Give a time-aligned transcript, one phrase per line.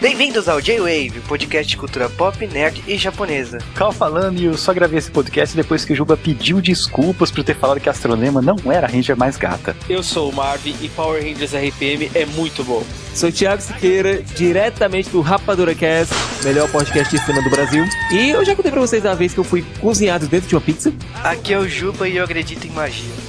[0.00, 3.58] Bem-vindos ao J-Wave, podcast de cultura pop, nerd e japonesa.
[3.74, 7.42] Cal falando e eu só gravei esse podcast depois que o Juba pediu desculpas por
[7.42, 9.74] ter falado que a Astronema não era a Ranger mais gata.
[9.88, 12.84] Eu sou o Marvin e Power Rangers RPM é muito bom.
[13.12, 17.84] Sou o Thiago Siqueira, diretamente do Rapadura Cast, melhor podcast de cinema do Brasil.
[18.12, 20.60] E eu já contei pra vocês a vez que eu fui cozinhado dentro de uma
[20.60, 20.92] pizza.
[21.24, 23.27] Aqui é o Juba e eu acredito em magia.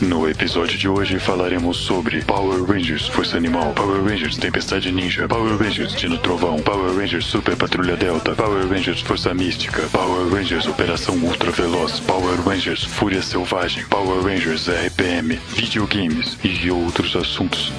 [0.00, 5.56] No episódio de hoje falaremos sobre Power Rangers Força Animal, Power Rangers Tempestade Ninja, Power
[5.56, 11.16] Rangers Dino Trovão, Power Rangers Super Patrulha Delta, Power Rangers Força Mística, Power Rangers Operação
[11.16, 17.72] Ultra Veloz, Power Rangers Fúria Selvagem, Power Rangers RPM, videogames e outros assuntos.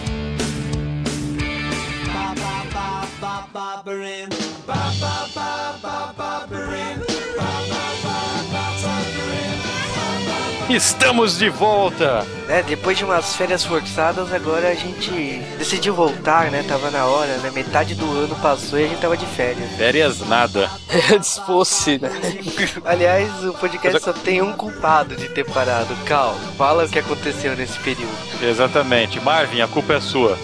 [10.70, 12.23] Estamos de volta!
[12.48, 15.12] É, depois de umas férias forçadas, agora a gente
[15.57, 16.63] decidiu voltar, né?
[16.68, 17.49] Tava na hora, né?
[17.49, 19.68] Metade do ano passou e a gente tava de férias.
[19.71, 20.70] Férias nada.
[21.24, 22.12] Se fosse, né?
[22.85, 25.96] Aliás, o podcast só tem um culpado de ter parado.
[26.05, 28.13] Cal, fala o que aconteceu nesse período.
[28.40, 29.20] Exatamente.
[29.20, 30.38] Marvin, a culpa é sua.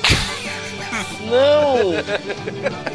[1.30, 2.95] Não!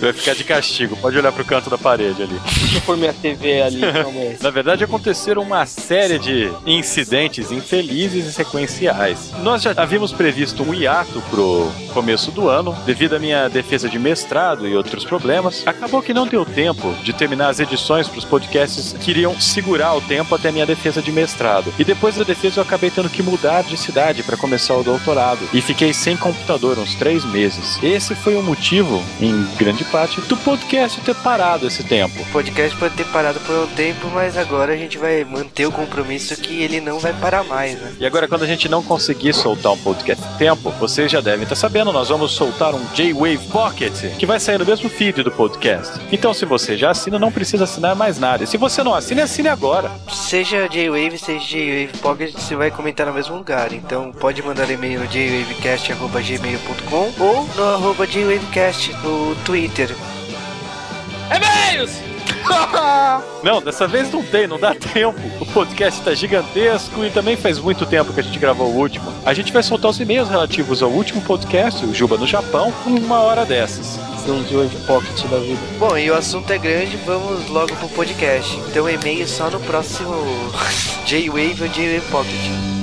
[0.00, 0.96] Vai ficar de castigo.
[0.96, 2.40] Pode olhar pro canto da parede ali.
[2.44, 4.36] Deixa eu minha TV ali, calma aí.
[4.40, 9.32] Na verdade, aconteceram uma série de incidentes infelizes e sequenciais.
[9.42, 13.98] Nós já havíamos previsto um hiato pro começo do ano, devido à minha defesa de
[13.98, 15.62] mestrado e outros problemas.
[15.66, 20.00] Acabou que não deu tempo de terminar as edições pros podcasts que iriam segurar o
[20.00, 21.72] tempo até minha defesa de mestrado.
[21.78, 25.40] E depois da defesa, eu acabei tendo que mudar de cidade para começar o doutorado.
[25.52, 27.78] E fiquei sem computador uns três meses.
[27.82, 28.79] Esse foi o motivo,
[29.20, 32.22] em grande parte, do podcast ter parado esse tempo.
[32.22, 35.72] O podcast pode ter parado por um tempo, mas agora a gente vai manter o
[35.72, 37.92] compromisso que ele não vai parar mais, né?
[37.98, 41.42] E agora, quando a gente não conseguir soltar um podcast em tempo, vocês já devem
[41.42, 45.30] estar sabendo, nós vamos soltar um J-Wave Pocket, que vai sair no mesmo feed do
[45.30, 46.00] podcast.
[46.10, 48.46] Então, se você já assina, não precisa assinar mais nada.
[48.46, 49.90] Se você não assina, assine agora.
[50.08, 53.72] Seja J-Wave, seja J-Wave Pocket, você vai comentar no mesmo lugar.
[53.72, 58.69] Então pode mandar e-mail no jwavecast.gmail.com ou no arroba jwavecast
[59.02, 59.94] no Twitter.
[61.30, 61.90] E-mails!
[63.42, 65.18] Não, dessa vez não tem, não dá tempo.
[65.40, 69.12] O podcast tá gigantesco e também faz muito tempo que a gente gravou o último.
[69.24, 73.20] A gente vai soltar os e-mails relativos ao último podcast, o Juba no Japão, uma
[73.20, 73.98] hora dessas.
[74.24, 75.58] São de hoje pocket da vida.
[75.78, 78.56] Bom, e o assunto é grande, vamos logo pro podcast.
[78.68, 80.14] Então e-mail só no próximo
[81.06, 82.79] J-Wave ou J-Wave Pocket.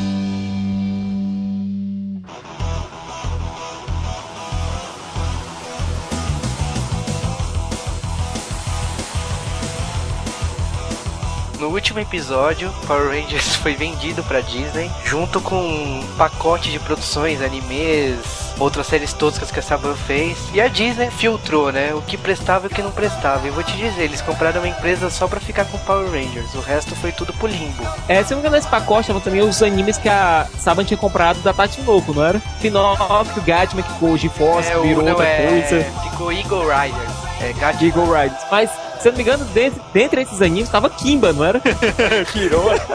[11.60, 17.42] No último episódio, Power Rangers foi vendido pra Disney, junto com um pacote de produções,
[17.42, 18.16] animes,
[18.60, 20.38] outras séries toscas que a Saban fez.
[20.54, 21.94] E a Disney filtrou, né?
[21.96, 23.48] O que prestava e o que não prestava.
[23.48, 26.54] E vou te dizer, eles compraram uma empresa só pra ficar com Power Rangers.
[26.54, 27.84] O resto foi tudo pro limbo.
[28.08, 30.98] É, se não me engano, nesse pacote estavam também os animes que a Saban tinha
[30.98, 32.40] comprado da Tati Novo, não era?
[32.62, 35.84] Pinóquio, Gatman, que ficou GeForce, É, o- virou não, outra é, coisa.
[36.10, 37.12] Ficou Eagle Riders.
[37.42, 38.42] É, Gat- Eagle Riders.
[38.52, 38.70] Mas,
[39.02, 41.62] se eu não me engano, dentre, dentre esses animes tava Kimba, não era?
[42.36, 42.86] irônico.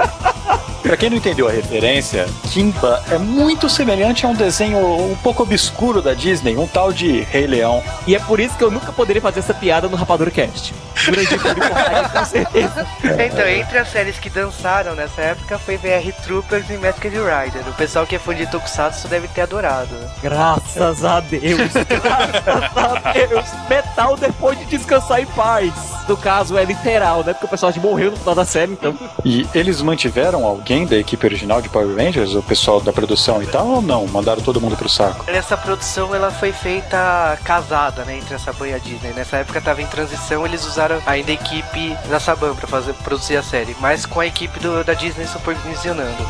[0.82, 5.42] Pra quem não entendeu a referência, Kimba é muito semelhante a um desenho um pouco
[5.44, 7.82] obscuro da Disney, um tal de Rei Leão.
[8.06, 10.74] E é por isso que eu nunca poderia fazer essa piada no Rapadura Cast.
[11.02, 11.26] Filme,
[12.12, 12.86] com certeza.
[13.02, 17.68] Então, entre as séries que dançaram nessa época foi VR Troopers e Masked Rider.
[17.68, 19.94] O pessoal que é fã de Tokusatsu deve ter adorado.
[20.22, 21.72] Graças a Deus.
[21.88, 23.44] Graças a Deus.
[23.68, 25.72] Metal depois de descansar em paz.
[26.08, 27.32] No caso, é literal, né?
[27.32, 28.94] Porque o personagem morreu no final da série, então.
[29.24, 33.46] E eles mantiveram alguém da equipe original de Power Rangers, o pessoal da produção e
[33.46, 34.06] tal, ou não?
[34.06, 35.24] Mandaram todo mundo pro saco?
[35.28, 39.12] Essa produção ela foi feita casada, né, entre a Saban e a Disney.
[39.14, 43.36] Nessa época tava em transição, eles usaram ainda a equipe da Saban pra fazer produzir
[43.36, 46.27] a série, mas com a equipe do- da Disney supervisionando.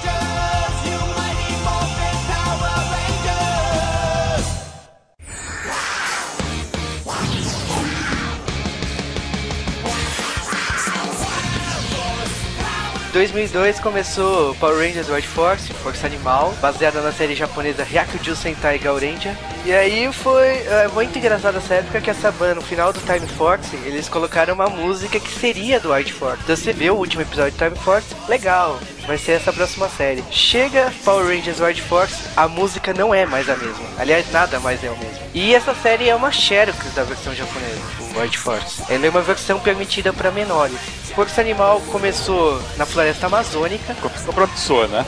[13.09, 18.79] Em 2002 começou Power Rangers White Force, Força Animal, baseada na série japonesa Hyakuju Sentai
[18.79, 19.37] Gaurenja.
[19.65, 23.27] E aí foi é, muito engraçado essa época que a Saban, no final do Time
[23.29, 26.43] Force, eles colocaram uma música que seria do White Force.
[26.43, 30.25] Então você vê o último episódio do Time Force, legal, vai ser essa próxima série.
[30.33, 33.85] Chega Power Rangers White Force, a música não é mais a mesma.
[33.99, 35.23] Aliás, nada mais é o mesmo.
[35.33, 38.83] E essa série é uma Xerox da versão japonesa, o White Force.
[38.89, 40.79] Ela é uma versão permitida para menores.
[41.15, 45.05] Força Animal começou na floresta amazônica, Ficou promissor, né?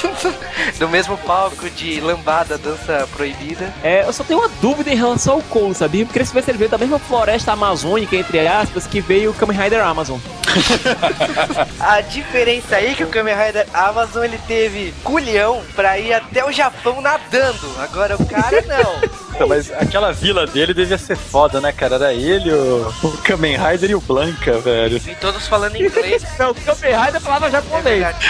[0.80, 3.69] no mesmo palco de lambada, dança proibida.
[3.82, 6.04] É, eu só tenho uma dúvida em relação ao Cole, sabia?
[6.04, 9.58] Porque esse vai ser veio da mesma floresta amazônica, entre aspas, que veio o Kamen
[9.58, 10.18] Rider Amazon.
[11.78, 16.44] A diferença aí é que o Kamen Rider Amazon ele teve culhão pra ir até
[16.44, 17.70] o Japão nadando.
[17.78, 19.20] Agora o cara não.
[19.34, 21.94] Então, mas aquela vila dele devia ser foda, né, cara?
[21.94, 24.96] Era ele, o, o Kamen Rider e o Blanca, velho.
[24.98, 26.24] E todos falando inglês.
[26.38, 27.84] Não, o Kamen Rider falava É japonês.
[27.84, 28.26] verdade.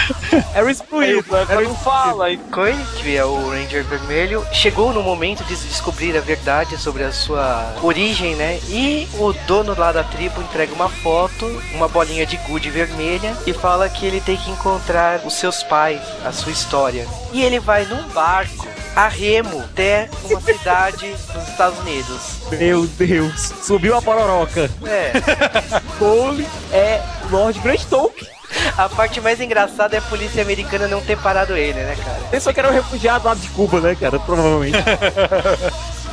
[0.53, 1.35] Era excluído.
[1.35, 6.21] Era não fala, Coin, que é o Ranger Vermelho, chegou no momento de descobrir a
[6.21, 8.59] verdade sobre a sua origem, né?
[8.67, 13.53] E o dono lá da tribo entrega uma foto, uma bolinha de gude vermelha e
[13.53, 17.07] fala que ele tem que encontrar os seus pais, a sua história.
[17.31, 22.39] E ele vai num barco a remo até uma cidade nos Estados Unidos.
[22.51, 24.69] Meu Deus, subiu a pororoca.
[24.85, 25.11] É,
[25.97, 28.30] Cole é Lord Greystoke.
[28.77, 32.19] A parte mais engraçada é a polícia americana não ter parado ele, né, cara?
[32.29, 34.19] Pensou que era um refugiado lá de Cuba, né, cara?
[34.19, 34.77] Provavelmente.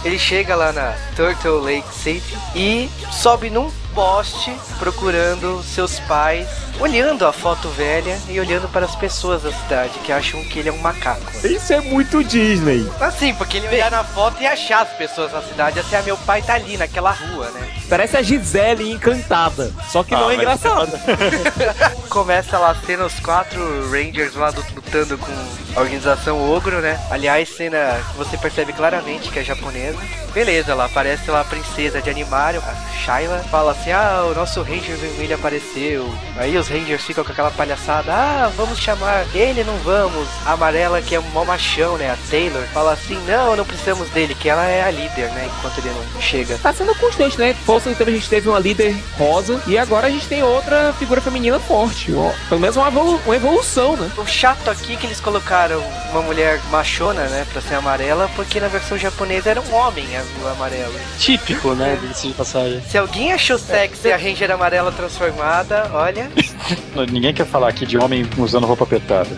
[0.05, 6.47] Ele chega lá na Turtle Lake City e sobe num poste procurando seus pais,
[6.79, 10.69] olhando a foto velha e olhando para as pessoas da cidade que acham que ele
[10.69, 11.45] é um macaco.
[11.45, 12.89] Isso é muito Disney.
[13.01, 16.17] Assim, porque ele olhar na foto e achar as pessoas na cidade, assim, ah, meu
[16.19, 17.78] pai tá ali naquela rua, né?
[17.89, 19.73] Parece a Gisele encantada.
[19.91, 20.93] Só que Ah, não é engraçado.
[22.09, 25.33] Começa lá sendo os quatro Rangers lá do- lutando com
[25.77, 26.99] a organização Ogro, né?
[27.11, 29.99] Aliás, cena que você percebe claramente que é japonesa.
[30.35, 34.63] Beleza, lá aparece lá a princesa de Animário, a Shaila, fala assim: Ah, o nosso
[34.63, 36.13] Ranger vermelho apareceu.
[36.37, 40.29] Aí os Rangers ficam com aquela palhaçada: Ah, vamos chamar ele, não vamos.
[40.47, 42.11] A amarela, que é um machão, né?
[42.11, 45.49] A Taylor, fala assim: Não, não precisamos dele, que ela é a líder, né?
[45.59, 46.59] Enquanto ele não chega.
[46.59, 47.57] Tá sendo constante, né?
[47.79, 51.21] Força então a gente teve uma líder rosa e agora a gente tem outra figura
[51.21, 52.13] feminina forte.
[52.13, 54.11] Ó, Pelo menos uma, evolu- uma evolução, né?
[54.19, 55.81] O chato aqui é que eles colocaram
[56.11, 60.25] uma mulher machona, né, pra ser amarela, porque na versão japonesa era um homem a-
[60.45, 60.93] o amarelo.
[61.21, 61.97] Típico, né?
[62.01, 62.83] Diga-se de passagem.
[62.91, 66.29] Se alguém achou sexy a Ranger amarela transformada, olha,
[67.13, 69.31] Ninguém quer falar aqui de homem usando roupa apertada.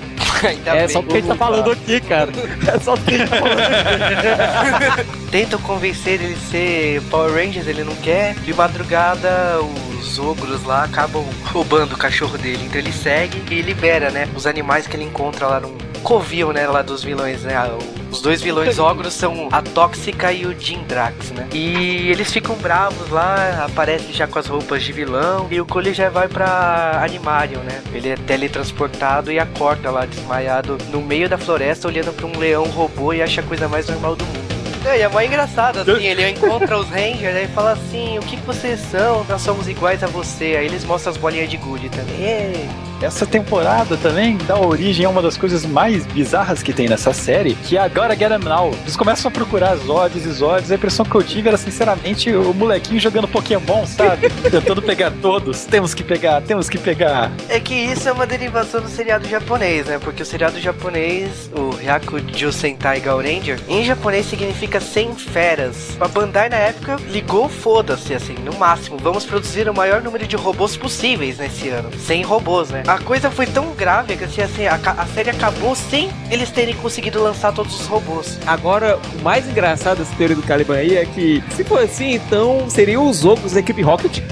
[0.46, 0.88] Ainda é bem.
[0.88, 2.30] só porque a gente tá falando aqui, cara.
[2.66, 5.10] É só porque a gente tá falando aqui.
[5.30, 8.34] Tentam convencer ele a ser Power Rangers, ele não quer.
[8.34, 9.60] De madrugada,
[9.98, 12.64] os ogros lá acabam roubando o cachorro dele.
[12.64, 16.66] Então ele segue e libera, né, os animais que ele encontra lá num covil, né,
[16.66, 17.54] lá dos vilões, né.
[17.56, 17.70] ah,
[18.10, 21.48] Os dois vilões ogros são a Tóxica e o Jindrax, né?
[21.52, 25.46] E eles ficam bravos lá, aparecem já com as roupas de vilão.
[25.50, 27.82] E o Cole já vai pra Animarium, né?
[27.92, 32.64] Ele é teletransportado e acorda lá desmaiado no meio da floresta, olhando pra um leão
[32.64, 34.40] robô e acha a coisa mais normal do mundo.
[34.84, 38.38] É, e é mó engraçado, assim, ele encontra os Rangers aí fala assim, o que,
[38.38, 39.24] que vocês são?
[39.28, 40.56] Nós somos iguais a você.
[40.58, 42.16] Aí eles mostram as bolinhas de gude também.
[42.22, 42.66] Ê,
[43.02, 47.54] Essa temporada também dá origem a uma das coisas mais bizarras que tem nessa série,
[47.54, 48.74] que é agora Get 'em Now.
[48.82, 50.70] Eles começam a procurar Zods e Zods.
[50.70, 54.28] A impressão que eu tive era, sinceramente, o molequinho jogando Pokémon, sabe?
[54.50, 55.64] Tentando pegar todos.
[55.64, 57.32] Temos que pegar, temos que pegar.
[57.48, 59.98] É que isso é uma derivação do seriado japonês, né?
[59.98, 65.96] Porque o seriado japonês, o Hyakuju Sentai Gal Ranger, em japonês significa 100 feras.
[65.98, 68.98] A Bandai na época ligou foda-se, assim, no máximo.
[68.98, 71.90] Vamos produzir o maior número de robôs possíveis nesse ano.
[71.98, 72.82] 100 robôs, né?
[72.90, 76.74] A coisa foi tão grave que assim, assim, a, a série acabou sem eles terem
[76.74, 78.36] conseguido lançar todos os robôs.
[78.44, 82.68] Agora, o mais engraçado dessa teoria do Caliban aí é que, se for assim, então
[82.68, 84.18] seriam os ogros da equipe Rocket.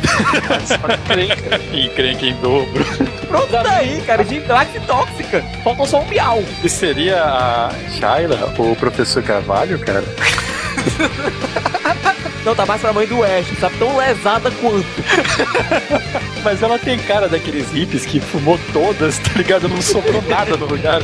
[1.73, 2.85] E creem que em dobro.
[3.29, 5.41] Pronto, tá aí, cara, de e Tóxica.
[5.63, 6.43] Faltou só um miau.
[6.65, 10.05] E seria a Shaila, o professor Carvalho, cara?
[12.45, 14.87] Não, tá mais pra mãe do Ash, tá tão lesada quanto.
[16.43, 19.69] Mas ela tem cara daqueles hippies que fumou todas, tá ligado?
[19.69, 21.01] Não sobrou nada no lugar.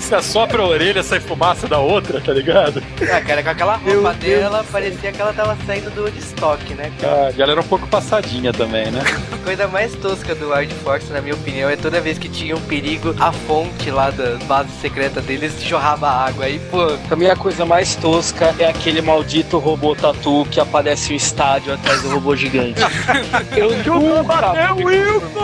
[0.00, 2.82] Se assopra a orelha, sai fumaça da outra, tá ligado?
[3.02, 6.74] Ah, cara, com aquela Meu roupa Deus dela, parecia que ela tava saindo do estoque,
[6.74, 6.90] né?
[7.02, 9.02] Ah, e ela era um pouco passadinha também, né?
[9.32, 12.56] A coisa mais tosca do Wild Force, na minha opinião, é toda vez que tinha
[12.56, 16.46] um perigo, a fonte lá da base secreta deles jorrava água.
[16.46, 21.12] Aí, pô, Pra mim, a coisa mais tosca é aquele maldito robô tatu que aparece
[21.12, 22.80] o estádio atrás do robô gigante.
[23.56, 24.56] Eu nunca.
[24.56, 25.34] É o Wilson!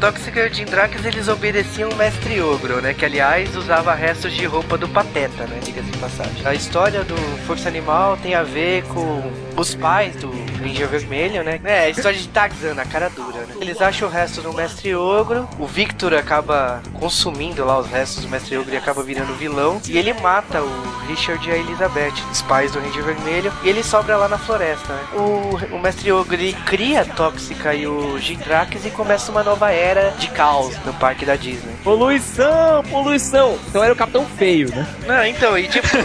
[0.00, 2.94] Tóxica e o Jindrax eles obedeciam o Mestre Ogro, né?
[2.94, 5.58] Que aliás usava restos de roupa do Pateta, né?
[5.64, 6.46] Diga-se de passagem.
[6.46, 7.16] A história do
[7.46, 9.22] Força Animal tem a ver com
[9.56, 11.60] os pais do Ranger Vermelho, né?
[11.64, 13.54] É, história de Tarzan, a cara dura, né?
[13.60, 18.28] Eles acham o resto do Mestre Ogro, o Victor acaba consumindo lá os restos do
[18.28, 22.42] Mestre Ogro e acaba virando vilão, e ele mata o Richard e a Elizabeth, os
[22.42, 25.02] pais do Ranger Vermelho, e ele sobra lá na floresta, né?
[25.14, 29.70] O, o Mestre Ogro, ele cria a Tóxica e o Gindrax e começa uma nova
[29.70, 31.74] era de caos no parque da Disney.
[31.82, 33.58] Poluição, poluição.
[33.68, 34.86] Então era o Capitão Feio, né?
[35.06, 35.86] Não, então, e tipo,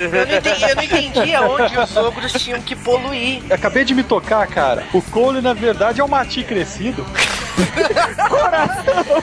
[0.00, 3.42] eu não entendi, eu não entendi aonde os ogros tinham que poluir.
[3.50, 4.84] Acabei de me tocar, cara.
[4.92, 7.06] O Cole, na verdade, é um mati crescido.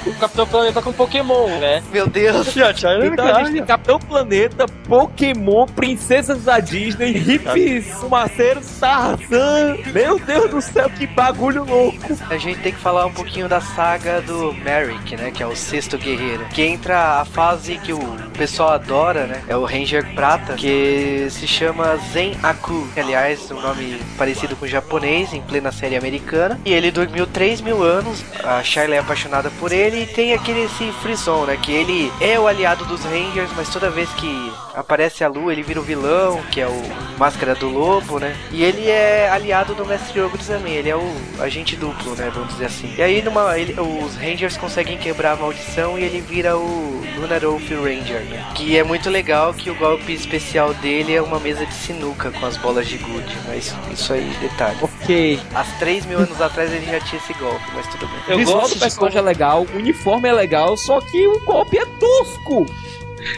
[0.06, 1.84] O Capitão Planeta com Pokémon, né?
[1.92, 2.56] Meu Deus.
[2.56, 8.68] E a China Então a gente tem Capitão Planeta, Pokémon, Princesas da Disney, hippies, fumaceiros,
[8.80, 9.78] Tarzan.
[9.94, 12.18] Meu Deus do céu, que bagulho louco.
[12.30, 15.32] A gente tem que falar um pouquinho da saga do Merrick, né?
[15.32, 16.46] Que é o sexto guerreiro.
[16.54, 18.00] Que entra a fase que o
[18.38, 19.42] pessoal adora, né?
[19.48, 22.88] É o Ranger Prata, que se chama Zen Aku.
[22.96, 26.60] Aliás, um nome parecido com o japonês, em plena série americana.
[26.66, 28.19] E ele dormiu 3 mil anos.
[28.44, 30.04] A Shyla é apaixonada por ele.
[30.04, 31.58] E tem aquele esse frisson, né?
[31.58, 35.62] Que ele é o aliado dos Rangers, mas toda vez que aparece a lua, ele
[35.64, 36.82] vira o vilão, que é o
[37.18, 38.36] Máscara do Lobo, né?
[38.52, 42.32] E ele é aliado do Mestre Ogro também, ele é o agente duplo, né?
[42.34, 42.94] Vamos dizer assim.
[42.98, 47.42] E aí numa, ele- os Rangers conseguem quebrar a maldição e ele vira o Lunar
[47.42, 48.46] Wolf Ranger, né?
[48.56, 52.46] Que é muito legal que o golpe especial dele é uma mesa de sinuca com
[52.46, 54.78] as bolas de gude, mas isso aí, detalhe.
[54.82, 55.40] Ok.
[55.54, 58.16] Há 3 mil anos atrás ele já tinha esse golpe, mas tudo bem.
[58.28, 61.28] Eu o visual gosto do de personagem é legal, o uniforme é legal, só que
[61.28, 62.66] o golpe é tosco.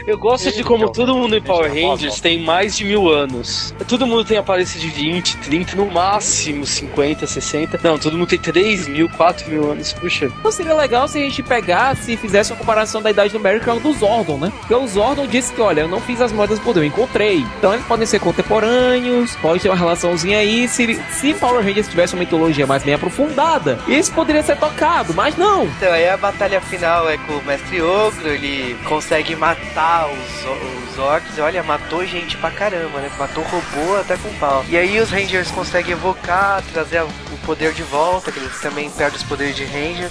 [0.05, 3.73] Eu gosto de como todo mundo em Power Rangers tem mais de mil anos.
[3.87, 7.79] Todo mundo tem aparência de 20, 30, no máximo 50, 60.
[7.83, 9.93] Não, todo mundo tem 3 mil, 4 mil anos.
[9.93, 10.25] Puxa.
[10.25, 13.93] Então seria legal se a gente pegasse e fizesse uma comparação da idade numérica do
[13.93, 14.51] Zordon, né?
[14.59, 17.45] Porque o Zordon disse que, olha, eu não fiz as moedas por eu encontrei.
[17.57, 20.67] Então eles podem ser contemporâneos, pode ter uma relaçãozinha aí.
[20.67, 25.37] Se, se Power Rangers tivesse uma mitologia mais bem aprofundada, isso poderia ser tocado, mas
[25.37, 25.65] não.
[25.65, 30.99] Então, aí a batalha final é com o Mestre Ogro, ele consegue matar os, os
[30.99, 33.09] orcs, olha, matou gente pra caramba, né?
[33.17, 34.65] Matou robô até com pau.
[34.67, 38.89] E aí os Rangers conseguem evocar, trazer a- o poder de volta, que eles também
[38.89, 40.09] perdem os poderes de Ranger.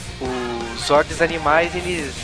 [0.77, 2.15] Os orcs animais, eles...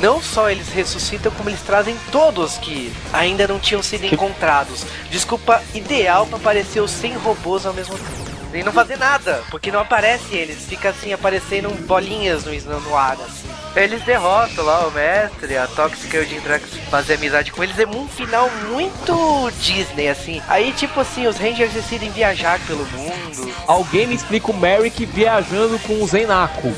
[0.00, 4.84] Não só eles ressuscitam, como eles trazem todos que ainda não tinham sido encontrados.
[5.10, 8.21] Desculpa ideal pra aparecer os 100 robôs ao mesmo tempo.
[8.52, 13.14] E não fazer nada, porque não aparece eles, fica assim aparecendo bolinhas no, no ar,
[13.14, 13.48] assim.
[13.74, 17.78] Eles derrotam lá o mestre, a Tóxica e o Jindrax fazem amizade com eles.
[17.78, 20.42] É um final muito Disney, assim.
[20.46, 23.54] Aí, tipo assim, os Rangers decidem viajar pelo mundo.
[23.66, 26.70] Alguém me explica o Merrick viajando com o Zenaco.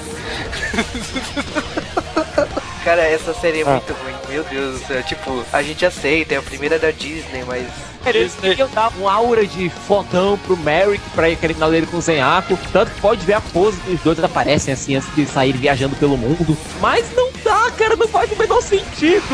[2.84, 4.14] Cara, essa série é muito ruim.
[4.28, 5.02] Meu Deus do céu.
[5.02, 7.66] Tipo, a gente aceita, é a primeira da Disney, mas.
[8.06, 12.00] Eles queriam dar uma aura de fodão pro Merrick pra ir aquele final com o
[12.00, 12.58] Zenyaku.
[12.72, 15.96] Tanto que pode ver a pose que os dois aparecem assim antes de sair viajando
[15.96, 16.56] pelo mundo.
[16.80, 19.24] Mas não dá, cara, não faz o menor sentido.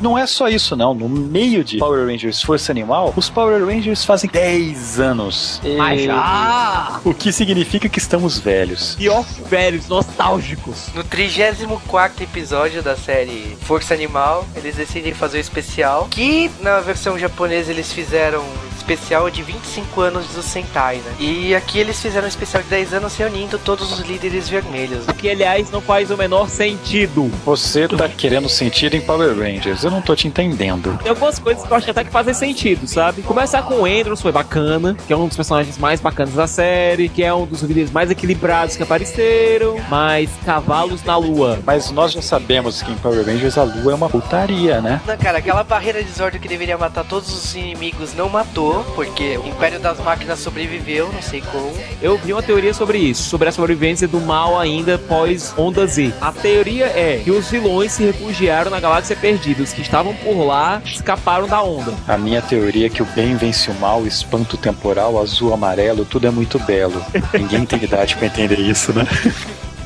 [0.00, 0.94] Não é só isso, não.
[0.94, 5.60] No meio de Power Rangers Força Animal, os Power Rangers fazem 10 anos.
[5.76, 7.00] Mas já!
[7.04, 8.94] O que significa que estamos velhos.
[8.96, 10.88] Pior velhos, nostálgicos.
[10.94, 16.08] No 34 episódio da série Força Animal, eles decidem fazer o especial.
[16.10, 18.44] Que na versão japonesa eles fizeram
[18.76, 21.14] especial de 25 anos do Sentai, né?
[21.20, 25.06] E aqui eles fizeram um especial de 10 anos reunindo todos os líderes vermelhos.
[25.06, 27.30] O que, aliás, não faz o menor sentido.
[27.44, 29.84] Você tá querendo sentir em Power Rangers.
[29.90, 30.96] Eu não tô te entendendo.
[31.02, 33.22] Tem algumas coisas que eu acho até que fazem sentido, sabe?
[33.22, 37.08] Começar com o Andrews foi bacana, que é um dos personagens mais bacanas da série,
[37.08, 41.58] que é um dos líderes mais equilibrados que apareceram, mas Cavalos na Lua.
[41.66, 45.00] Mas nós já sabemos que em Power Rangers a lua é uma putaria, né?
[45.04, 49.38] Não, cara, aquela barreira de Zordon que deveria matar todos os inimigos não matou, porque
[49.38, 51.72] o Império das Máquinas sobreviveu, não sei como.
[52.00, 56.14] Eu vi uma teoria sobre isso, sobre a sobrevivência do mal ainda pós Onda Z.
[56.20, 60.44] A teoria é que os vilões se refugiaram na Galáxia Perdida, os que estavam por
[60.44, 61.94] lá escaparam da onda.
[62.06, 66.04] A minha teoria é que o bem vence o mal, o espanto temporal, azul, amarelo,
[66.04, 67.04] tudo é muito belo.
[67.32, 69.06] Ninguém tem idade pra entender isso, né?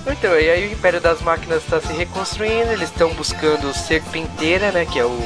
[0.06, 4.70] Então, e aí o Império das Máquinas está se reconstruindo, eles estão buscando o Serpenteira,
[4.70, 5.18] né, que é o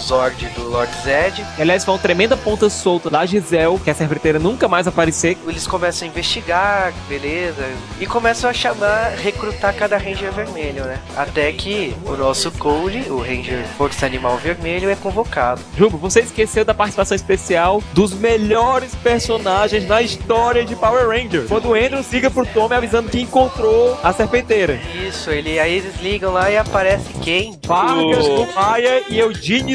[0.00, 1.44] Zord do Lord Zed.
[1.58, 5.36] Aliás, foi uma tremenda ponta solta da Giselle, que a serpenteira nunca mais aparecer.
[5.46, 10.98] Eles começam a investigar, beleza, e começam a chamar, recrutar cada Ranger vermelho, né?
[11.16, 15.60] Até que o nosso Cole, o Ranger Força Animal Vermelho, é convocado.
[15.76, 21.48] Jumbo, você esqueceu da participação especial dos melhores personagens na história de Power Rangers.
[21.48, 24.78] Quando o Andrew liga pro Tommy avisando que encontrou a serpenteira.
[25.06, 27.58] Isso, ele, aí eles ligam lá e aparece quem?
[27.66, 29.72] Vargas do Maia e Eugene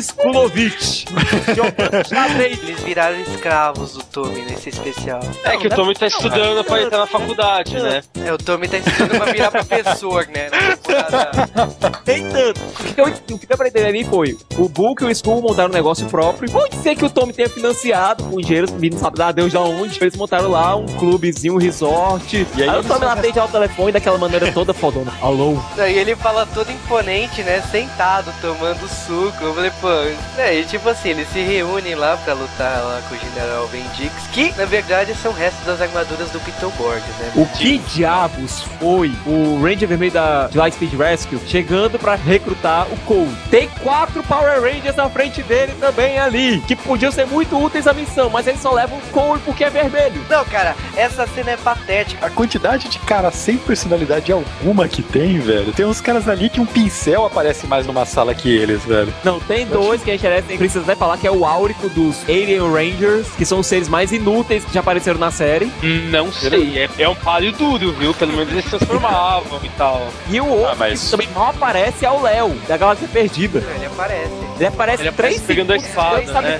[2.08, 2.60] Xadrez.
[2.64, 5.20] Eles viraram escravos do Tommy nesse especial.
[5.44, 8.02] É que o Tommy tá estudando pra entrar na faculdade, né?
[8.24, 10.50] É, o Tommy tá estudando pra virar professor, né?
[10.50, 12.00] Na temporada.
[12.06, 12.62] Nem tanto.
[12.86, 15.74] Então, o que deu pra entender ali foi: o Book e o Skull montaram um
[15.74, 16.50] negócio próprio.
[16.52, 19.98] Pode ser que o Tommy tenha financiado com dinheiro, não sabe dar Deus de onde.
[20.02, 22.48] Eles montaram lá um clubezinho, um resort.
[22.56, 25.12] E aí, aí o Tommy lá atende ao telefone daquela maneira toda fodona.
[25.22, 25.58] Alô?
[25.76, 27.62] Daí ele fala todo imponente, né?
[27.72, 29.44] Sentado, tomando suco.
[29.44, 30.05] Eu falei, pô.
[30.38, 34.14] É, e tipo assim, eles se reúnem lá pra lutar lá com o General Vendix,
[34.32, 37.32] que na verdade são restos das armaduras do Beetleborg, né?
[37.36, 42.98] O que diabos foi o Ranger Vermelho da de Lightspeed Rescue chegando pra recrutar o
[43.02, 43.36] Cole?
[43.50, 47.94] Tem quatro Power Rangers na frente dele também ali, que podiam ser muito úteis à
[47.94, 50.24] missão, mas eles só levam o Cole porque é vermelho.
[50.30, 52.26] Não, cara, essa cena é patética.
[52.26, 55.72] A quantidade de cara sem personalidade alguma que tem, velho.
[55.74, 59.14] Tem uns caras ali que um pincel aparece mais numa sala que eles, velho.
[59.24, 62.72] Não, tem dois que a gente precisa até falar que é o Áurico dos Alien
[62.72, 65.72] Rangers, que são os seres mais inúteis que já apareceram na série.
[66.10, 68.14] Não sei, é, é um palio duro, viu?
[68.14, 70.08] Pelo menos eles se transformavam e tal.
[70.30, 73.64] E o outro Ah, mas- que também mal aparece é o Léo, da Galáxia Perdida.
[73.76, 74.32] Ele aparece.
[74.58, 76.60] Ele aparece Ele três aparece pegando a espada, sabe né?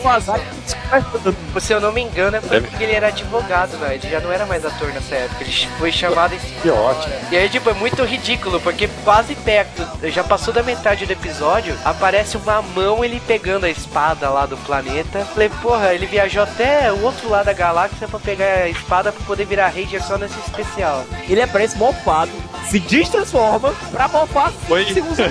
[1.60, 3.96] Se eu não me engano, é porque ele era advogado, né?
[3.96, 5.44] Ele já não era mais ator nessa época.
[5.44, 7.14] Ele foi chamado em cima Que ótimo.
[7.32, 11.76] E aí, tipo, é muito ridículo, porque quase perto, já passou da metade do episódio,
[11.86, 15.26] aparece uma mão ele pegando a espada lá do planeta.
[15.26, 19.26] Falei, porra, ele viajou até o outro lado da galáxia pra pegar a espada pra
[19.26, 21.06] poder virar Ranger só nesse especial.
[21.28, 22.32] Ele aparece mofado,
[22.70, 24.86] se destransforma pra mofar Oi.
[24.86, 25.18] segundos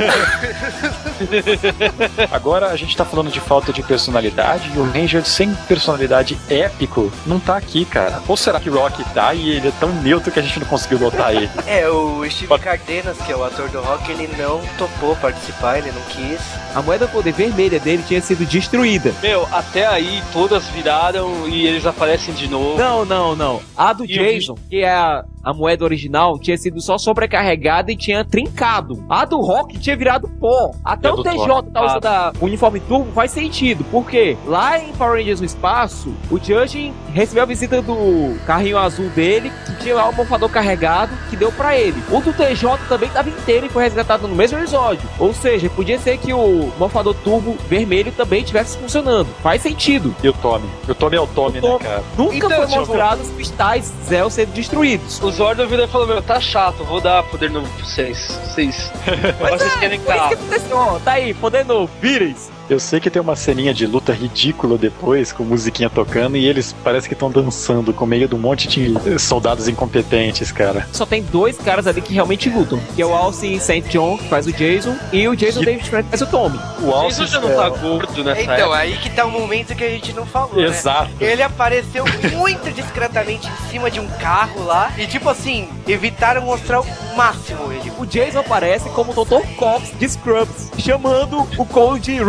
[2.30, 7.12] Agora a gente tá falando de falta de personalidade e o Ranger sem personalidade épico
[7.26, 8.22] não tá aqui, cara.
[8.26, 10.66] Ou será que o Rock tá e ele é tão neutro que a gente não
[10.66, 11.50] conseguiu botar ele?
[11.66, 15.90] É, o Steve Cardenas, que é o ator do rock, ele não topou participar, ele
[15.90, 16.38] não quis.
[16.74, 19.14] A moeda poder vermelha dele tinha sido destruída.
[19.22, 22.78] Meu, até aí todas viraram e eles aparecem de novo.
[22.78, 23.60] Não, não, não.
[23.76, 27.92] A do E o Jason, que é a, a moeda original, tinha sido só sobrecarregada
[27.92, 29.04] e tinha trincado.
[29.08, 30.70] A do Rock tinha virado pó.
[30.84, 31.62] Até É o TJ Thor.
[31.72, 33.84] tá usando a- o uniforme turbo faz sentido.
[33.84, 34.36] Por quê?
[34.46, 39.52] Lá em Power Rangers no espaço, o Justin recebeu a visita do carrinho azul dele,
[39.66, 42.02] que tinha lá o mofador carregado, que deu pra ele.
[42.10, 45.08] O do TJ também tava inteiro e foi resgatado no mesmo episódio.
[45.18, 49.28] Ou seja, podia ser que o mofador turbo vermelho também estivesse funcionando.
[49.42, 50.14] Faz sentido.
[50.22, 50.64] E o Tommy?
[50.88, 51.72] O Tommy é o Tommy, O Tommy.
[51.74, 52.02] né, cara?
[52.16, 55.20] Nunca Então, foi mostrado os cristais Zell sendo destruídos.
[55.22, 58.18] O Zordon virou e falou: Meu, tá chato, vou dar poder novo pra vocês.
[58.44, 58.90] Vocês.
[59.50, 60.28] vocês querem Foi isso carro.
[60.28, 60.98] que aconteceu, ó.
[61.00, 62.53] Tá aí, poder novo, virem-se.
[62.68, 66.74] Eu sei que tem uma ceninha de luta ridícula depois, com musiquinha tocando, e eles
[66.82, 70.88] parece que estão dançando com meio de um monte de soldados incompetentes, cara.
[70.92, 73.82] Só tem dois caras ali que realmente lutam, que é o Alce St.
[73.90, 76.56] John, que faz o Jason, e o Jason Que- David Frank, que faz o Tommy.
[76.78, 78.76] O Jason Alce já não tá gordo nessa Então, época.
[78.78, 80.64] aí que tá o momento que a gente não falou, né?
[80.66, 81.10] Exato.
[81.20, 86.80] Ele apareceu muito discretamente em cima de um carro lá e, tipo assim, evitaram mostrar
[86.80, 87.92] o máximo ele.
[87.98, 89.46] O Jason aparece como o Dr.
[89.56, 92.22] Cox de Scrubs, chamando o Cole de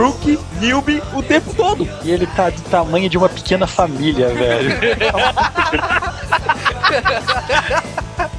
[0.59, 1.87] Newbie, o tempo todo.
[2.03, 4.71] E ele tá do tamanho de uma pequena família, velho.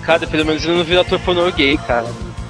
[0.03, 2.07] Cara, pelo menos ele não vira ator pornô gay, cara.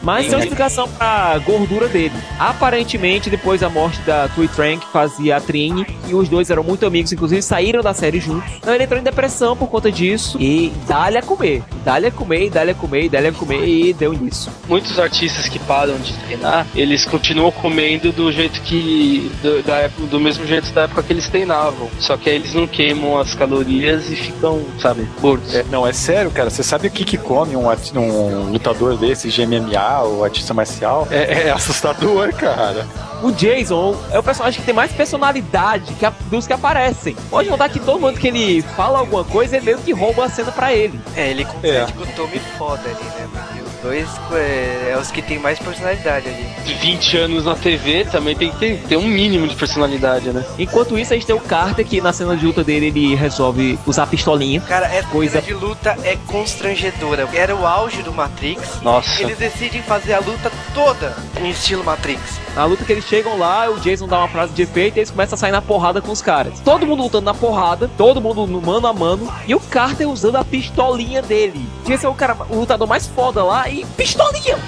[0.06, 2.14] Mas tem uma explicação pra gordura dele.
[2.38, 6.62] Aparentemente, depois da morte da Tui Trank, que fazia a Trine, e os dois eram
[6.62, 8.48] muito amigos, inclusive saíram da série juntos.
[8.56, 10.38] Então ele entrou em depressão por conta disso.
[10.40, 11.64] E dá-lhe a comer.
[11.84, 14.48] Dá-lhe a comer, dá-lhe a comer, dá-lhe a comer, e deu nisso.
[14.68, 19.32] Muitos artistas que param de treinar, eles continuam comendo do jeito que.
[19.42, 21.90] Do, da época, do mesmo jeito da época que eles treinavam.
[21.98, 25.52] Só que aí eles não queimam as calorias e ficam, sabe, gordos.
[25.52, 26.48] É, não, é sério, cara.
[26.48, 31.06] Você sabe o que, que come um, um lutador desse de MMA ou artista marcial?
[31.10, 32.86] É, é assustador, cara.
[33.22, 37.16] O Jason é o personagem que tem mais personalidade que a- dos que aparecem.
[37.30, 40.28] Pode notar que todo mundo que ele fala alguma coisa, ele meio que rouba a
[40.28, 41.00] cena pra ele.
[41.16, 43.55] É, ele compete com o Tommy foda ali, né?
[43.86, 46.44] Dois é, é os que tem mais personalidade ali.
[46.64, 50.44] De 20 anos na TV também tem que ter, ter um mínimo de personalidade, né?
[50.58, 53.78] Enquanto isso, a gente tem o Carter, que na cena de luta dele, ele resolve
[53.86, 54.60] usar a pistolinha.
[54.62, 57.28] Cara, essa Coisa- cena de luta é constrangedora.
[57.32, 58.82] Era o auge do Matrix.
[58.82, 59.22] Nossa.
[59.22, 62.40] Eles decidem fazer a luta toda em estilo Matrix.
[62.56, 65.10] Na luta que eles chegam lá, o Jason dá uma frase de efeito e eles
[65.12, 66.58] começam a sair na porrada com os caras.
[66.60, 70.36] Todo mundo lutando na porrada, todo mundo no mano a mano, e o Carter usando
[70.36, 71.68] a pistolinha dele.
[71.84, 74.58] Tinha ser o cara, o lutador mais foda lá e pistolinha!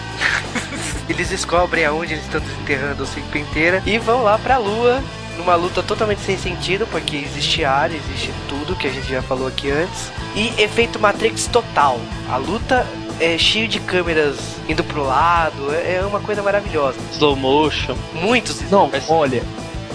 [1.08, 5.02] Eles descobrem aonde eles estão desenterrando o Serpenteira e vão lá pra lua
[5.38, 9.46] numa luta totalmente sem sentido, porque existe área, existe tudo que a gente já falou
[9.46, 10.10] aqui antes.
[10.34, 11.98] E efeito Matrix total.
[12.28, 12.86] A luta
[13.20, 14.36] é cheio de câmeras
[14.68, 16.98] indo pro lado, é é uma coisa maravilhosa.
[17.12, 17.96] Slow motion.
[18.14, 19.42] Muitos Não, olha,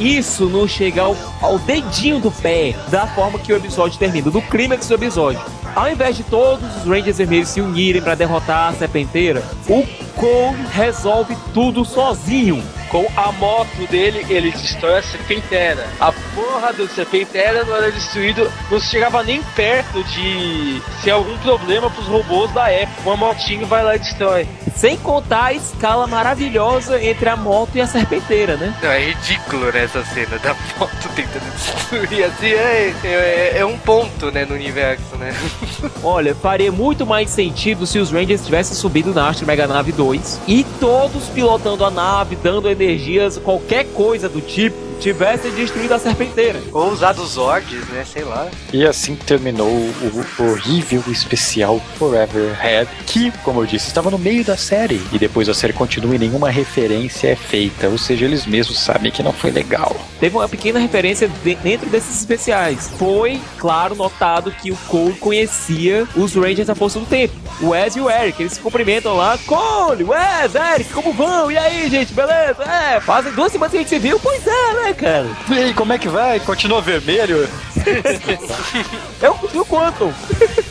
[0.04, 4.42] isso não chega ao, ao dedinho do pé da forma que o episódio termina, do
[4.42, 5.42] clímax do episódio.
[5.76, 9.86] Ao invés de todos os Rangers Vermelhos se unirem pra derrotar a Serpenteira, o
[10.16, 12.62] Cole resolve tudo sozinho.
[12.94, 15.88] Com a moto dele, ele destrói a Serpentera.
[16.00, 21.90] A porra do Serpentera não era destruído, não chegava nem perto de ser algum problema
[21.90, 23.02] pros robôs da época.
[23.04, 24.48] Uma motinho vai lá e destrói.
[24.76, 28.76] Sem contar a escala maravilhosa entre a moto e a Serpenteira, né?
[28.82, 33.78] Não, é ridículo né, essa cena da foto tentando destruir assim, é, é, é um
[33.78, 35.34] ponto, né, no universo, né?
[36.04, 40.42] Olha, faria muito mais sentido se os Rangers tivessem subido na Astro Mega Nave 2
[40.48, 46.62] e todos pilotando a nave, dando energias, qualquer coisa do tipo, tivessem destruído a Serpenteira.
[46.72, 48.48] Ou usado os Zords, né, sei lá.
[48.72, 54.44] E assim terminou o horrível especial Forever Head, que, como eu disse, estava no meio
[54.44, 55.02] da série.
[55.12, 57.88] E depois a série continua e nenhuma referência é feita.
[57.90, 59.96] Ou seja, eles mesmos sabem que não foi legal.
[60.20, 62.90] Teve uma pequena referência de- dentro desses especiais.
[62.98, 67.34] Foi, claro, notado que o Cole conhecia os Rangers da Força do Tempo.
[67.62, 69.38] O Wes e o Eric, eles se cumprimentam lá.
[69.46, 71.52] Cole, Wes, Eric, como vão?
[71.52, 72.64] E aí, gente, beleza?
[72.64, 74.20] É, fazem duas semanas que a gente se viu.
[74.20, 75.28] Pois é, né, cara?
[75.50, 76.40] E aí, como é que vai?
[76.40, 77.48] Continua vermelho?
[79.22, 80.12] Eu curti o Quantum.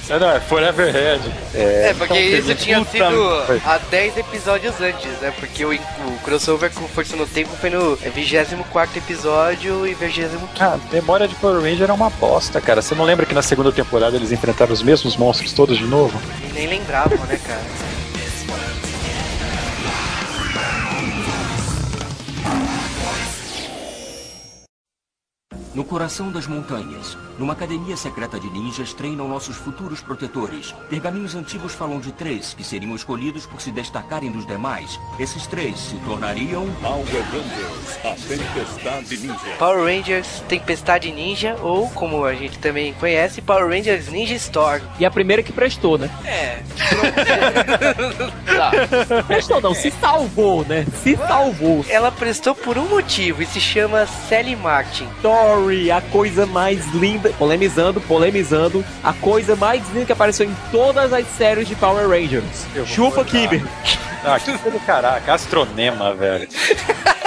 [0.09, 1.33] É, não, é Forever Head.
[1.55, 3.63] É, porque então, isso teve tinha puta- sido foi.
[3.65, 5.33] há 10 episódios antes, né?
[5.39, 10.79] Porque o, o crossover com Força no Tempo foi no 24 episódio e 25 Ah,
[10.93, 12.83] memória de Power Ranger é uma bosta, cara.
[12.83, 16.21] Você não lembra que na segunda temporada eles enfrentaram os mesmos monstros todos de novo?
[16.49, 17.61] e nem lembravam, né, cara?
[25.75, 30.75] No coração das montanhas, numa academia secreta de ninjas, treinam nossos futuros protetores.
[30.91, 35.01] Pergaminhos antigos falam de três que seriam escolhidos por se destacarem dos demais.
[35.19, 39.57] Esses três se tornariam Power Rangers, a Tempestade Ninja.
[39.59, 44.83] Power Rangers Tempestade Ninja, ou como a gente também conhece, Power Rangers Ninja Storm.
[44.99, 46.11] E a primeira que prestou, né?
[46.27, 46.61] É,
[49.27, 50.87] Prestou não, se salvou, né?
[51.03, 51.85] Se salvou.
[51.89, 55.09] ela prestou por um motivo e se chama Sally Martin.
[55.93, 57.31] A coisa mais linda.
[57.39, 58.85] Polemizando, polemizando.
[59.03, 62.67] A coisa mais linda que apareceu em todas as séries de Power Rangers.
[62.87, 63.25] Chupa.
[63.25, 63.63] Kimber.
[64.25, 65.35] Ah, que do caraca.
[65.35, 66.49] Astronema, velho.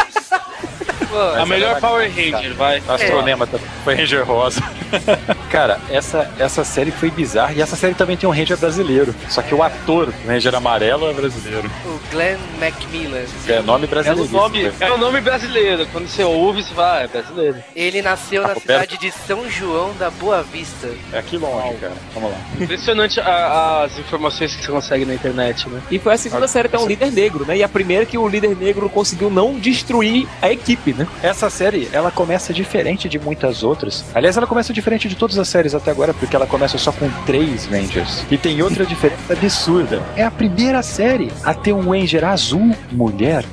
[1.10, 2.82] Pô, A melhor Power Ranger, vai.
[2.88, 3.68] Astronema também.
[3.84, 4.62] Foi Ranger Rosa.
[5.50, 7.54] Cara, essa, essa série foi bizarra.
[7.54, 9.14] E essa série também tem um Ranger brasileiro.
[9.30, 11.70] Só que o ator do Ranger amarelo é brasileiro.
[11.86, 13.24] o Glenn Macmillan.
[13.48, 14.30] É nome É brasileiro.
[14.30, 15.88] o nome, é o nome brasileiro.
[15.92, 17.58] Quando você ouve, você fala, ah, é brasileiro.
[17.76, 18.62] Ele nasceu na Roberto.
[18.62, 20.90] cidade de São João da Boa Vista.
[21.14, 21.94] É aqui longe, cara.
[22.14, 22.38] Vamos lá.
[22.60, 25.82] Impressionante a- as informações que você consegue na internet, né?
[25.92, 27.58] E foi a segunda série que tem um líder negro, né?
[27.58, 31.08] E a primeira que o líder negro conseguiu não destruir a equipe, né?
[31.22, 34.04] Essa série, ela começa diferente de muitas outras.
[34.14, 37.10] Aliás, ela começa diferente de todas as séries até agora, porque ela começa só com
[37.26, 38.26] três Rangers.
[38.30, 40.02] E tem outra diferença absurda.
[40.16, 43.46] É a primeira série a ter um Ranger azul mulher.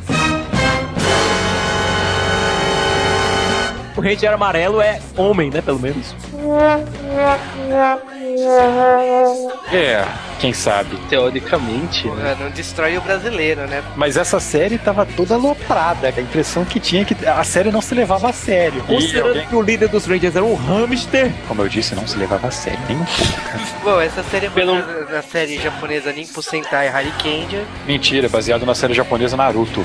[3.97, 5.61] O Ranger amarelo é homem, né?
[5.61, 6.15] Pelo menos.
[9.73, 10.05] É,
[10.39, 10.97] quem sabe.
[11.09, 12.37] Teoricamente, né?
[12.39, 13.83] Ah, Não destrói o brasileiro, né?
[13.97, 16.09] Mas essa série tava toda aloprada.
[16.15, 18.83] A impressão que tinha é que a série não se levava a sério.
[18.85, 21.31] Considerando alguém, que o líder dos Rangers era um hamster.
[21.49, 22.79] como eu disse, não se levava a sério.
[22.89, 23.61] Nem um pouco, cara.
[23.85, 27.65] Bom, essa série é Pelo- baseada na série japonesa Nimpo Sentai Harikender.
[27.87, 29.85] Mentira, baseado na série japonesa Naruto.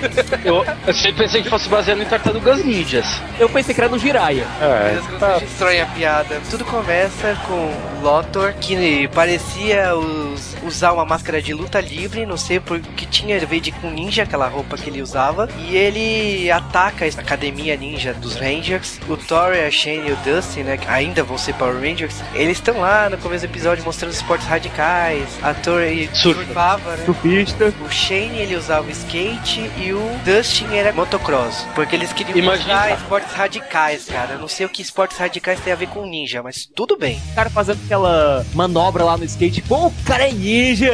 [0.44, 3.06] Eu, eu sempre pensei que fosse baseado em tartarugas ninjas.
[3.38, 4.46] Eu pensei que era no Jiraiya.
[4.60, 5.38] É, Eles tá.
[5.38, 6.40] destroem a piada.
[6.50, 12.60] Tudo começa com Lothor, que parecia us- usar uma máscara de luta livre, não sei
[12.60, 15.48] por que tinha a ver de com ninja, aquela roupa que ele usava.
[15.58, 19.00] E ele ataca a academia ninja dos Rangers.
[19.08, 22.58] O Thor, a Shane e o Dustin, né, que ainda vão ser Power Rangers, eles
[22.58, 25.26] estão lá no começo do episódio mostrando esportes radicais.
[25.42, 25.82] A Thor
[26.14, 27.04] surfava, né?
[27.04, 27.72] Surfista.
[27.84, 31.66] O Shane ele usava skate e o Dustin era motocross.
[31.74, 34.34] Porque eles queriam Imagina- esportes radicais, cara.
[34.34, 37.20] Eu não sei o que esportes radicais tem a ver com ninja, mas tudo bem.
[37.32, 39.62] O cara fazendo aquela manobra lá no skate.
[39.62, 40.90] Pô, o cara é ninja!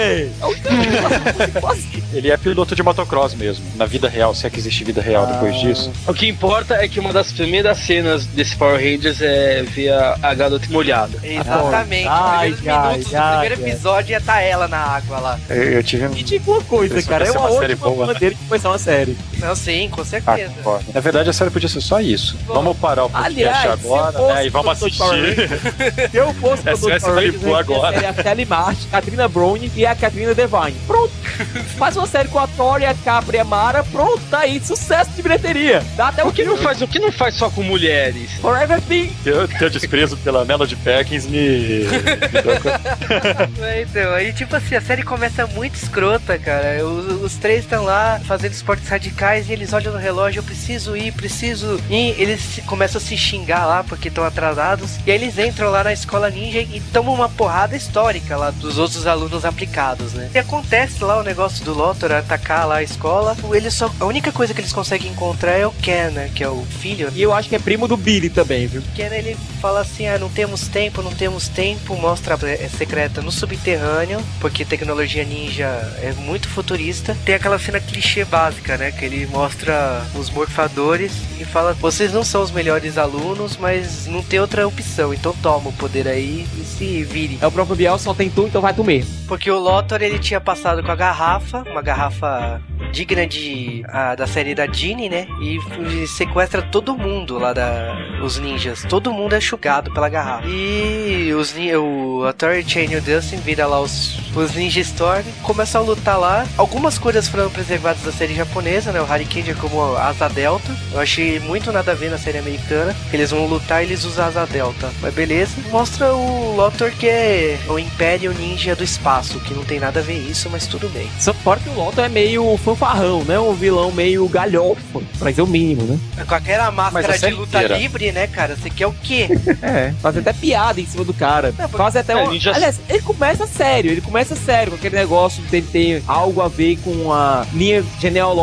[2.13, 3.65] Ele é piloto de motocross mesmo.
[3.77, 5.91] Na vida real, se é que existe vida real depois disso.
[6.07, 10.19] O que importa é que uma das primeiras cenas desse Power Rangers é ver a,
[10.23, 11.19] a garota molhada.
[11.23, 12.07] Exatamente.
[12.09, 13.71] Ai, primeiros ai, minutos ai, do primeiro ai.
[13.71, 15.41] episódio ia estar ela na água lá.
[15.49, 16.13] Eu, eu tive um.
[16.15, 18.13] E uma coisa, Isso cara, é uma uma série ótima boa, né?
[18.15, 19.17] maneira de começar uma série.
[19.39, 20.53] Não, sim, com Ah, certeza.
[20.57, 20.85] concordo.
[20.93, 22.37] Na verdade, a série podia ser só isso.
[22.47, 24.47] Vamos parar o podcast Aliás, agora, né?
[24.47, 25.01] E vamos assistir.
[26.11, 27.99] Se eu fosse ser Power Rangers, agora.
[28.01, 30.77] ter a Kelly Martin, Katrina Browne e a Katrina Devine.
[30.87, 31.13] Pronto.
[31.79, 33.83] Faz uma série com a Tori, a Capra e a Mara.
[33.85, 34.61] Pronto, tá aí.
[34.65, 35.83] Sucesso de bilheteria.
[35.97, 38.31] Dá até O o que não faz, o que não faz só com mulheres?
[38.41, 39.13] Forever Thing.
[39.23, 41.39] Teu, teu desprezo pela Melody Perkins me.
[41.39, 41.87] me
[43.63, 46.85] É, então, aí tipo assim, a série começa muito escrota, cara.
[46.85, 50.97] Os, os três estão lá fazendo esportes radicais e eles olham no relógio, eu preciso
[50.97, 52.15] ir, preciso ir.
[52.19, 54.97] Eles começam a se xingar lá porque estão atrasados.
[55.07, 58.79] E aí eles entram lá na escola ninja e tomam uma porrada histórica lá dos
[58.79, 60.31] outros alunos aplicados, né?
[60.35, 63.37] E acontece lá o negócio do Lothar atacar lá a escola.
[63.53, 66.31] Eles só, a única coisa que eles conseguem encontrar é o Ken, né?
[66.35, 67.11] Que é o filho.
[67.15, 68.83] E eu acho que é primo do Billy também, viu?
[68.95, 71.97] Ken ele fala assim: ah, não temos tempo, não temos tempo.
[71.97, 75.67] Mostra é secreta no subterrâneo, porque tecnologia ninja
[76.03, 77.17] é muito futurista.
[77.25, 78.93] Tem aquela cena clichê básica, né?
[78.93, 84.23] Que ele mostra os morfadores e fala: vocês não são os melhores alunos, mas não
[84.23, 87.39] tem outra opção, então toma o poder aí e se vire.
[87.41, 89.13] É o próprio Biel, só tem tu, então vai tu mesmo.
[89.27, 92.61] Porque o Lothar ele tinha passado com a garrafa, uma garrafa
[92.93, 95.27] digna de a, da série da Jeanne, né?
[95.41, 95.59] E,
[96.03, 98.85] e sequestra todo mundo lá da os ninjas.
[98.89, 100.47] Todo mundo é chugado pela garrafa.
[100.47, 105.25] E os o a Tori Chain e o Dustin vira lá os os Ninja Storm,
[105.43, 106.47] começam a lutar lá.
[106.57, 109.01] Algumas coisas foram preservadas da série japonesa, né?
[109.01, 110.75] O Hurricane como a asa delta.
[110.93, 112.95] Eu achei muito nada a ver na série americana.
[113.13, 114.91] Eles vão lutar e eles usam a asa delta.
[115.01, 115.53] Mas beleza.
[115.71, 120.03] Mostra o Lothar que é o Império Ninja do espaço, que não tem nada a
[120.03, 121.09] ver isso, mas tudo bem.
[121.19, 123.39] Só fora que o Lothar é meio fanfarrão, né?
[123.39, 125.99] Um vilão meio galhofa, pra dizer o mínimo, né?
[126.27, 127.77] Com aquela máscara de luta inteira.
[127.79, 128.57] livre, né, cara?
[128.57, 129.29] Você quer o quê?
[129.63, 131.55] É, faz até piada em cima do cara.
[131.57, 132.31] Não, Faz até é, um...
[132.31, 136.41] ninja- Aliás, ele começa sério, ele começa sério com aquele negócio de ele ter algo
[136.41, 138.42] a ver com a linha genealógica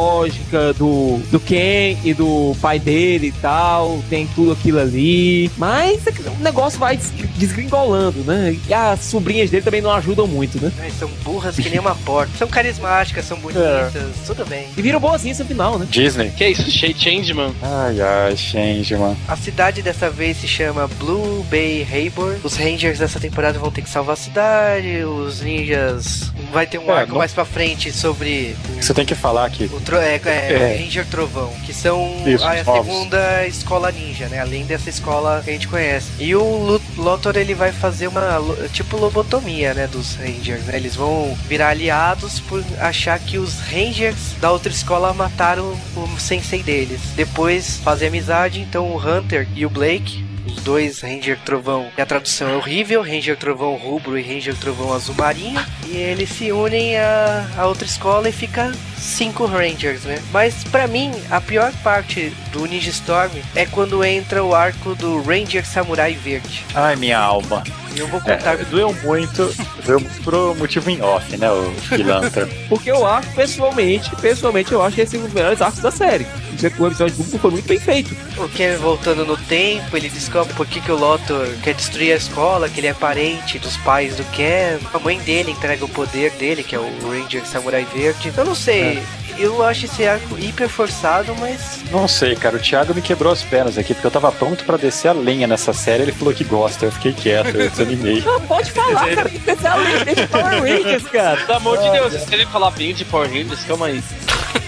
[0.78, 4.02] do, do Ken e do pai dele e tal.
[4.10, 5.50] Tem tudo aquilo ali.
[5.58, 8.56] Mas é o negócio vai des- desgringolando, né?
[8.68, 10.72] E as sobrinhas dele também não ajudam muito, né?
[10.80, 12.32] Ai, são burras que nem uma porta.
[12.38, 13.94] São carismáticas, são bonitas,
[14.26, 14.68] tudo bem.
[14.78, 15.88] E viram boazinhas no final, né?
[15.90, 16.30] Disney.
[16.32, 16.70] Que é isso?
[16.70, 17.54] Shea Changeman?
[17.62, 19.18] Ai, ai, change, mano.
[19.28, 22.38] A cidade dessa vez se chama Blue Bay Harbor.
[22.44, 25.04] Os Rangers dessa temporada vão ter que salvar a cidade.
[25.04, 26.32] Os ninjas.
[26.52, 29.68] Vai ter um É, arco não- mais pra frente sobre Você tem que falar que
[29.68, 30.78] tro- é, é, É.
[30.78, 34.40] Ranger Trovão, que são Isso, a segunda escola ninja, né?
[34.40, 36.10] Além dessa escola que a gente conhece.
[36.20, 38.40] E o Lothar ele vai fazer uma
[38.72, 40.76] tipo lobotomia, né, dos Rangers, né?
[40.76, 46.64] Eles vão virar aliados por achar que os Rangers da outra escola mataram o sensei
[46.64, 47.02] deles.
[47.16, 52.06] Depois fazer amizade, então o Hunter e o Blake os dois Ranger Trovão, que a
[52.06, 56.98] tradução é horrível, Ranger Trovão Rubro e Ranger Trovão Azul Marinho, e eles se unem
[56.98, 60.22] a, a outra escola e fica cinco Rangers, né?
[60.32, 65.22] Mas pra mim, a pior parte do Ninja Storm é quando entra o arco do
[65.22, 66.64] Ranger Samurai Verde.
[66.76, 67.64] Ai, minha alma.
[67.96, 69.54] E eu vou contar É, doeu muito,
[69.86, 72.48] doeu muito pro motivo em off, né, o Pilantra.
[72.70, 75.92] Porque eu acho, pessoalmente, pessoalmente, eu acho que esse é um dos melhores arcos da
[75.92, 76.26] série.
[76.54, 78.16] Dizer que o episódio duplo foi muito bem feito.
[78.38, 82.18] o Ken voltando no tempo, ele descobre por que, que o Lothar quer destruir a
[82.18, 84.78] escola, que ele é parente dos pais do Ken.
[84.94, 88.32] A mãe dele entrega o poder dele, que é o Ranger Samurai Verde.
[88.36, 89.02] Eu não sei,
[89.42, 93.44] eu acho esse arco hiper forçado, mas Não sei, cara, o Thiago me quebrou as
[93.44, 96.44] pernas aqui, porque eu tava pronto pra descer a lenha nessa série, ele falou que
[96.44, 98.22] gosta, eu fiquei quieto, eu desanimei.
[98.26, 99.30] Não, pode falar, cara.
[99.30, 101.38] Que ser além desse Power Rangers, cara.
[101.46, 104.04] Pelo amor de Deus, se ele falar bem de Power Rangers, calma aí.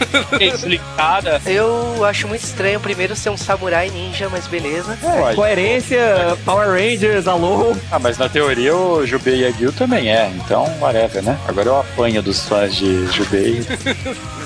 [0.64, 1.42] Ligada.
[1.46, 4.98] eu acho muito estranho primeiro ser um samurai ninja, mas beleza.
[5.02, 5.36] Uai.
[5.36, 7.76] Coerência, Power Rangers, alô.
[7.92, 11.38] Ah, mas na teoria o Jubei Yagyu também é, então whatever, né?
[11.48, 13.62] Agora eu apanho dos fãs de Jubei.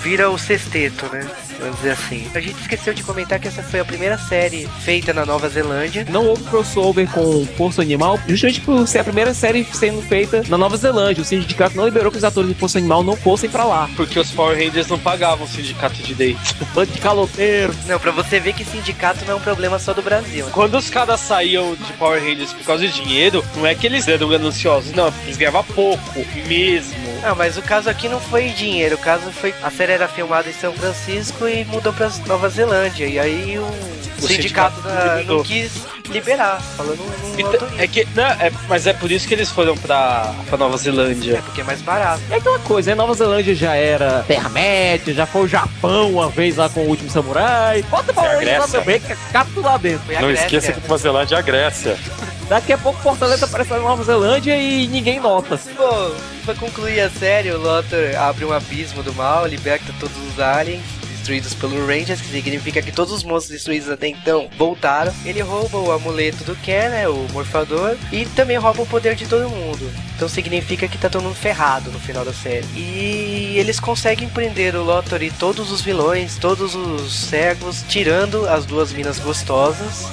[0.01, 1.25] Vira o sexteto, né?
[1.59, 2.27] Vamos dizer assim.
[2.33, 6.05] A gente esqueceu de comentar que essa foi a primeira série feita na Nova Zelândia.
[6.09, 10.57] Não houve crossover com Força Animal, justamente por ser a primeira série sendo feita na
[10.57, 11.21] Nova Zelândia.
[11.21, 13.89] O sindicato não liberou que os atores de Força Animal não fossem pra lá.
[13.95, 16.55] Porque os Power Rangers não pagavam o sindicato de date.
[16.73, 17.73] Bando de caloteiro.
[17.87, 20.47] Não, pra você ver que sindicato não é um problema só do Brasil.
[20.51, 24.07] Quando os caras saíam de Power Rangers por causa de dinheiro, não é que eles
[24.07, 27.05] eram gananciosos, não, eles ganhavam pouco mesmo.
[27.23, 29.53] Ah, mas o caso aqui não foi dinheiro, o caso foi.
[29.63, 33.05] A série era filmada em São Francisco e mudou pra Nova Zelândia.
[33.05, 35.71] E aí o o sindicato da- não quis
[36.09, 39.75] liberar, falando num Então, é que, não, é, mas é por isso que eles foram
[39.77, 41.41] pra, pra Nova Zelândia.
[41.45, 42.21] porque é mais barato.
[42.31, 42.95] É aquela coisa, né?
[42.95, 47.09] Nova Zelândia já era Terra-média, já foi o Japão uma vez lá com o último
[47.09, 47.83] samurai.
[47.83, 48.79] Bota pra É a lá Grécia.
[48.79, 50.13] também, que é capto lá dentro.
[50.13, 50.45] Não Grécia.
[50.45, 51.97] esqueça que Nova Zelândia é a Grécia.
[52.47, 55.59] Daqui a pouco Fortaleza aparece na Nova Zelândia e ninguém nota.
[55.77, 56.11] Bom,
[56.45, 60.81] pra concluir a série, o Lothar abre um abismo do mal, liberta todos os aliens
[61.25, 65.11] destruídos pelo Rangers, que significa que todos os monstros destruídos até então voltaram.
[65.25, 69.25] Ele rouba o amuleto do Ken, né, o morfador, e também rouba o poder de
[69.25, 69.91] todo mundo.
[70.15, 72.67] Então significa que tá todo mundo ferrado no final da série.
[72.75, 78.65] E eles conseguem prender o Lothar e todos os vilões, todos os cegos, tirando as
[78.65, 80.05] duas minas gostosas.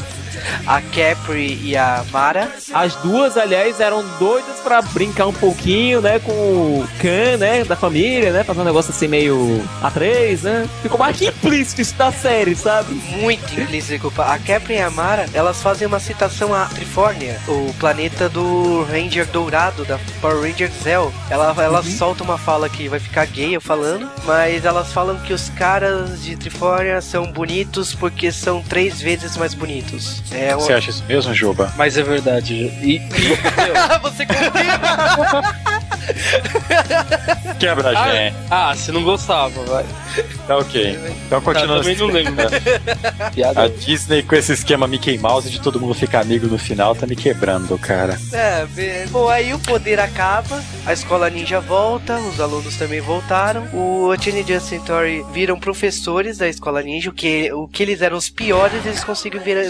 [0.67, 2.51] A Capri e a Mara.
[2.73, 7.77] As duas, aliás, eram doidas pra brincar um pouquinho, né, com o Khan, né, da
[7.77, 10.69] família, né, fazer um negócio assim meio A3, né.
[10.83, 12.93] Ficou mais que implícito isso da série, sabe?
[13.21, 14.13] muito implícito.
[14.19, 19.27] A Capri e a Mara, elas fazem uma citação a Trifórnia, o planeta do Ranger
[19.27, 21.13] Dourado, da Power Ranger Zell.
[21.31, 25.33] Ela, ela solta uma fala que vai ficar gay eu falando, mas elas falam que
[25.33, 30.22] os caras de Trifórnia são bonitos porque são três vezes mais bonitos.
[30.31, 31.73] É Você acha isso mesmo, Juba?
[31.77, 32.55] Mas é verdade.
[32.55, 33.01] E,
[34.03, 34.27] Você?
[37.59, 38.37] Quebra a ah, gente.
[38.51, 39.85] ah, você não gostava, vai.
[40.47, 40.99] Tá ok.
[41.27, 42.47] Então Tá, continua também não lembro.
[43.33, 43.63] Piada.
[43.63, 47.07] A Disney com esse esquema Mickey Mouse de todo mundo ficar amigo no final tá
[47.07, 48.19] me quebrando, cara.
[48.33, 53.63] É, bem- bom, aí o poder acaba, a escola ninja volta, os alunos também voltaram,
[53.73, 58.29] o Teenage Centauri viram professores da escola ninja, o que, o que eles eram os
[58.29, 59.63] piores, eles conseguem virar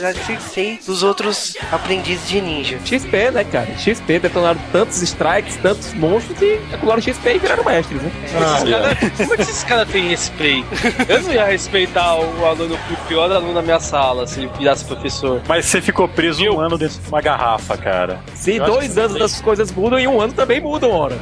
[0.43, 2.79] Sensei dos outros aprendizes de ninja.
[2.85, 3.67] XP, né, cara?
[3.79, 8.11] XP, detonaram tantos strikes, tantos monstros que acumularam XP e viraram mestres, né?
[8.25, 10.67] Esses cara- como é que esses caras têm respeito?
[11.09, 14.85] Eu não ia respeitar o aluno, o pior aluno da minha sala, se ele virasse
[14.85, 15.41] professor.
[15.49, 18.21] Mas você ficou preso um ano dentro de uma garrafa, cara.
[18.35, 19.23] Se Eu dois anos sim.
[19.23, 21.17] as coisas mudam, em um ano também mudam, ora.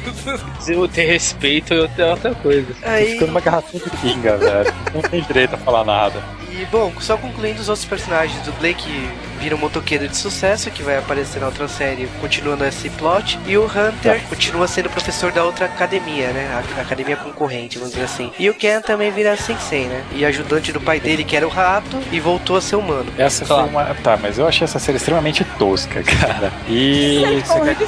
[0.60, 2.66] Se eu ter respeito, eu tenho outra coisa.
[2.82, 4.74] Aí, Ficou numa garrafinha de pinga, velho.
[4.94, 6.20] Não tem direito a falar nada.
[6.50, 10.82] e bom, só concluindo os outros personagens do Blake vira um motoqueiro de sucesso, que
[10.82, 15.44] vai aparecer na outra série, continuando esse plot, e o Hunter continua sendo professor da
[15.44, 18.32] outra academia, né, a a academia concorrente, vamos dizer assim.
[18.38, 21.50] E o Ken também vira sensei, né, e ajudante do pai dele, que era o
[21.50, 23.12] rato, e voltou a ser humano.
[23.16, 23.84] Essa foi uma.
[24.02, 26.52] Tá, mas eu achei essa série extremamente tosca, cara.
[26.68, 27.22] E.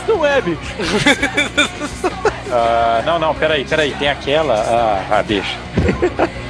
[0.07, 0.61] não é, bicho.
[2.50, 3.94] Ah, não, não, peraí, peraí.
[3.98, 4.54] Tem aquela.
[4.54, 5.57] Ah, ah, deixa.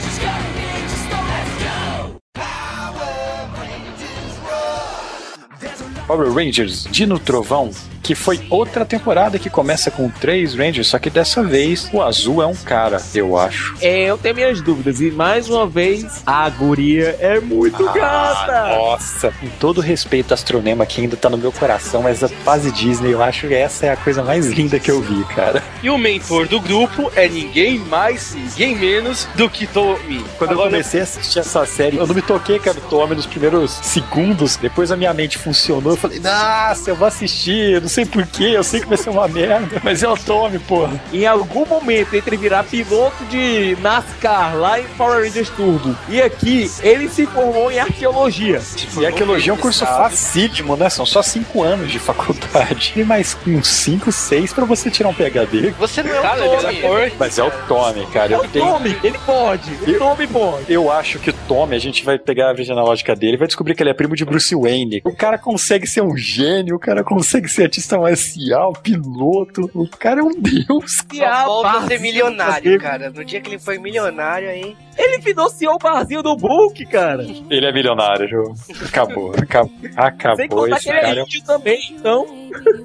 [6.08, 7.70] Power Rangers Dino Trovão,
[8.08, 12.42] que foi outra temporada que começa com três Rangers, só que dessa vez o azul
[12.42, 13.74] é um cara, eu acho.
[13.82, 14.98] É, eu tenho minhas dúvidas.
[14.98, 18.68] E mais uma vez, a guria é muito Ah, gata.
[18.78, 23.12] nossa, com todo respeito Astronema que ainda tá no meu coração, mas a fase Disney,
[23.12, 25.62] eu acho que essa é a coisa mais linda que eu vi, cara.
[25.82, 30.24] E o mentor do grupo é ninguém mais, ninguém menos do que Tommy.
[30.38, 32.80] Quando Agora, eu comecei a assistir essa série, eu não me toquei que era o
[32.88, 34.56] Tommy nos primeiros segundos.
[34.56, 35.92] Depois a minha mente funcionou.
[35.92, 37.74] Eu falei, nossa, eu vou assistir.
[37.74, 39.80] Eu não sei porquê, eu sei que vai ser uma merda.
[39.82, 41.00] Mas é o Tommy, porra.
[41.12, 46.70] Em algum momento, entre virar piloto de NASCAR lá em Power Rangers Turbo e aqui,
[46.82, 48.60] ele se formou em arqueologia.
[49.00, 50.88] E arqueologia é um curso facílimo, né?
[50.90, 52.92] São só cinco anos de faculdade.
[52.96, 55.70] E mais uns cinco, seis pra você tirar um PHD.
[55.78, 56.80] Você não é Cara, o Tommy.
[56.80, 57.12] cor.
[57.18, 58.32] Mas é o Tommy, cara.
[58.32, 58.64] É Eu o tenho.
[58.66, 59.70] Tommy, ele pode.
[59.86, 60.72] O Eu- Tommy pode.
[60.72, 63.74] Eu acho que o Tommy, a gente vai pegar a genealógica dele e vai descobrir
[63.74, 65.00] que ele é primo de Bruce Wayne.
[65.04, 69.70] O cara consegue ser um gênio, o cara consegue ser artista marcial, piloto.
[69.72, 71.04] O cara é um deus.
[71.12, 73.10] E Só a volta a ser milionário, cara.
[73.10, 74.76] No dia que ele foi milionário aí.
[74.98, 77.22] Ele financiou o barzinho do Book, cara.
[77.48, 78.54] Ele é milionário, Ju.
[78.84, 79.70] Acabou, acabou.
[79.80, 81.20] Sem Acabou contar esse que ele é cara.
[81.20, 82.26] índio também, então.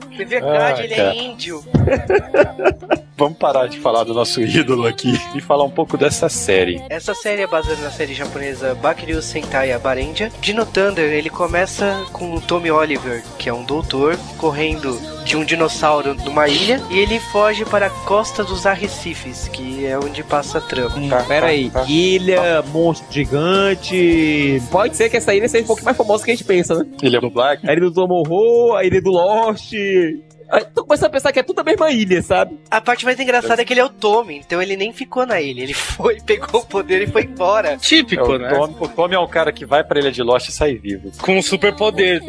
[0.09, 1.09] De verdade, Ah, ele cara.
[1.09, 1.63] é índio.
[3.15, 6.83] Vamos parar de falar do nosso ídolo aqui e falar um pouco dessa série.
[6.89, 10.31] Essa série é baseada na série japonesa Bakiryu Sentai Abarendia.
[10.41, 15.45] Dino Thunder, ele começa com o Tommy Oliver, que é um doutor, correndo de um
[15.45, 20.57] dinossauro numa ilha e ele foge para a costa dos arrecifes, que é onde passa
[20.57, 20.95] a trama.
[21.09, 21.85] Tá, Pera aí, tá, tá.
[22.15, 24.61] Ilha, monstro gigante.
[24.71, 26.85] Pode ser que essa ilha seja um pouco mais famosa que a gente pensa, né?
[27.01, 27.67] Ele é do Black?
[27.67, 29.73] A ilha do Tomorrow, a ilha do Lost.
[30.53, 32.59] Aí Tô começando a pensar que é tudo a mesma ilha, sabe?
[32.69, 35.41] A parte mais engraçada é que ele é o Tommy, então ele nem ficou na
[35.41, 37.69] ilha, ele foi, pegou o poder e foi embora.
[37.69, 38.49] É Típico, o, né?
[38.49, 41.11] Tommy, o Tommy é um cara que vai pra Ilha de Lost e sai vivo.
[41.21, 42.21] Com um superpoder.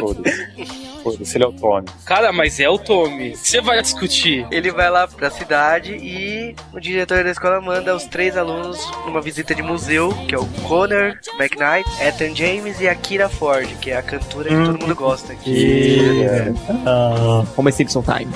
[0.00, 0.88] Foda-se.
[1.12, 1.86] foda-se, ele é o Tommy.
[2.04, 3.36] Cara, mas é o Tommy.
[3.36, 4.46] Você vai discutir.
[4.50, 9.20] Ele vai lá pra cidade e o diretor da escola manda os três alunos numa
[9.20, 13.90] visita de museu, que é o Connor McKnight, Ethan James e a Kira Ford, que
[13.90, 15.98] é a cantora que todo mundo gosta aqui.
[17.54, 18.32] Como é Simpson Time.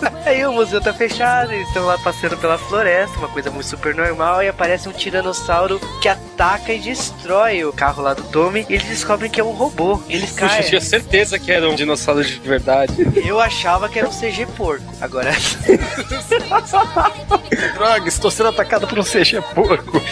[0.30, 3.92] Aí o museu tá fechado, eles estão lá passeando pela floresta, uma coisa muito super
[3.96, 8.74] normal, e aparece um tiranossauro que ataca e destrói o carro lá do Tommy, e
[8.74, 10.00] eles descobrem que é um robô.
[10.08, 10.62] Eles Puxa, eu caem.
[10.68, 12.94] tinha certeza que era um dinossauro de verdade.
[13.26, 14.84] Eu achava que era um CG porco.
[15.00, 15.32] Agora,
[17.74, 20.00] Droga, estou sendo atacado por um CG porco.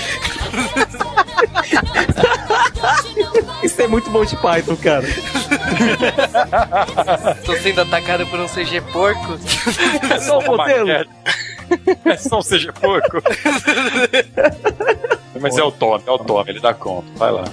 [3.63, 5.07] Isso é muito bom de Python, cara.
[7.45, 9.39] tô sendo atacado por um CG porco.
[10.11, 10.89] É só o modelo.
[12.05, 13.23] É só um CG porco.
[15.41, 17.07] Mas é o Tommy, é o Tommy, ele dá conta.
[17.15, 17.45] Vai lá.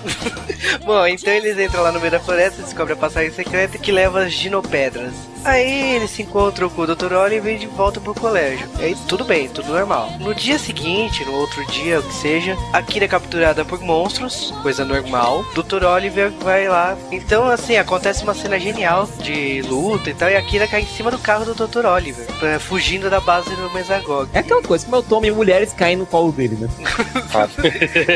[0.85, 3.91] Bom, então eles entram lá no meio da floresta e descobrem a passagem secreta que
[3.91, 5.13] leva as ginopedras.
[5.45, 7.13] Aí eles se encontram com o Dr.
[7.13, 8.67] Oliver e de volta pro colégio.
[8.79, 10.11] E aí tudo bem, tudo normal.
[10.19, 14.51] No dia seguinte, no outro dia, o que seja, a Kira é capturada por monstros,
[14.63, 15.45] coisa normal.
[15.53, 15.85] Dr.
[15.85, 16.97] Oliver vai lá.
[17.11, 20.87] Então, assim, acontece uma cena genial de luta e tal, e a Kira cai em
[20.87, 21.85] cima do carro do Dr.
[21.85, 22.25] Oliver,
[22.59, 24.29] fugindo da base do Mesagog.
[24.33, 26.67] É aquela coisa, como é o Tommy e mulheres caem no colo dele, né?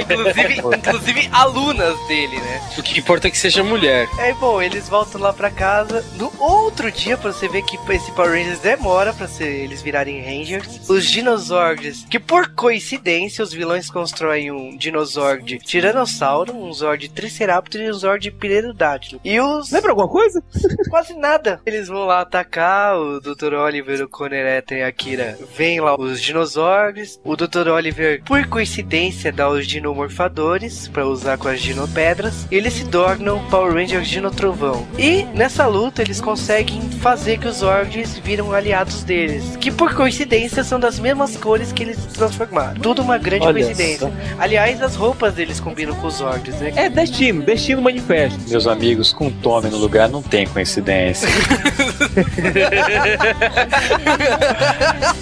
[0.02, 2.62] Inclusive, inclusive alunas dele, né?
[2.78, 4.08] O que importa é que seja mulher.
[4.18, 6.04] Aí, bom, eles voltam lá pra casa.
[6.16, 10.22] No outro dia, pra você ver que esse Power Rangers demora pra ser, eles virarem
[10.22, 10.90] Rangers.
[10.90, 17.90] Os Dinozords, que por coincidência, os vilões constroem um Dinozord Tiranossauro, um Zord Triceratops e
[17.90, 19.22] um Zord Pterodátilo.
[19.24, 19.72] E os...
[19.72, 20.44] Lembra alguma coisa?
[20.90, 21.62] Quase nada.
[21.66, 23.54] Eles vão lá atacar o Dr.
[23.54, 25.38] Oliver, o Conner Ethan e a Kira.
[25.56, 27.20] Vem lá os Dinozords.
[27.24, 27.68] O Dr.
[27.70, 32.48] Oliver, por coincidência, dá os Dinomorfadores pra usar com as Dinopedras.
[32.50, 34.88] E eles se tornam Power Rangers Dinotrovão.
[34.98, 39.58] E nessa luta eles conseguem fazer que os Zords viram aliados deles.
[39.60, 42.80] Que por coincidência são das mesmas cores que eles se transformaram.
[42.80, 44.14] Tudo uma grande Olha coincidência.
[44.38, 46.72] Aliás, as roupas deles combinam com os Zords, né?
[46.76, 48.40] É destino, destino manifesto.
[48.48, 51.28] Meus amigos, com o Tommy no lugar não tem coincidência.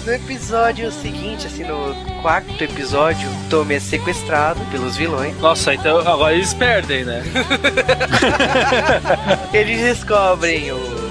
[0.04, 5.36] No episódio seguinte, assim, no quarto episódio, Tommy é sequestrado pelos vilões.
[5.38, 7.22] Nossa, então agora eles perdem, né?
[9.52, 11.07] Eles descobrem o-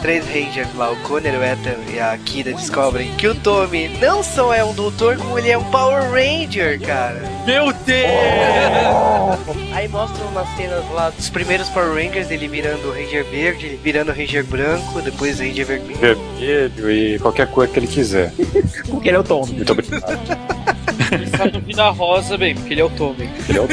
[0.00, 4.22] três Rangers lá, o Conner, o Ethan e a Kira descobrem que o Tommy não
[4.22, 7.22] só é um doutor, como ele é um Power Ranger, cara.
[7.46, 8.00] Meu Deus!
[9.72, 13.80] Aí mostram umas cenas lá dos primeiros Power Rangers, ele virando o Ranger verde, ele
[13.82, 15.98] virando o Ranger branco, depois o Ranger vermelho.
[15.98, 18.32] Vermelho e qualquer cor que ele quiser.
[18.88, 19.52] Porque ele é o Tommy.
[19.54, 20.18] Muito obrigado.
[21.40, 23.28] Ele não vira rosa, bem, porque ele é o Tommy.
[23.48, 23.68] Ele é o-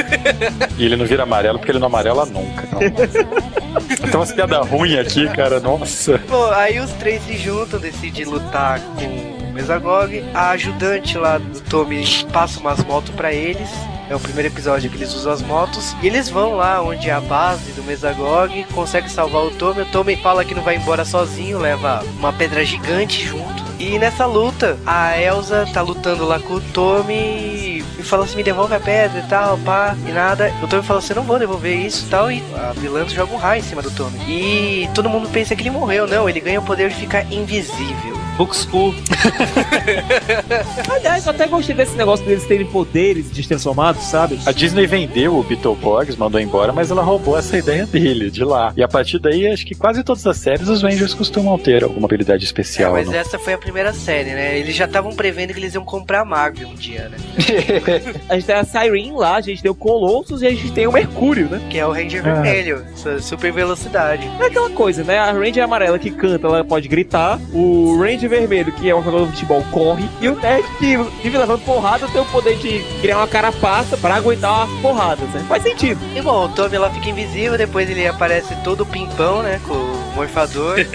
[0.78, 2.68] E ele não vira amarelo porque ele não amarela nunca.
[2.68, 5.60] Tem umas piadas ruins aqui, cara.
[5.60, 6.18] Nossa.
[6.30, 10.24] Bom, aí os três se juntam, decidem lutar com o Mesagog.
[10.34, 13.70] A ajudante lá do Tommy passa umas motos pra eles.
[14.10, 15.94] É o primeiro episódio que eles usam as motos.
[16.02, 19.82] E eles vão lá onde é a base do Mesagog, consegue salvar o Tommy.
[19.82, 23.67] O Tommy fala que não vai embora sozinho, leva uma pedra gigante junto.
[23.80, 28.44] E nessa luta, a Elsa tá lutando lá com o Tommy e fala assim: me
[28.44, 30.52] devolve a pedra e tal, pá, e nada.
[30.64, 32.32] O Tommy fala assim: não vou devolver isso e tal.
[32.32, 34.20] E a vilã joga um raio em cima do Tommy.
[34.28, 36.08] E todo mundo pensa que ele morreu.
[36.08, 38.17] Não, ele ganha o poder de ficar invisível.
[38.38, 38.94] Book School.
[40.90, 44.40] Aliás, eu até gostei desse negócio deles terem poderes destransformados, sabe?
[44.46, 48.72] A Disney vendeu o Beetleborgs, mandou embora, mas ela roubou essa ideia dele, de lá.
[48.76, 52.06] E a partir daí, acho que quase todas as séries, os Rangers costumam ter alguma
[52.06, 52.94] habilidade especial.
[52.94, 53.14] mas não?
[53.16, 54.58] essa foi a primeira série, né?
[54.60, 57.18] Eles já estavam prevendo que eles iam comprar a Marvel um dia, né?
[58.30, 60.86] A gente tem a Siren lá, a gente tem o Colossus e a gente tem
[60.88, 61.62] o Mercúrio, né?
[61.70, 64.30] Que é o Ranger Vermelho, su- super velocidade.
[64.40, 65.18] É aquela coisa, né?
[65.18, 67.40] A Ranger amarela que canta, ela pode gritar.
[67.54, 70.10] O Ranger vermelho, que é um jogador de futebol, corre.
[70.22, 74.16] E o Nerd, que vive levando porrada, tem o poder de criar uma carapaça pra
[74.16, 75.46] aguentar as porradas, né?
[75.48, 76.00] Faz sentido.
[76.16, 79.60] E bom, o Tommy lá fica invisível, depois ele aparece todo pimpão, né?
[79.66, 80.78] Com o morfador.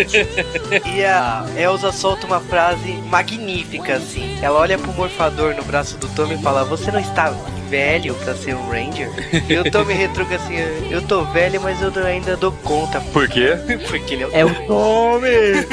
[0.95, 4.39] e a Elsa solta uma frase magnífica, assim.
[4.43, 7.33] Ela olha pro morfador no braço do Tommy e fala: Você não está
[7.73, 9.11] velho pra ser um Ranger?
[9.49, 10.57] e o Tommy retruca assim:
[10.91, 13.01] Eu tô velho, mas eu ainda dou conta.
[13.01, 13.57] Por quê?
[13.89, 15.67] Porque ele é o É o Tommy!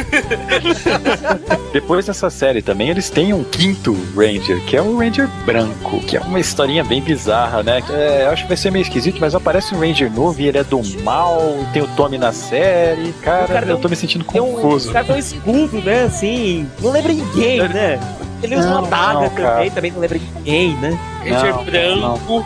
[1.73, 6.15] Depois dessa série também, eles têm um quinto Ranger, que é o Ranger branco, que
[6.15, 7.83] é uma historinha bem bizarra, né?
[7.89, 10.57] É, eu acho que vai ser meio esquisito, mas aparece um Ranger novo e ele
[10.57, 11.41] é do mal,
[11.73, 13.11] tem o Tommy na série.
[13.21, 14.89] Cara, cara eu tem tô me sentindo Tem um, confuso.
[14.89, 16.03] o cara tem um escudo, né?
[16.03, 17.99] Assim, não lembra ninguém, né?
[18.41, 20.97] Ele usa Não, uma daga também, também não lembra ninguém, né?
[21.19, 22.45] Ranger Não, branco.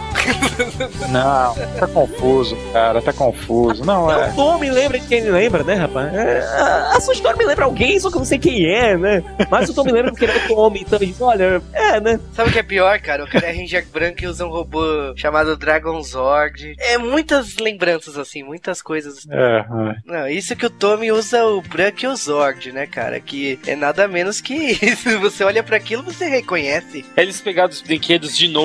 [1.10, 3.86] Não, tá confuso, cara, tá confuso.
[3.86, 4.30] Não, é.
[4.30, 6.14] O Tom me lembra de quem me lembra, né, rapaz?
[6.14, 8.98] É, a, a sua história me lembra alguém, só que eu não sei quem é,
[8.98, 9.24] né?
[9.50, 12.00] Mas o Tom me lembra porque ele é o Tom, então ele diz, olha, é,
[12.00, 12.20] né?
[12.34, 13.24] Sabe o que é pior, cara?
[13.24, 14.82] O cara é Ranger branco e usa um robô
[15.16, 16.76] chamado Dragon Zord.
[16.80, 19.28] É muitas lembranças, assim, muitas coisas.
[19.30, 19.96] É, é.
[20.06, 23.20] Não, isso que o Tommy usa o branco e o Zord, né, cara?
[23.20, 25.20] Que é nada menos que isso.
[25.20, 27.06] Você olha pra aquilo, você reconhece.
[27.16, 28.63] Eles pegaram os brinquedos de novo.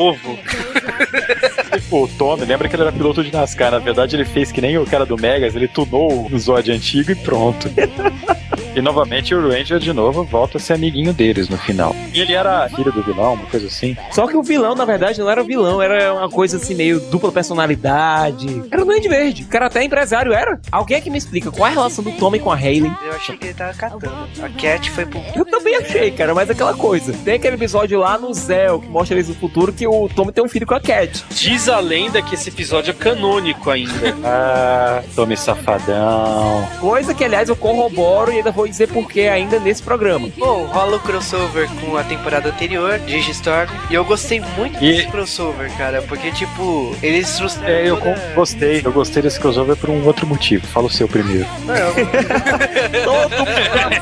[1.73, 3.73] Tipo, o Tommy, lembra que ele era piloto de NASCAR.
[3.73, 7.11] Na verdade, ele fez que nem o cara do Megas, ele tunou o Zod antigo
[7.13, 7.69] e pronto.
[8.79, 11.97] E novamente o Ranger de novo volta a ser amiguinho deles no final.
[12.15, 13.97] E ele era filho do vilão, uma coisa assim.
[14.13, 17.33] Só que o vilão, na verdade, não era vilão, era uma coisa assim, meio dupla
[17.33, 18.63] personalidade.
[18.71, 19.43] Era o Duende Verde.
[19.43, 20.61] O cara até empresário era.
[20.71, 22.93] Alguém é que me explica qual é a relação do Tommy com a Hayley?
[23.05, 24.29] Eu achei que ele tava catando.
[24.41, 25.21] A Cat foi pro.
[25.35, 27.13] Eu também achei, cara, mas aquela coisa.
[27.25, 30.45] Tem aquele episódio lá no Zell que mostra eles no futuro que o Tommy tem
[30.45, 31.25] um filho com a Cat.
[31.31, 34.15] Diz a lenda que esse episódio é canônico ainda.
[34.25, 36.67] Ah, Tommy safadão.
[36.81, 40.29] Coisa que, aliás, eu corroboro e ainda vou dizer por que ainda nesse programa.
[40.37, 45.09] Bom, rola o crossover com a temporada anterior, Digistorm, e eu gostei muito E- desse
[45.09, 47.69] crossover, cara, porque, tipo, eles trouxeram.
[47.69, 48.83] É, eu toda- gostei.
[48.85, 50.67] Eu gostei desse crossover por um outro motivo.
[50.67, 51.47] Fala o seu primeiro.
[51.65, 51.75] Não,
[53.05, 53.51] Todo mundo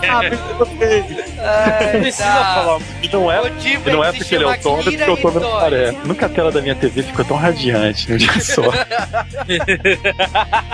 [0.07, 1.05] sabe que eu gostei.
[1.39, 2.55] ai, precisa tá.
[2.55, 2.81] falar.
[3.03, 3.41] E não é,
[3.87, 5.76] não é se porque ele é o Tommy, é porque o Tommy não Hitori.
[5.77, 6.07] Aparece.
[6.07, 8.63] Nunca a tela da minha TV ficou tão radiante num dia só.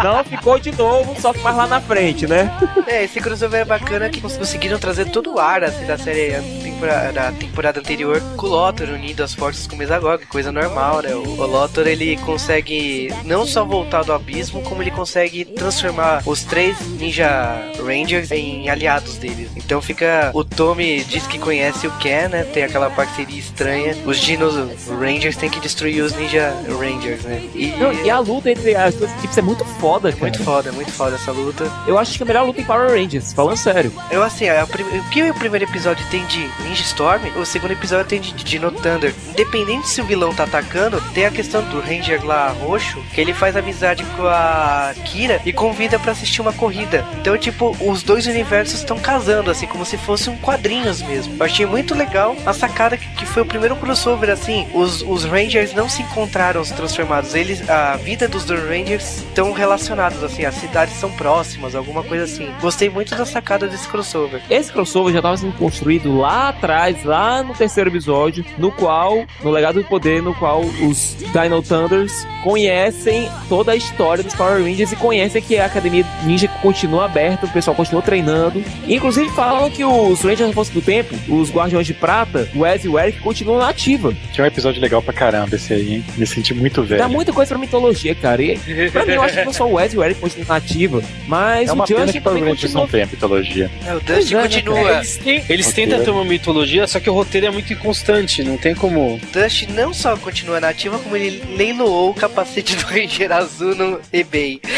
[0.02, 2.50] Não ficou de novo, só que mais lá na frente, né?
[2.86, 6.40] É, esse crossover é bacana que cons- conseguiram trazer todo o ar assim, da série
[6.62, 11.02] temporada, da temporada anterior com o Lothar unindo as forças com o Mesagog, coisa normal,
[11.02, 11.14] né?
[11.14, 16.42] O, o Lothar ele consegue não só voltar do abismo, como ele consegue transformar os
[16.44, 19.50] três Ninja Rangers em aliados deles.
[19.56, 20.30] Então fica.
[20.34, 22.44] O Tommy diz que conhece o Ken, né?
[22.44, 23.96] Tem aquela parceria estranha.
[24.04, 24.54] Os Dinos
[24.98, 27.42] Rangers têm que destruir os Ninja Rangers, né?
[27.54, 27.68] E.
[27.78, 30.22] Não, e a luta entre as duas equipes é muito foda, cara.
[30.22, 31.70] Muito foda, muito foda essa luta.
[31.86, 33.92] Eu acho que é a melhor luta em Power Rangers, falando sério.
[34.10, 37.72] Eu assim, a prim- o que o primeiro episódio tem de Ninja Storm, o segundo
[37.72, 39.14] episódio tem de Dino Thunder.
[39.30, 43.32] Independente se o vilão tá atacando, tem a questão do Ranger lá roxo, que ele
[43.34, 47.04] faz amizade com a Kira e convida pra assistir uma corrida.
[47.20, 51.34] Então, tipo, os dois universos estão casando, assim, como se fossem quadrinhos mesmo.
[51.38, 55.24] Eu achei muito legal a sacada que, que foi o primeiro crossover, assim, os, os
[55.24, 60.44] Rangers não se encontraram se transformados, eles, a vida dos dois Rangers estão relacionados, assim,
[60.44, 62.48] as cidades são próximas, alguma coisa assim.
[62.60, 64.42] Gostei muito da sacada desse crossover.
[64.50, 69.50] Esse crossover já estava sendo construído lá atrás, lá no terceiro episódio, no qual, no
[69.50, 74.92] Legado do Poder, no qual os Dino Thunders conhecem toda a história dos Power Rangers
[74.92, 78.62] e conhecem que a Academia Ninja continua aberta, o pessoal continua treinando.
[78.86, 82.84] Inclusive falam que os Rangers da Força do Tempo, os Guardiões de Prata, o Wes
[82.84, 84.12] e o Eric continuam na ativa.
[84.32, 86.04] Tinha um episódio legal pra caramba esse aí, hein?
[86.16, 87.00] Me senti muito velho.
[87.02, 88.42] Dá muita coisa pra mitologia, cara.
[88.42, 88.56] E
[88.90, 91.02] pra mim eu acho que não só o Wes e o Eric continuam na ativa,
[91.26, 92.88] mas É uma o pena Justin também Rangers não continua.
[92.88, 93.70] tem a mitologia.
[93.86, 94.90] É, o Pois Dusty é, né, continua.
[94.92, 98.56] Eles, têm- eles tentam ter uma mitologia, só que o roteiro é muito inconstante, não
[98.56, 99.20] tem como.
[99.32, 104.60] Dusty não só continua nativa, como ele leiloou o capacete do Ranger Azul no eBay.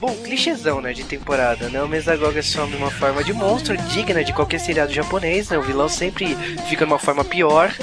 [0.00, 1.82] Bom, clichêzão, né, de temporada, né?
[1.82, 5.58] O Mesagog assume uma forma de monstro digna de qualquer seriado japonês, né?
[5.58, 6.36] O vilão sempre
[6.68, 7.74] fica numa forma pior.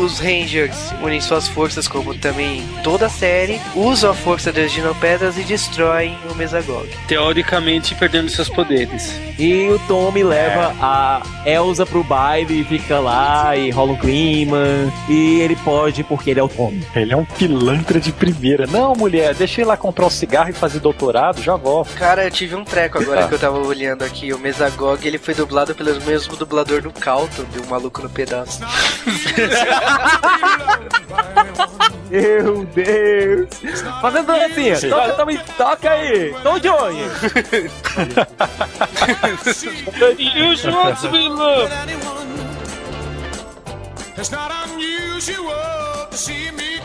[0.00, 5.36] Os Rangers unem suas forças, como também toda a série, usam a força das Dinopedras
[5.38, 6.88] e destroem o Mesagog.
[7.08, 9.12] Teoricamente perdendo seus poderes.
[9.36, 14.58] E o Tommy leva a Elsa pro baile e fica lá e rola um clima.
[15.08, 16.86] E ele pode porque ele é o Tommy.
[16.94, 18.66] Ele é um pilantra de primeira.
[18.68, 21.55] Não, mulher, ir lá comprar um cigarro e fazer doutorado, já
[21.98, 23.28] Cara, eu tive um treco agora Ah.
[23.28, 24.32] que eu tava olhando aqui.
[24.32, 28.60] O Mesagog, ele foi dublado pelo mesmo dublador do Calton, de Um Maluco no Pedaço.
[32.10, 33.48] Meu Deus!
[34.00, 34.80] Fazendo dancinha!
[34.80, 36.34] Toca, Tommy, toca aí!
[36.42, 37.02] Tom Johnny!
[40.18, 41.72] You should be loved.
[44.18, 46.75] It's not unusual to see me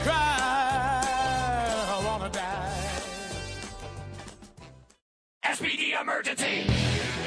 [5.51, 7.20] SPD emergency!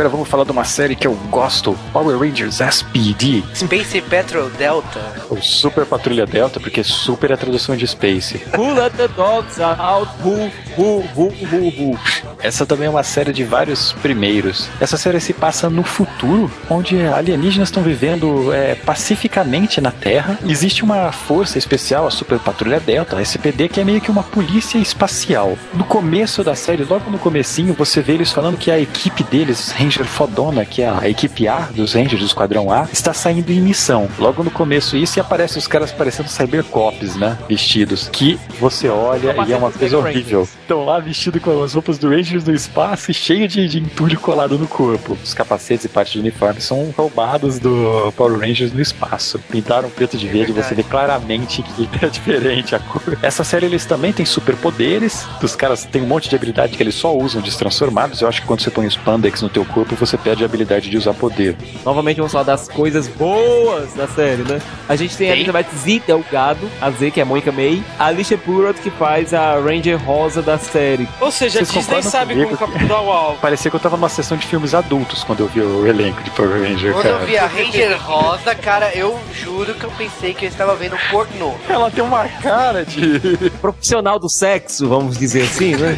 [0.00, 4.98] Agora vamos falar de uma série que eu gosto, Power Rangers SPD, Space Petrol Delta.
[5.28, 8.40] ou Super Patrulha Delta, porque super é a tradução de Space.
[8.56, 10.10] Who let the dogs out?
[10.24, 11.98] Who, who, who, who, who?
[12.42, 14.70] Essa também é uma série de vários primeiros.
[14.80, 20.38] Essa série se passa no futuro, onde alienígenas estão vivendo é, pacificamente na Terra.
[20.46, 24.22] Existe uma força especial, a Super Patrulha Delta, a SPD, que é meio que uma
[24.22, 25.58] polícia espacial.
[25.74, 29.70] No começo da série, logo no comecinho, você vê eles falando que a equipe deles,
[29.90, 33.60] Ranger Fodona, que é a equipe A dos Rangers do Esquadrão A, está saindo em
[33.60, 34.08] missão.
[34.20, 37.36] Logo no começo isso e aparece os caras parecendo cybercops, né?
[37.48, 38.08] Vestidos.
[38.08, 40.42] Que você olha e é uma coisa horrível.
[40.42, 44.18] Estão lá vestidos com as roupas do Rangers no espaço e cheio de, de entulho
[44.20, 45.18] colado no corpo.
[45.24, 49.40] Os capacetes e partes do uniforme são roubados do Power Rangers no espaço.
[49.50, 53.18] Pintaram preto de verde, você vê claramente que é diferente a cor.
[53.20, 55.26] Essa série eles também têm superpoderes.
[55.42, 58.20] Os caras têm um monte de habilidade que eles só usam destransformados.
[58.20, 60.90] Eu acho que quando você põe os pandex no teu corpo, você perde a habilidade
[60.90, 61.56] de usar poder.
[61.84, 64.60] Novamente vamos falar das coisas boas da série, né?
[64.88, 68.06] A gente tem a Elizabeth Z Delgado, a Z, que é a Mônica May, a
[68.06, 71.08] Alicia Burrott, que faz a Ranger Rosa da série.
[71.20, 73.38] Ou seja, a Vocês Disney concordam sabe comigo como capturar o alvo.
[73.40, 76.30] Parecia que eu tava numa sessão de filmes adultos quando eu vi o elenco de
[76.30, 77.16] Power Ranger, Quando cara.
[77.16, 80.94] eu vi a Ranger Rosa, cara, eu juro que eu pensei que eu estava vendo
[80.94, 81.54] um pornô.
[81.68, 83.50] Ela tem uma cara de.
[83.60, 85.96] Profissional do sexo, vamos dizer assim, né?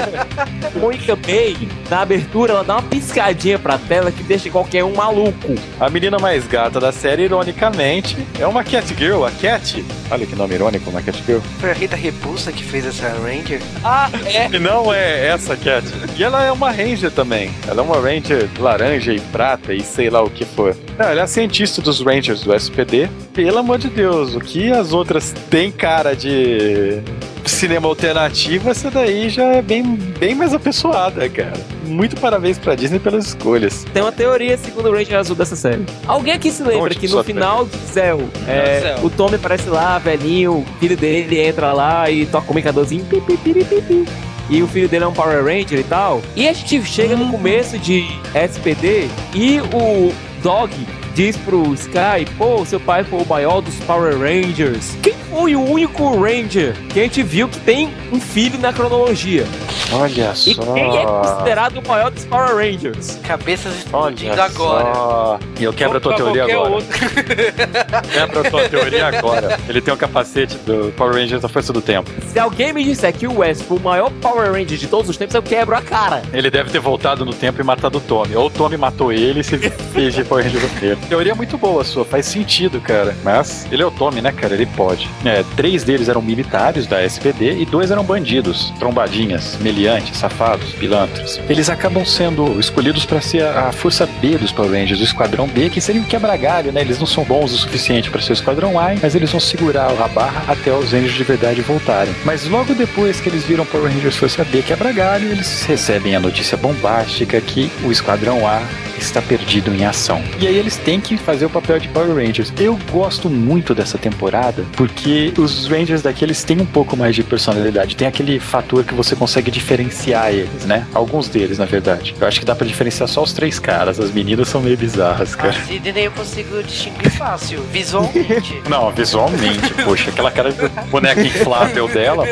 [0.80, 1.56] Mônica May,
[1.88, 5.54] na abertura, ela dá uma piscadinha pra tela que deixa qualquer um maluco.
[5.78, 9.84] A menina mais gata da série, ironicamente, é uma Cat Girl, a Cat.
[10.10, 11.38] Olha que nome irônico, uma Cat Girl.
[11.60, 13.60] Foi a Rita Repulsa que fez essa Ranger.
[13.84, 14.46] Ah, é.
[14.54, 15.86] E não é essa Cat.
[16.18, 17.50] E ela é uma Ranger também.
[17.66, 20.76] Ela é uma Ranger laranja e prata e sei lá o que for.
[21.00, 23.08] Não, ela é a cientista dos Rangers do SPD.
[23.32, 27.00] Pelo amor de Deus, o que as outras têm cara de
[27.46, 31.58] cinema alternativo, essa daí já é bem, bem mais apessoada, cara.
[31.86, 33.86] Muito parabéns pra Disney pelas escolhas.
[33.94, 35.86] Tem uma teoria segundo o Ranger Azul dessa série.
[36.06, 39.98] Alguém aqui se lembra Onde que no final de Zell, é, o Tommy aparece lá,
[39.98, 44.04] velhinho, o filho dele entra lá e toca o comunicadorzinho, pi, pi, pi, pi, pi.
[44.50, 46.20] E o filho dele é um Power Ranger e tal.
[46.36, 50.12] E a gente chega no começo de SPD e o
[50.42, 50.70] Dog
[51.14, 54.96] diz pro Sky, pô, seu pai foi o maior dos Power Rangers.
[55.02, 59.46] Quem foi o único Ranger que a gente viu que tem um filho na cronologia?
[59.92, 63.18] Olha E quem é considerado o maior dos Power Rangers?
[63.26, 64.94] Cabeças Olha explodindo agora.
[64.94, 65.40] só.
[65.58, 66.70] E eu quebro a tua teoria agora.
[66.70, 66.88] outro.
[68.12, 69.58] Quebra a tua teoria agora.
[69.68, 72.08] Ele tem o capacete do Power Rangers da Força do Tempo.
[72.28, 75.16] Se alguém me disser que o Wes foi o maior Power Ranger de todos os
[75.16, 76.22] tempos, eu quebro a cara.
[76.32, 78.36] Ele deve ter voltado no tempo e matado o Tommy.
[78.36, 79.58] Ou o Tommy matou ele e se
[79.92, 80.99] fez de Power Ranger inteiro.
[81.08, 83.16] Teoria muito boa sua, faz sentido, cara.
[83.24, 84.54] Mas ele é o Tommy, né, cara?
[84.54, 85.08] Ele pode.
[85.24, 88.72] É, três deles eram militares da SPD e dois eram bandidos.
[88.78, 91.40] Trombadinhas, meliantes, safados, pilantras.
[91.48, 95.70] Eles acabam sendo escolhidos pra ser a, força B dos Power Rangers, o Esquadrão B,
[95.70, 96.80] que seria um quebra-galho, né?
[96.80, 99.90] Eles não são bons o suficiente pra ser o Esquadrão A, mas eles vão segurar
[99.90, 102.14] a barra até os Rangers de verdade voltarem.
[102.24, 106.56] Mas logo depois que eles viram Power Rangers Força B quebra-galho, eles recebem a notícia
[106.56, 108.62] bombástica que o Esquadrão A
[108.98, 110.22] está perdido em ação.
[110.38, 112.52] E aí eles têm que fazer o papel de Power Rangers.
[112.58, 117.22] Eu gosto muito dessa temporada porque os Rangers daqui eles têm um pouco mais de
[117.22, 117.94] personalidade.
[117.94, 120.86] Tem aquele fator que você consegue diferenciar eles, né?
[120.94, 122.14] Alguns deles, na verdade.
[122.18, 124.00] Eu acho que dá pra diferenciar só os três caras.
[124.00, 125.52] As meninas são meio bizarras, cara.
[125.52, 128.62] Sidney eu consigo distinguir fácil, visualmente.
[128.68, 132.24] Não, visualmente, poxa, aquela cara de boneca inflável dela.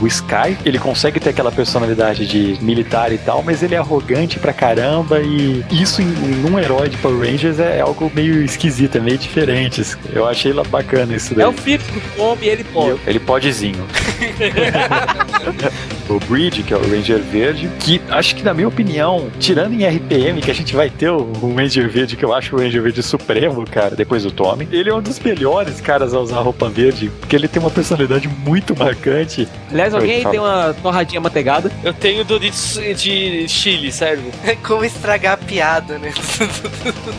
[0.00, 4.38] O Sky, ele consegue ter aquela personalidade de militar e tal, mas ele é arrogante
[4.38, 8.98] pra caramba e isso em, em um herói de Power Rangers é algo meio esquisito,
[8.98, 9.82] é meio diferente.
[10.12, 11.44] Eu achei lá bacana isso daí.
[11.44, 13.00] É o filho do Tommy, ele pode.
[13.06, 13.84] Ele podezinho.
[16.08, 19.86] o Bridge, que é o Ranger Verde, que acho que, na minha opinião, tirando em
[19.86, 22.82] RPM, que a gente vai ter o, o Ranger Verde, que eu acho o Ranger
[22.82, 26.68] Verde supremo, cara, depois do Tommy, ele é um dos melhores caras a usar roupa
[26.68, 29.48] verde, porque ele tem uma personalidade muito marcante.
[29.70, 31.70] Aliás, alguém aí tem uma torradinha manteigada?
[31.82, 34.30] Eu tenho Doritos de Chile, serve?
[34.62, 36.12] Como estragar a piada, né?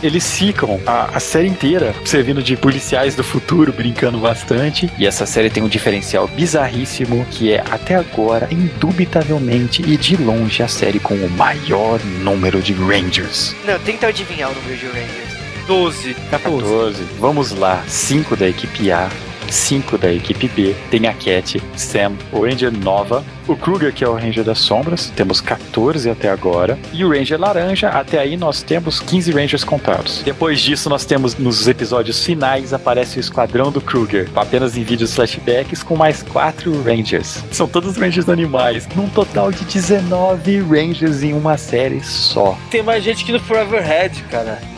[0.02, 4.90] Eles ficam a, a série inteira servindo de policiais do futuro, brincando bastante.
[4.98, 10.62] E essa série tem um diferencial bizarríssimo, que é, até agora, indubitavelmente e de longe,
[10.62, 13.56] a série com o maior número de Rangers.
[13.64, 15.36] Não, tenta adivinhar o número de Rangers.
[15.66, 16.14] 12.
[16.30, 16.62] 14.
[16.62, 17.02] 14.
[17.18, 17.82] Vamos lá.
[17.88, 19.08] 5 da equipe A,
[19.50, 20.76] 5 da equipe B.
[20.90, 25.12] Tem a Cat, Sam, o Ranger Nova, O Kruger, que é o Ranger das Sombras,
[25.14, 26.76] temos 14 até agora.
[26.92, 30.22] E o Ranger Laranja, até aí nós temos 15 Rangers contados.
[30.24, 35.14] Depois disso, nós temos nos episódios finais aparece o Esquadrão do Kruger, apenas em vídeos
[35.14, 37.44] flashbacks com mais 4 Rangers.
[37.52, 42.58] São todos Rangers animais, num total de 19 Rangers em uma série só.
[42.70, 44.75] Tem mais gente que no Forever Head, cara.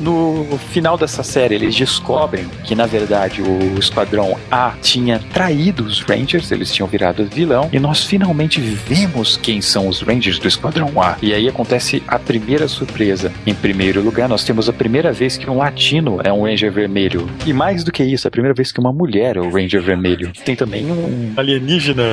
[0.00, 6.00] No final dessa série, eles descobrem que, na verdade, o Esquadrão A tinha traído os
[6.00, 11.00] Rangers, eles tinham virado vilão, e nós finalmente vemos quem são os Rangers do Esquadrão
[11.00, 11.16] A.
[11.22, 13.32] E aí acontece a primeira surpresa.
[13.46, 17.28] Em primeiro lugar, nós temos a primeira vez que um latino é um Ranger vermelho.
[17.46, 20.32] E mais do que isso, a primeira vez que uma mulher é o Ranger vermelho.
[20.44, 22.04] Tem também um alienígena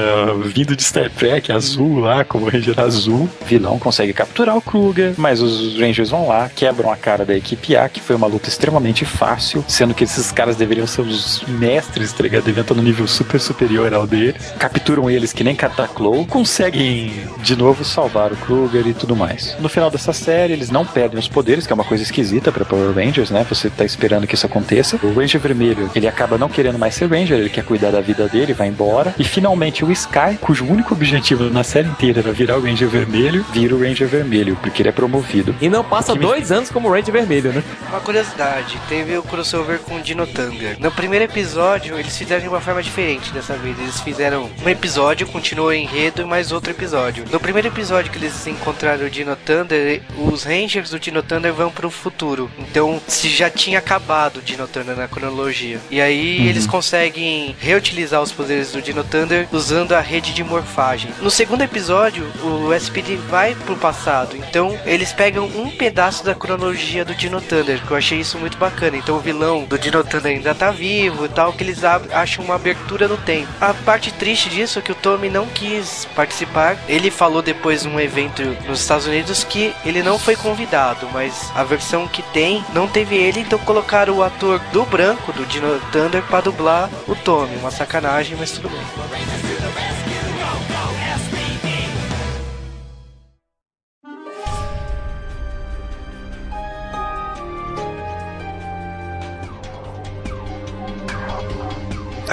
[0.45, 3.30] vindo de Star Trek azul lá, como Ranger azul.
[3.41, 7.36] O vilão consegue capturar o Kruger, mas os Rangers vão lá, quebram a cara da
[7.36, 11.43] equipe A, que foi uma luta extremamente fácil, sendo que esses caras deveriam ser os
[11.47, 12.43] mestres, tá ligado?
[12.43, 14.53] Deveriam estar no nível super superior ao deles.
[14.57, 19.55] Capturam eles que nem Cataclow, conseguem de novo salvar o Kruger e tudo mais.
[19.59, 22.66] No final dessa série, eles não perdem os poderes, que é uma coisa esquisita pra
[22.66, 23.45] Power Rangers, né?
[23.49, 24.99] Você tá esperando que isso aconteça.
[25.03, 28.28] O Ranger Vermelho, ele acaba não querendo mais ser Ranger, ele quer cuidar da vida
[28.28, 29.14] dele, vai embora.
[29.18, 33.45] E finalmente o Sky, cujo único objetivo na série inteira era virar o Ranger Vermelho,
[33.53, 35.55] vira o Ranger Vermelho, porque ele é promovido.
[35.62, 37.64] E não passa Que me- dois anos como Ranger Vermelho, né?
[37.89, 40.78] Uma curiosidade, teve o crossover com o Dino Thunder.
[40.80, 43.80] No primeiro episódio, eles fizeram de uma forma diferente dessa vez.
[43.80, 47.26] Eles fizeram um episódio, continuou o enredo e mais outro episódio.
[47.32, 51.72] No primeiro episódio que eles encontraram o Dino Thunder, os Rangers do Dino Thunder vão
[51.72, 52.52] pro futuro.
[52.60, 55.80] Então, se já tinha acabado o Dino Thunder na cronologia.
[55.89, 61.12] E aí eles conseguem reutilizar os poderes do Dino Thunder usando a rede de morfagem.
[61.22, 64.36] No segundo episódio, o SPD vai pro passado.
[64.36, 68.58] Então, eles pegam um pedaço da cronologia do Dino Thunder, que eu achei isso muito
[68.58, 68.98] bacana.
[68.98, 72.56] Então, o vilão do Dino Thunder ainda tá vivo e tal, que eles acham uma
[72.56, 73.48] abertura no tempo.
[73.62, 76.78] A parte triste disso é que o Tommy não quis participar.
[76.88, 81.64] Ele falou depois num evento nos Estados Unidos que ele não foi convidado, mas a
[81.64, 86.22] versão que tem não teve ele, então colocaram o ator do branco do Dino Thunder
[86.24, 87.56] pra dublar o Tommy.
[87.58, 89.91] Uma sacanagem, mas tudo bem.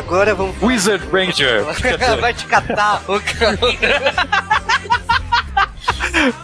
[0.09, 0.57] Agora vamos.
[0.63, 1.63] Wizard Ranger!
[2.19, 3.59] Vai te catar, ô cara.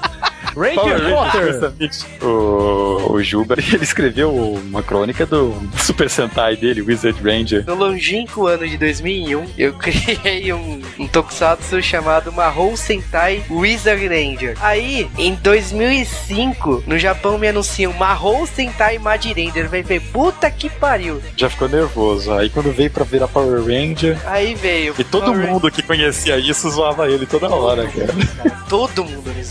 [0.57, 1.61] Ranger Potter!
[2.23, 7.65] O, o Juba, ele escreveu uma crônica do Super Sentai dele, Wizard Ranger.
[7.67, 14.57] No longínquo ano de 2001, eu criei um, um tokusatsu chamado Mahou Sentai Wizard Ranger.
[14.61, 19.69] Aí, em 2005, no Japão me anunciam Mahou Sentai Mad Ranger.
[19.69, 21.21] Vai ver, puta que pariu.
[21.37, 22.33] Já ficou nervoso.
[22.33, 24.19] Aí quando veio pra virar Power Ranger.
[24.27, 24.95] Aí veio.
[24.99, 28.64] E todo Power mundo que conhecia isso zoava ele toda hora, cara.
[28.69, 29.45] Todo mundo me.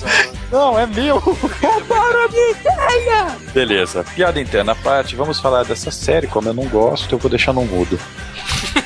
[0.51, 1.21] Não, é meu!
[1.87, 6.27] Para de Beleza, piada interna à parte, vamos falar dessa série.
[6.27, 7.99] Como eu não gosto, eu vou deixar no mudo.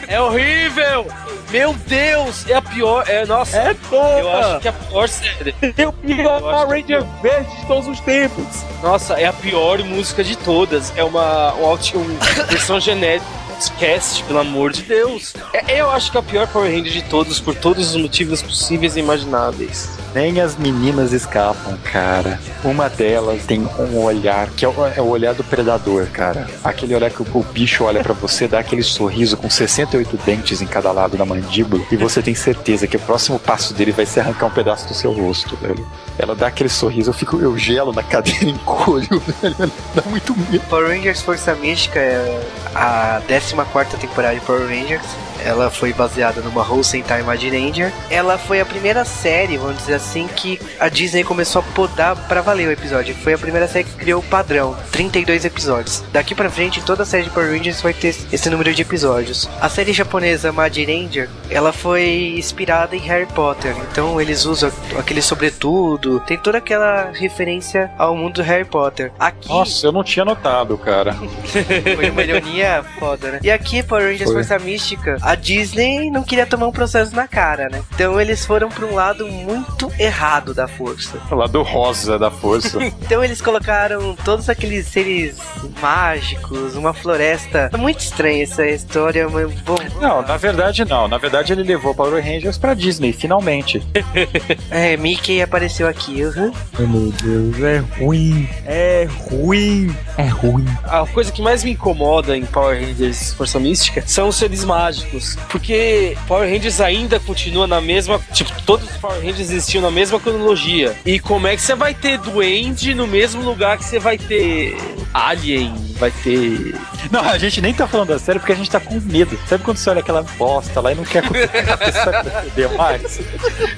[0.09, 1.05] É horrível!
[1.51, 2.47] Meu Deus!
[2.49, 3.03] É a pior.
[3.09, 4.59] É, nossa, É eu acho toda!
[4.61, 5.55] que é a pior série.
[5.78, 8.45] É o pior Eu acho que- Ranger verde de todos os tempos!
[8.82, 10.93] Nossa, é a pior música de todas.
[10.95, 12.17] É uma um, auto- um
[12.47, 13.25] versão genérica.
[13.59, 15.33] Esquece, pelo amor de Deus.
[15.51, 18.41] É, eu acho que é a pior Power Ranger de todos, por todos os motivos
[18.41, 19.89] possíveis e imagináveis.
[20.13, 22.39] Nem as meninas escapam, cara.
[22.63, 26.47] Uma delas tem um olhar que é o, é olhar do predador, cara.
[26.63, 30.61] Aquele olhar que o, o bicho olha pra você, dá aquele sorriso com 68 dentes
[30.61, 34.05] em cada lado da mandíbula, e você tem certeza que o próximo passo dele vai
[34.05, 35.85] ser arrancar um pedaço do seu rosto, velho.
[36.20, 39.72] Ela dá aquele sorriso, eu fico, eu gelo na cadeira encolho, velho.
[39.93, 40.59] Dá muito medo.
[40.68, 42.41] Power Rangers Força Mística é
[42.74, 45.05] a 14 temporada de Power Rangers.
[45.43, 47.91] Ela foi baseada numa Sentai Mad Ranger.
[48.09, 52.41] Ela foi a primeira série, vamos dizer assim, que a Disney começou a podar pra
[52.41, 53.15] valer o episódio.
[53.15, 56.03] Foi a primeira série que criou o padrão, 32 episódios.
[56.11, 59.49] Daqui pra frente, toda a série de Power Rangers vai ter esse número de episódios.
[59.61, 63.75] A série japonesa Mad Ranger, ela foi inspirada em Harry Potter.
[63.91, 69.11] Então eles usam aquele sobretudo, tem toda aquela referência ao mundo do Harry Potter.
[69.19, 71.13] Aqui Nossa, eu não tinha notado, cara.
[71.95, 73.39] foi uma ironia foda, né?
[73.43, 74.33] E aqui, Power Rangers Foi.
[74.35, 77.84] Força Mística, a Disney não queria tomar um processo na cara, né?
[77.93, 81.17] Então eles foram pra um lado muito errado da força.
[81.30, 82.80] O lado rosa da força.
[83.07, 85.38] Então eles colocaram todos aqueles seres
[85.82, 87.69] mágicos, uma floresta.
[87.73, 89.78] É muito estranha essa história, mas bom.
[90.01, 91.07] Não, na verdade não.
[91.07, 93.82] Na verdade ele levou Power Rangers pra Disney, finalmente.
[94.69, 96.23] É, Mickey apareceu aqui.
[96.23, 96.51] uhum.
[96.80, 98.49] Meu Deus, é ruim!
[98.65, 99.95] É ruim!
[100.17, 100.65] É ruim!
[100.84, 105.16] A coisa que mais me incomoda em Power Rangers Força Mística são os seres mágicos.
[105.49, 108.20] Porque Power Rangers ainda continua na mesma.
[108.34, 110.95] Tipo, todos os Power Rangers existiam na mesma cronologia.
[111.05, 114.76] E como é que você vai ter Duende no mesmo lugar que você vai ter
[115.13, 116.76] Alien, vai ter.
[117.11, 119.39] Não, a gente nem tá falando da série porque a gente tá com medo.
[119.47, 123.20] Sabe quando você olha aquela bosta lá e não quer perder mais?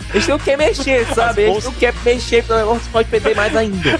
[0.10, 1.46] A gente não quer mexer, sabe?
[1.46, 4.00] A gente não quer mexer, porque o negócio pode perder mais ainda.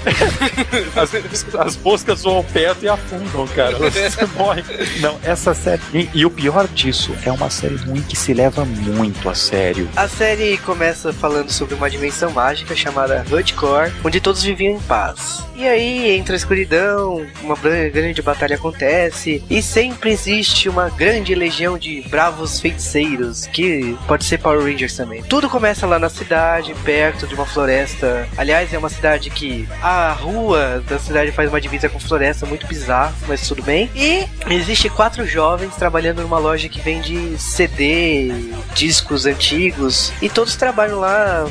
[0.96, 3.78] As, as moscas voam perto e afundam, cara.
[3.78, 4.62] Você morre.
[5.00, 5.80] Não, essa série.
[5.94, 9.88] E, e o pior disso, é uma série ruim que se leva muito a sério.
[9.96, 15.44] A série começa falando sobre uma dimensão mágica chamada Hardcore, onde todos viviam em paz.
[15.54, 21.76] E aí entra a escuridão, uma grande batalha acontece, e sempre existe uma grande legião
[21.76, 25.22] de bravos feiticeiros, que pode ser Power Rangers também.
[25.24, 28.26] Tudo começa lá na cidade, perto de uma floresta.
[28.38, 32.66] Aliás, é uma cidade que a rua da cidade faz uma divisa com floresta, muito
[32.66, 33.90] bizarro, mas tudo bem.
[33.94, 38.32] E existe quatro jovens trabalhando numa loja que vende CD,
[38.74, 41.44] discos antigos, e todos trabalham lá,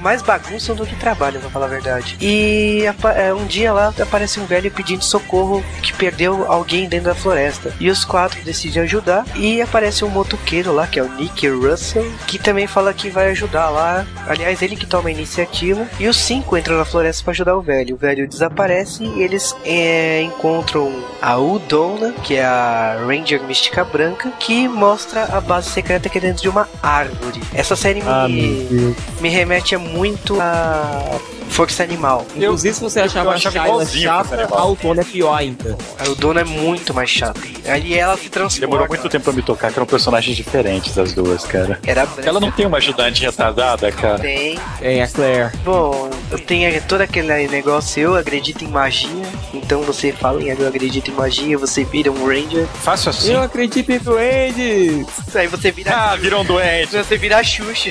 [0.00, 2.16] mais bagunçam do que trabalham, pra falar a verdade.
[2.20, 2.84] E
[3.16, 7.72] é, um dia lá aparece um velho pedindo socorro que perdeu alguém dentro da floresta.
[7.80, 9.24] E os quatro decidem ajudar.
[9.36, 13.30] E aparece um motoqueiro lá, que é o Nick Russell, que também fala que vai
[13.30, 14.06] ajudar lá.
[14.26, 15.86] Aliás, ele que toma a iniciativa.
[15.98, 17.94] E os cinco entram na floresta para ajudar o velho.
[17.94, 24.30] O velho desaparece e eles é, encontram a Udona, que é a Ranger Mística Branca,
[24.38, 24.89] que mostra
[25.32, 27.40] a base secreta que é dentro de uma árvore.
[27.54, 31.18] Essa série Ah, me, me remete muito a
[31.50, 32.26] Força Animal.
[32.34, 34.58] Inclusive, se você achava, eu achava a Shyla chata, Animal.
[34.58, 35.76] a Autona é pior ainda.
[35.98, 37.40] A Udona é muito mais chata.
[37.66, 38.66] Aí ela se transforma.
[38.66, 41.78] Demorou muito tempo pra me tocar, que eram personagens diferentes as duas, cara.
[41.86, 42.08] Era.
[42.24, 44.18] Ela não tem uma ajudante retardada, cara.
[44.18, 44.58] tem.
[44.80, 45.50] É, a Claire.
[45.64, 46.08] Bom,
[46.46, 49.10] tem todo aquele negócio, eu acredito em magia.
[49.52, 52.66] Então você fala em eu acredito em magia, você vira um Ranger.
[52.82, 53.32] Fácil assim.
[53.32, 55.06] Eu acredito em duendes!
[55.34, 55.94] Aí você vira.
[55.94, 56.92] Ah, virou um doente.
[56.92, 57.90] Você vira a Xuxa.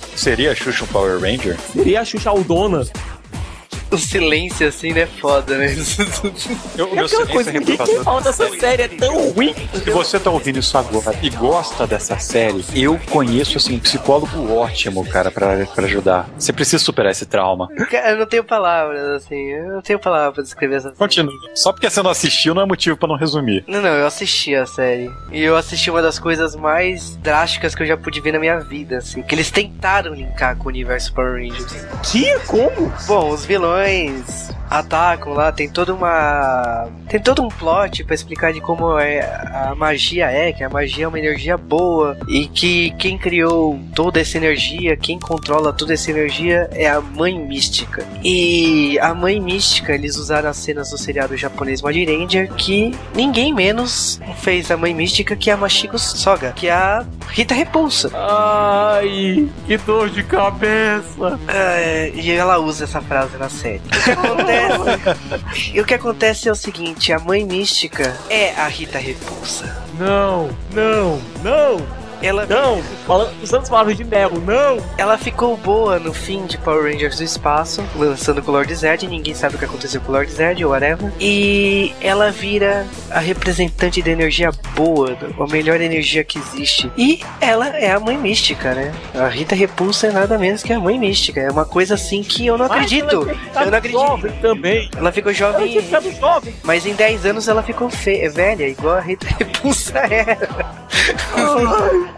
[0.16, 1.56] Seria a Xuxa um Power Ranger?
[1.72, 2.82] Seria a Xuxa Aldona.
[3.90, 5.06] O silêncio assim, né?
[5.06, 5.66] Foda, né?
[6.76, 9.54] Eu, É aquela coisa, ninguém quer falar dessa série, é tão ruim.
[9.74, 14.52] Se você tá ouvindo isso agora e gosta dessa série, eu conheço, assim, um psicólogo
[14.52, 16.28] ótimo, cara, pra, pra ajudar.
[16.38, 17.68] Você precisa superar esse trauma.
[17.90, 19.36] Cara, eu não tenho palavras, assim.
[19.50, 20.96] Eu não tenho palavras pra descrever essa série.
[20.98, 21.32] Continua.
[21.54, 23.64] Só porque você não assistiu não é motivo pra não resumir.
[23.66, 25.10] Não, não, eu assisti a série.
[25.32, 28.58] E eu assisti uma das coisas mais drásticas que eu já pude ver na minha
[28.60, 29.22] vida, assim.
[29.22, 31.74] Que eles tentaram linkar com o universo Power Rangers.
[32.02, 32.92] Tinha como?
[33.06, 33.79] Bom, os vilões
[34.70, 36.88] atacam lá, tem toda uma.
[37.08, 39.20] Tem todo um plot pra explicar de como é,
[39.52, 44.20] a magia é, que a magia é uma energia boa e que quem criou toda
[44.20, 48.06] essa energia, quem controla toda essa energia é a Mãe Mística.
[48.22, 53.52] E a Mãe Mística, eles usaram as cenas do seriado japonês Mod Ranger que ninguém
[53.52, 58.10] menos fez a Mãe Mística que a Mashiko Soga, que é a Rita Repulsa.
[58.14, 61.40] Ai, que dor de cabeça.
[61.48, 63.80] É, e ela usa essa frase na série.
[63.80, 65.70] O que acontece?
[65.74, 69.84] e o que acontece é o seguinte: a mãe mística é a Rita Repulsa.
[69.98, 72.82] Não, não, não, Ela, não.
[73.06, 74.78] Falando, usando as palavras de Mel, não.
[74.98, 79.06] ela ficou boa no fim de Power Rangers do Espaço, lançando com o Lord Zed.
[79.06, 81.10] Ninguém sabe o que aconteceu com o Lord Zed ou whatever.
[81.20, 86.90] E ela vira a representante da energia boa, a melhor energia que existe.
[86.96, 88.92] E ela é a mãe mística, né?
[89.14, 91.40] A Rita Repulsa é nada menos que a mãe mística.
[91.40, 93.28] É uma coisa assim que eu não acredito.
[93.56, 94.00] Eu não acredito.
[94.00, 94.90] Jovem também.
[94.96, 95.68] Ela ficou Ela jovem.
[95.68, 96.54] tinha ficado jovem.
[96.62, 100.38] Mas em 10 anos ela ficou fe velha, igual a Rita Repulsa era.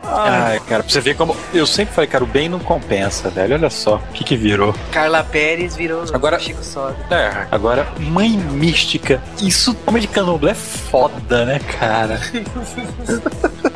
[0.05, 1.37] Ai, cara, pra você ver como.
[1.53, 3.55] Eu sempre falei, cara, o bem não compensa, velho.
[3.55, 4.75] Olha só o que que virou.
[4.91, 6.97] Carla Pérez virou Agora- Chico Soda.
[7.11, 9.23] É, agora, Mãe Mística.
[9.41, 12.21] Isso, homem de canobra é foda, né, cara?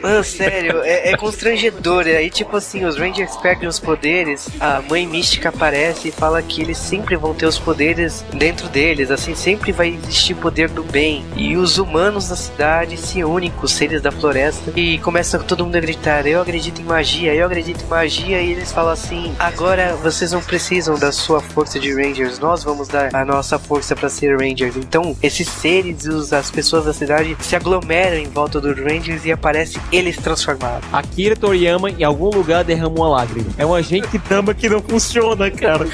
[0.00, 2.06] Mano, sério, é, é constrangedor.
[2.06, 6.62] Aí, tipo assim, os Rangers perdem os poderes, a mãe mística aparece e fala que
[6.62, 11.24] eles sempre vão ter os poderes dentro deles, assim, sempre vai existir poder do bem.
[11.36, 15.64] E os humanos da cidade se unem com os seres da floresta e começa todo
[15.64, 18.40] mundo a gritar: Eu acredito em magia, eu acredito em magia.
[18.40, 22.88] E eles falam assim: Agora vocês não precisam da sua força de Rangers, nós vamos
[22.88, 24.76] dar a nossa força para ser Rangers.
[24.76, 29.24] Então, esses seres e as pessoas da cidade se aglomeram aglomeram em volta dos Rangers
[29.24, 30.88] e aparece eles transformados.
[30.92, 33.48] Akira Toriyama em algum lugar derrama uma lágrima.
[33.58, 35.86] É um agente drama que não funciona, cara.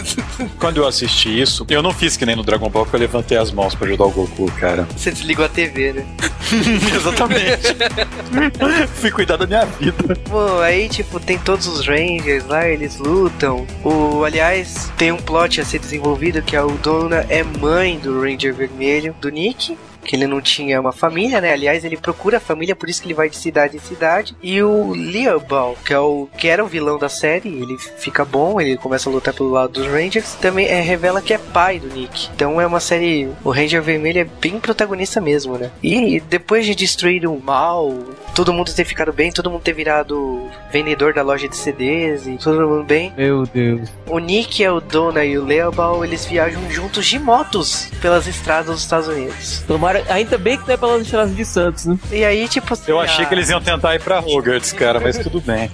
[0.58, 3.38] Quando eu assisti isso, eu não fiz que nem no Dragon Ball que eu levantei
[3.38, 4.86] as mãos pra ajudar o Goku, cara.
[4.96, 6.06] Você desligou a TV, né?
[6.94, 7.76] Exatamente.
[8.94, 10.16] Fui cuidar da minha vida.
[10.28, 13.66] Bom, aí, tipo, tem todos os Rangers lá, eles lutam.
[13.82, 18.54] O, aliás, tem um plot a ser desenvolvido que a Udona é mãe do Ranger
[18.54, 19.76] Vermelho, do Nick.
[20.06, 21.52] Que ele não tinha uma família, né?
[21.52, 24.36] Aliás, ele procura a família, por isso que ele vai de cidade em cidade.
[24.42, 28.60] E o Leobal, que é o que era o vilão da série, ele fica bom,
[28.60, 30.34] ele começa a lutar pelo lado dos Rangers.
[30.34, 32.28] Também é, revela que é pai do Nick.
[32.34, 33.28] Então é uma série.
[33.42, 35.70] O Ranger Vermelho é bem protagonista mesmo, né?
[35.82, 37.92] E depois de destruir o mal,
[38.34, 42.36] todo mundo ter ficado bem, todo mundo ter virado vendedor da loja de CDs e
[42.36, 43.12] todo mundo bem.
[43.16, 43.88] Meu Deus.
[44.06, 48.82] O Nick, a Dona e o Leobal, eles viajam juntos de motos pelas estradas dos
[48.82, 49.64] Estados Unidos.
[49.66, 51.98] Tomara, ainda bem que não é pelas estradas de Santos, né?
[52.10, 55.00] E aí, tipo assim, Eu achei a- que eles iam tentar ir pra Hogwarts, cara,
[55.00, 55.70] mas tudo bem.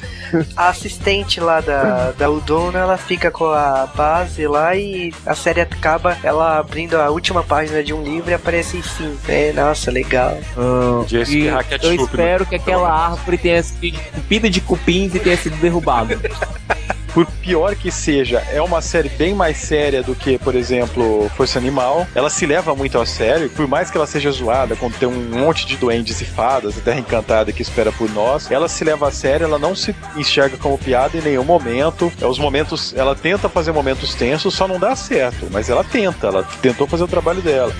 [0.57, 5.61] a assistente lá da, da Udona, ela fica com a base lá e a série
[5.61, 9.17] acaba ela abrindo a última página de um livro e aparece enfim.
[9.29, 10.39] É, nossa, legal.
[10.55, 15.37] Podia E ketchup, eu espero que aquela árvore tenha sido cupida de cupins e tenha
[15.37, 16.19] sido derrubada.
[17.15, 21.59] Por pior que seja, é uma série bem mais séria do que, por exemplo, Força
[21.59, 22.07] Animal.
[22.15, 25.29] Ela se leva muito a sério, por mais que ela seja zoada, quando tem um
[25.29, 29.09] monte de duendes e fadas, a Terra Encantada que espera por nós, ela se leva
[29.09, 32.11] a sério, ela não se enxerga como piada em nenhum momento.
[32.19, 36.29] É os momentos, ela tenta fazer momentos tensos, só não dá certo, mas ela tenta,
[36.29, 37.75] ela tentou fazer o trabalho dela.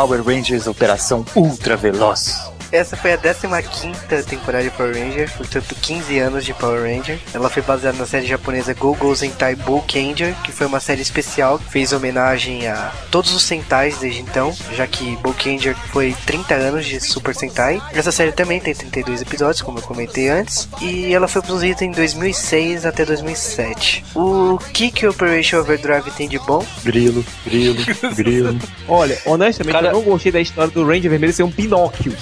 [0.00, 2.49] Power Rangers Operação Ultra Veloz.
[2.72, 7.18] Essa foi a 15ª temporada de Power Ranger, portanto 15 anos de Power Ranger.
[7.34, 11.58] Ela foi baseada na série japonesa Go Go Sentai Boukenger, que foi uma série especial
[11.58, 16.86] que fez homenagem a todos os Sentais desde então, já que Boukenger foi 30 anos
[16.86, 17.82] de Super Sentai.
[17.92, 21.90] Essa série também tem 32 episódios, como eu comentei antes, e ela foi produzida em
[21.90, 24.04] 2006 até 2007.
[24.14, 26.64] O que que Operation Overdrive tem de bom?
[26.84, 28.58] Grilo, grilo, grilo.
[28.86, 32.14] Olha, honestamente, Cara- eu não gostei da história do Ranger Vermelho ser um Pinóquio.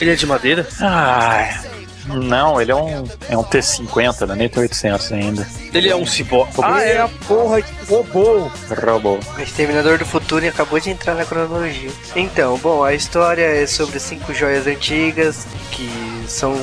[0.00, 0.66] Ele é de madeira?
[0.80, 1.62] Ah,
[2.08, 5.46] não, ele é um, é um T50, não é nem T800 ainda.
[5.74, 6.48] Ele é um cibó.
[6.62, 8.50] Ah, é a porra de robô.
[8.82, 9.18] Robô.
[9.36, 11.90] O Exterminador do Futuro e acabou de entrar na cronologia.
[12.16, 15.90] Então, bom, a história é sobre cinco joias antigas que
[16.26, 16.54] são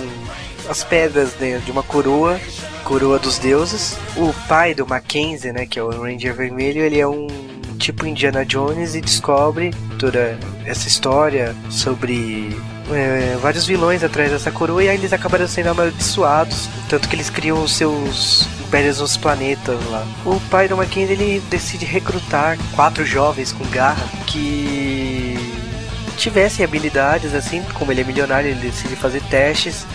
[0.67, 2.39] as pedras de, de uma coroa,
[2.83, 3.97] coroa dos deuses.
[4.15, 7.27] O pai do Mackenzie, né, que é o Ranger Vermelho, ele é um
[7.77, 12.55] tipo Indiana Jones e descobre toda essa história sobre
[12.91, 17.29] é, vários vilões atrás dessa coroa e aí eles acabaram sendo amaldiçoados, tanto que eles
[17.29, 20.05] criam os seus impérios nos planetas lá.
[20.25, 25.37] O pai do Mackenzie ele decide recrutar quatro jovens com garra que
[26.17, 29.85] tivessem habilidades assim, como ele é milionário, ele decide fazer testes.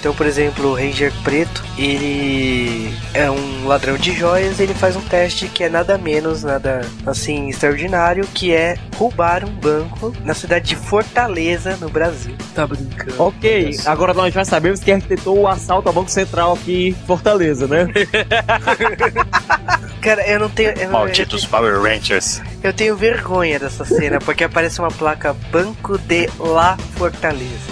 [0.00, 5.02] Então, por exemplo, o Ranger Preto, ele é um ladrão de joias, ele faz um
[5.02, 10.70] teste que é nada menos, nada assim extraordinário, que é roubar um banco na cidade
[10.70, 12.34] de Fortaleza, no Brasil.
[12.54, 13.22] Tá brincando.
[13.22, 17.66] Ok, agora nós já sabemos que arquitetou o assalto ao Banco Central aqui em Fortaleza,
[17.66, 17.86] né?
[20.00, 20.70] Cara, eu não tenho.
[20.70, 22.40] Eu, Malditos Power Rangers.
[22.62, 27.70] eu tenho vergonha dessa cena, porque aparece uma placa Banco de La Fortaleza,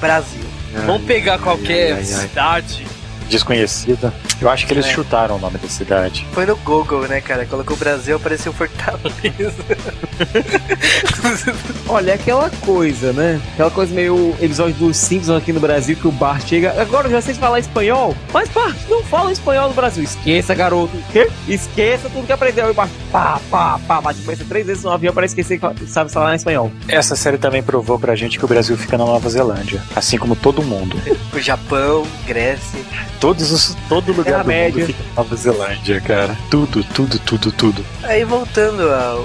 [0.00, 0.47] Brasil.
[0.86, 2.04] Vamos pegar qualquer ai, ai.
[2.04, 2.86] cidade.
[3.28, 4.12] Desconhecida.
[4.40, 4.92] Eu acho que eles É.
[4.92, 6.26] chutaram o nome da cidade.
[6.32, 7.44] Foi no Google, né, cara?
[7.46, 9.54] Colocou Brasil, apareceu Fortaleza.
[11.88, 13.40] Olha, é aquela coisa, né?
[13.54, 16.80] Aquela coisa meio episódio dos Simpsons aqui no Brasil que o Bart chega.
[16.80, 20.02] Agora eu já sei falar espanhol, mas Bart, não fala espanhol no Brasil.
[20.04, 20.96] Esqueça, garoto.
[21.12, 21.28] Quê?
[21.48, 22.70] Esqueça tudo que aprendeu.
[22.70, 26.12] O Bart, pá, pá, pá, bate cabeça três vezes no avião para esquecer que sabe
[26.12, 26.70] falar espanhol.
[26.88, 29.82] Essa série também provou pra gente que o Brasil fica na Nova Zelândia.
[29.96, 30.96] Assim como todo mundo.
[31.32, 32.78] O Japão, Grécia.
[33.20, 34.80] Todos os, todo lugar Terra do Média.
[34.80, 36.36] mundo fica na Nova Zelândia, cara.
[36.50, 37.84] Tudo, tudo, tudo, tudo.
[38.02, 39.24] Aí voltando ao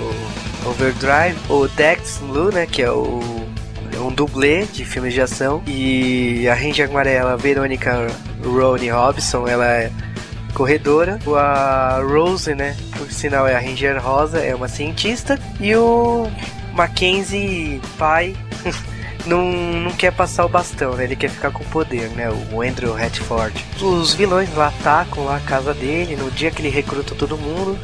[0.70, 3.44] Overdrive, o Dex Blue, né, que é o
[3.96, 8.08] é um dublê de filmes de ação, e a Ranger Amarela, Verônica
[8.44, 9.92] Ronnie Robson, ela é
[10.54, 11.20] corredora.
[11.38, 16.28] A Rose, né, por sinal é a Ranger Rosa, é uma cientista, e o
[16.74, 18.36] Mackenzie, pai,
[19.26, 21.06] não, não quer passar o bastão, né?
[21.06, 22.30] Ele quer ficar com o poder, né?
[22.52, 23.66] O Andrew Hatford.
[23.82, 27.78] Os vilões lá atacam lá a casa dele no dia que ele recruta todo mundo.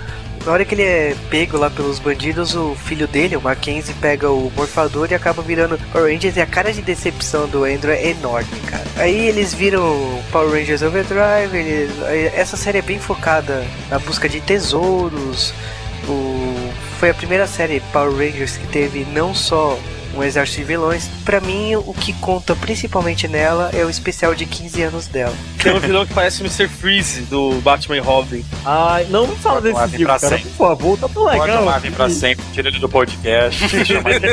[0.46, 4.30] Na hora que ele é pego lá pelos bandidos, o filho dele, o Mackenzie, pega
[4.32, 8.08] o morfador e acaba virando Power Rangers e a cara de decepção do Andrew é
[8.08, 8.86] enorme, cara.
[8.96, 11.92] Aí eles viram Power Rangers Overdrive, eles,
[12.34, 15.54] essa série é bem focada na busca de tesouros.
[16.08, 19.78] O, foi a primeira série Power Rangers que teve não só
[20.20, 21.10] um exército de vilões.
[21.26, 25.34] Pra mim, o que conta principalmente nela é o especial de 15 anos dela.
[25.62, 26.68] Tem um vilão que parece o Mr.
[26.68, 28.46] Freeze do Batman e Robin.
[28.66, 30.38] Ai, não me fala desse Marvin filme, pra cara.
[30.38, 30.52] sempre.
[30.52, 31.64] Por favor, tá tão Corta legal.
[31.64, 33.68] o Marvin pra sempre, tira ele do podcast.
[33.86, 34.28] chama ele.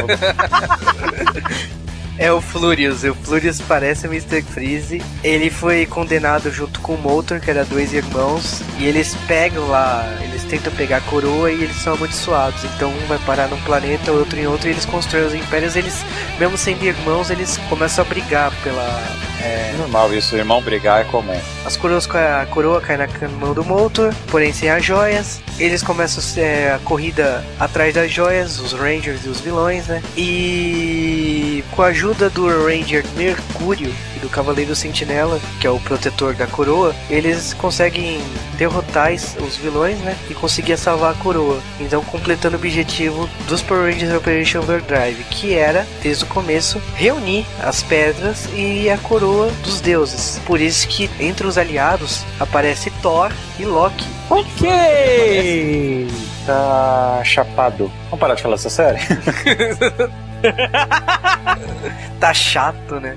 [2.18, 3.04] É o Flurious.
[3.04, 4.42] O Flurious parece o Mr.
[4.42, 5.02] Freeze.
[5.22, 8.62] Ele foi condenado junto com o Motor, que era dois irmãos.
[8.78, 12.64] E eles pegam lá, eles tentam pegar a coroa e eles são amaldiçoados.
[12.64, 15.76] Então um vai parar num planeta, outro em outro, e eles constroem os impérios.
[15.76, 16.04] Eles,
[16.38, 19.35] mesmo sendo irmãos, eles começam a brigar pela.
[19.46, 21.38] É, Normal isso, irmão brigar é comum.
[21.64, 23.06] As coroas, a coroa cai na
[23.38, 25.40] mão do Motor, porém sem as joias.
[25.58, 30.02] Eles começam é, a corrida atrás das joias, os Rangers e os vilões, né?
[30.16, 36.34] E com a ajuda do Ranger Mercúrio e do Cavaleiro Sentinela, que é o protetor
[36.34, 38.20] da coroa, eles conseguem
[38.56, 40.16] derrotar os vilões, né?
[40.30, 41.60] E conseguir salvar a coroa.
[41.78, 47.46] Então, completando o objetivo dos Power Rangers Operation Overdrive, que era, desde o começo, reunir
[47.62, 50.40] as pedras e a coroa dos deuses.
[50.46, 54.06] Por isso que entre os aliados aparece Thor e Loki.
[54.30, 56.08] Ok!
[56.46, 57.90] Tá chapado.
[58.04, 58.98] Vamos parar de falar essa série?
[62.18, 63.16] Tá chato, né?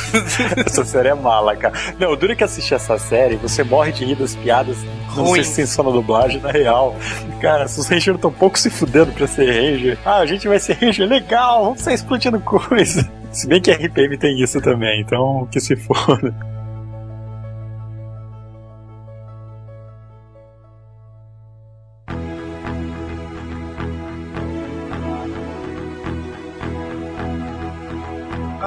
[0.66, 1.74] essa série é mala, cara.
[1.98, 4.78] Não, é que assistir essa série, você morre de rir das piadas.
[5.14, 5.34] Não Ruim.
[5.34, 6.96] sei se tem só na dublagem, na real.
[7.40, 9.98] Cara, se os Rangers estão um pouco se fudendo pra ser Ranger.
[10.04, 13.08] Ah, a gente vai ser Ranger, legal, vamos sair explodindo coisa.
[13.30, 16.34] Se bem que a RPM tem isso também, então que se foda.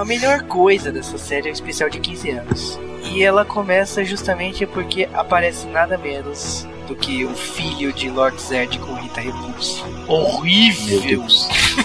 [0.03, 2.79] A melhor coisa dessa série é o especial de 15 anos.
[3.05, 8.79] E ela começa justamente porque aparece nada menos do que o filho de Lord Zed
[8.79, 9.81] com Rita Repulsa.
[10.05, 11.23] Horrível!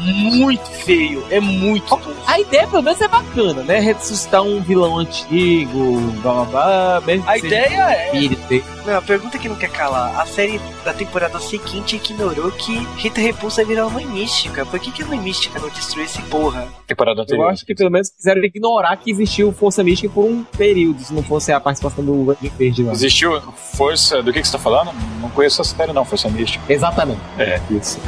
[0.00, 1.98] muito feio, é muito.
[2.26, 3.78] A ideia, pelo menos, é bacana, né?
[3.80, 7.02] Ressuscitar um vilão antigo, blá blá blá.
[7.06, 8.12] mesmo A ideia é.
[8.84, 10.18] Não, a pergunta que não quer calar.
[10.20, 14.66] A série da temporada seguinte ignorou que Rita Repulsa virar uma mãe mística.
[14.66, 16.66] Por que, que a mãe mística não destruiu esse porra?
[16.86, 17.50] Temporada Eu anterior.
[17.50, 21.22] acho que pelo menos quiseram ignorar que existiu Força Mística por um período, se não
[21.22, 22.92] fosse a participação do Ranger Verde lá.
[22.92, 24.22] Existiu força.
[24.22, 24.92] Do que, que você tá falando?
[25.20, 26.64] Não conheço essa série, não, Força Mística.
[26.68, 27.20] Exatamente.
[27.38, 27.98] É, isso.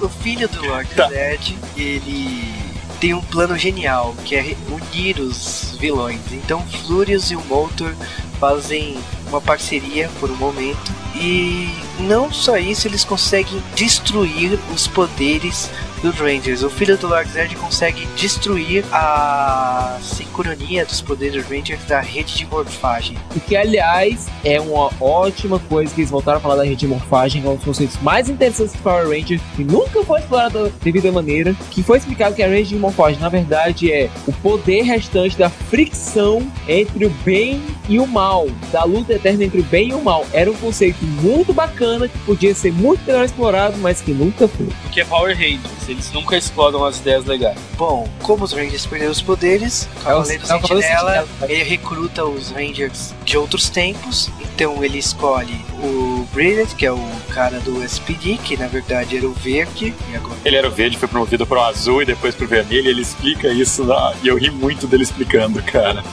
[0.00, 1.08] O filho do Lord Tá.
[1.08, 2.52] Zed, ele
[3.00, 6.20] tem um plano genial, que é unir os vilões.
[6.32, 7.94] Então Flurious e o Motor
[8.38, 10.92] fazem uma parceria por um momento.
[11.14, 11.68] E
[12.00, 15.70] não só isso, eles conseguem destruir os poderes
[16.02, 16.62] dos Rangers.
[16.62, 22.36] O filho do Lord Zed consegue destruir a sincronia dos poderes dos Rangers da rede
[22.36, 23.16] de morfagem.
[23.34, 26.86] O que, aliás, é uma ótima coisa que eles voltaram a falar da rede de
[26.86, 30.70] morfagem, que é um dos conceitos mais interessantes do Power Rangers, que nunca foi explorado
[30.70, 34.32] de devida maneira, que foi explicado que a rede de morfagem, na verdade, é o
[34.32, 39.64] poder restante da fricção entre o bem e o mal, da luta eterna entre o
[39.64, 40.26] bem e o mal.
[40.32, 44.68] Era um conceito muito bacana, que podia ser muito melhor explorado, mas que nunca foi.
[44.82, 47.58] Porque é Power Rangers, eles nunca exploram as ideias legais.
[47.76, 51.52] Bom, como os Rangers perderam os poderes, o Cavaleiro é o Cavaleiro Sentinela, Sentinela.
[51.52, 57.10] ele recruta os Rangers de outros tempos, então ele escolhe o Brilliant, que é o
[57.30, 60.96] cara do SPD, que na verdade era o verde, e agora Ele era o verde,
[60.96, 64.36] foi promovido pro azul e depois pro vermelho, e ele explica isso lá, e eu
[64.36, 66.04] ri muito dele explicando, cara.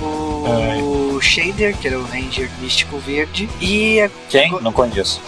[0.00, 4.50] o Shader, que era o Ranger místico verde, e, Quem?
[4.60, 5.20] Não conheço.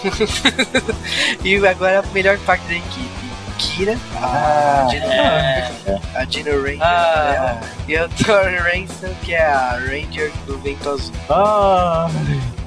[1.43, 3.26] e agora a melhor parte da equipe.
[3.59, 5.71] Kira, Ah, a Dino, é.
[6.15, 7.61] a Dino Ranger Ah.
[7.89, 11.13] e o Thor Ransom, que é a Ranger do Vento Azul.
[11.31, 12.09] Ah,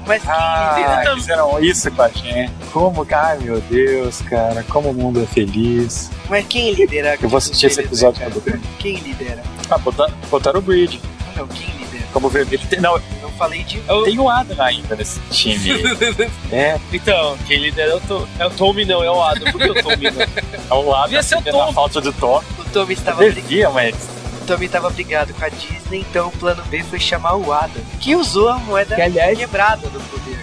[0.06, 2.52] Mas quem ah, fizeram isso com a gente.
[2.72, 6.10] Como, ai meu Deus, cara, como o mundo é feliz.
[6.28, 7.16] Mas quem lidera?
[7.20, 8.30] Eu vou assistir esse Beleza, episódio cara?
[8.32, 9.42] quando Quem lidera?
[9.70, 11.00] Ah, botaram, botaram o Bridge
[11.36, 12.04] Não, quem lidera?
[12.12, 12.60] como vermelho.
[12.68, 13.82] Tem- Não, Não falei de.
[13.88, 15.80] Eu- tem o Adam ainda nesse time.
[16.52, 19.50] é, Então, quem lidera é o, Tom, é o Tommy, não, é o Adam.
[19.50, 20.22] Por que o Tommy não?
[20.22, 21.72] é o Adam Devia ser o na Tom.
[21.72, 22.46] falta de toque.
[22.60, 23.24] O Tommy estava.
[23.30, 23.94] Devia, mas
[24.42, 27.82] O Tommy estava brigado com a Disney, então o plano B foi chamar o Adam,
[28.00, 30.38] que usou a moeda Que, aliás, quebrada do poder.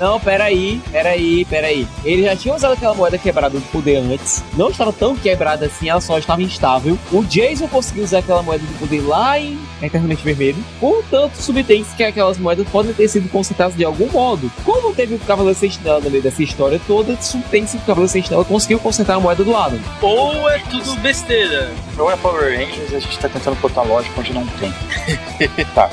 [0.00, 1.86] Não, peraí, peraí, peraí.
[2.04, 4.42] Ele já tinha usado aquela moeda quebrada do poder antes.
[4.56, 6.98] Não estava tão quebrada assim, ela só estava instável.
[7.12, 10.62] O Jason conseguiu usar aquela moeda do poder lá em Eternamente Vermelho.
[10.80, 14.50] Portanto, subtém-se que aquelas moedas podem ter sido consertadas de algum modo.
[14.64, 18.44] Como teve o Cavaleiro Sentinela no meio dessa história toda, subtém-se que o Cavaleiro Sentinela
[18.44, 19.78] conseguiu consertar a moeda do Adam.
[20.02, 21.70] Ou é tudo besteira.
[21.98, 24.72] Ou é Power Rangers e a gente tá tentando botar lógica onde não tem.
[25.74, 25.90] tá.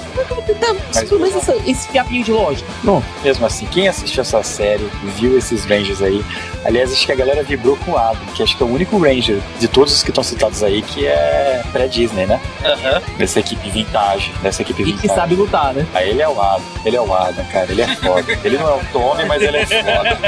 [0.93, 2.69] Mas pelo menos essa- esse fiapinho de lógica.
[2.82, 3.05] Pronto.
[3.24, 6.24] Mesmo assim, quem assistiu essa série, viu esses Rangers aí,
[6.66, 8.97] aliás, acho que a galera vibrou com o Adam, que acho que é o único
[8.97, 12.39] Ranger de todos os que estão citados aí que é pré-Disney, né?
[12.64, 13.01] Aham.
[13.18, 15.07] Dessa equipe vintage, dessa equipe E vintage.
[15.07, 15.86] que sabe lutar, né?
[15.93, 18.39] Aí ele é o Adam, ele é o Adam, cara, ele é foda.
[18.43, 20.20] ele não é o Tommy, mas ele é foda.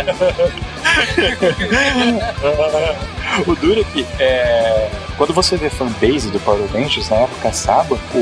[3.47, 3.85] o duro
[4.19, 8.17] é quando você vê fanbase do Power Rangers na época Saba, o,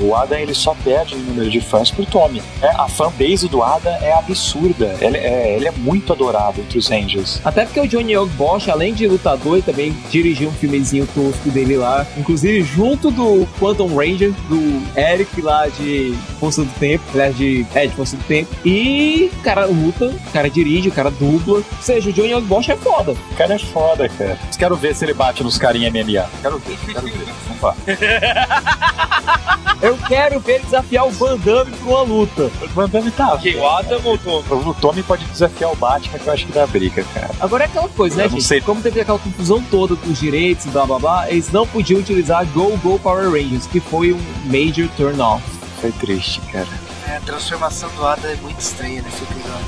[0.00, 2.42] o Adam ele só perde no número de fãs pro Tommy.
[2.60, 6.88] É, a fanbase do Adam é absurda, ele é, ele é muito adorado entre os
[6.88, 7.40] Rangers.
[7.44, 11.50] Até porque o Johnny Young Bosch, além de lutador, ele também dirigiu um filmezinho tosco
[11.50, 12.06] dele lá.
[12.16, 17.86] Inclusive junto do Quantum Ranger, do Eric lá de Força do Tempo, aliás, de, é,
[17.86, 18.54] de Força do Tempo.
[18.64, 21.58] E o cara luta, o cara dirige, o cara dubla.
[21.58, 23.12] Ou seja, o Johnny Young Bosch é foda.
[23.12, 24.38] O cara é foda, cara.
[24.58, 26.28] Quero ver se ele bate nos carinha MMA.
[26.40, 27.26] Quero ver, quero ver.
[27.48, 27.76] Vamos lá.
[29.82, 32.50] Eu quero ver ele desafiar o Van Damme pra uma luta.
[32.62, 33.36] O Van Damme tá.
[33.38, 34.42] Quem, o Adam ou o Tom?
[34.70, 37.30] O Tommy pode desafiar o Batman, que eu acho que dá briga, cara.
[37.40, 38.46] Agora é aquela coisa, né, Eu não gente?
[38.46, 38.60] sei.
[38.60, 41.98] Como teve aquela confusão toda com os direitos e blá blá blá, eles não podiam
[41.98, 45.42] utilizar Go Go Power Rangers, que foi um major turn off.
[45.80, 46.66] Foi triste, cara.
[47.08, 49.66] É, a transformação do Adam é muito estranha nesse episódio.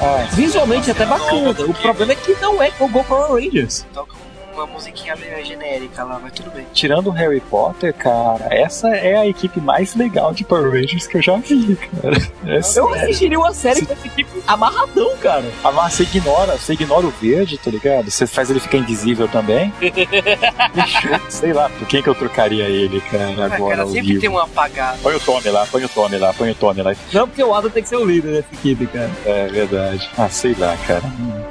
[0.00, 1.50] Ah, Visualmente até bacana.
[1.50, 3.84] O problema é que não é Go Go Power Rangers.
[3.92, 4.14] Toca
[4.58, 6.66] uma musiquinha meio genérica lá, mas tudo bem.
[6.72, 11.18] tirando o Harry Potter, cara, essa é a equipe mais legal de Power Rangers que
[11.18, 12.16] eu já vi, cara.
[12.46, 15.44] É Eu assistiria uma série com essa equipe amarradão, cara.
[15.74, 18.10] Mas você ignora, você ignora o verde, tá ligado?
[18.10, 19.72] Você faz ele ficar invisível também.
[21.28, 24.20] Sei lá, por quem que eu trocaria ele, cara, Ah, agora cara, sempre vivo.
[24.20, 24.98] tem um apagado.
[25.02, 26.94] Põe o Tommy lá, põe o Tommy lá, põe o Tommy lá.
[27.12, 29.10] Não, porque o Adam tem que ser o líder dessa equipe, cara.
[29.24, 30.08] É verdade.
[30.16, 31.02] Ah, sei lá, cara.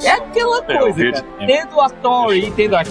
[0.04, 1.46] É aquela É, coisa, verde cara.
[1.48, 2.84] Tendo a Tori e tendo a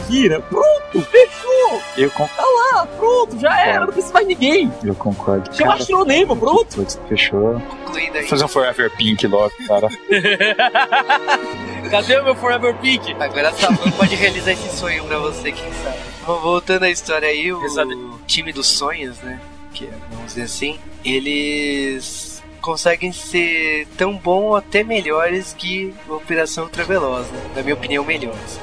[0.48, 1.82] Pronto, fechou.
[1.96, 4.70] Eu, con- Tá lá, pronto, já era, não precisa mais ninguém.
[4.84, 5.52] eu concordo.
[5.54, 6.86] Chama Cara, Astronema, pronto.
[7.08, 7.60] fechou.
[7.84, 8.20] Concluindo aí.
[8.20, 9.88] Vou fazer um Forever Pink logo, cara.
[11.90, 13.12] Cadê o meu Forever Pink?
[13.18, 15.96] Agora a Saban pode realizar esse sonho pra você, quem sabe.
[16.24, 19.40] Voltando à história aí, o time dos sonhos, né?
[19.72, 26.14] Que é, vamos dizer assim, eles conseguem ser tão bom ou até melhores que a
[26.14, 27.40] Operação Ultraveloz, né?
[27.54, 28.58] Na minha opinião, melhores.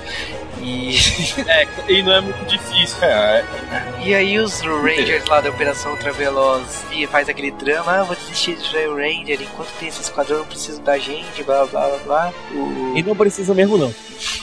[0.64, 0.94] E,
[1.48, 2.98] É, e não é muito difícil.
[3.03, 3.44] É,
[4.03, 8.56] e aí os Rangers lá da Operação Ultraveloz e faz aquele drama, ah, vou desistir
[8.56, 12.34] de o Ranger, enquanto tem esse esquadrão não preciso da gente, blá blá blá blá.
[12.53, 12.94] O...
[12.95, 13.94] E não precisa mesmo, não.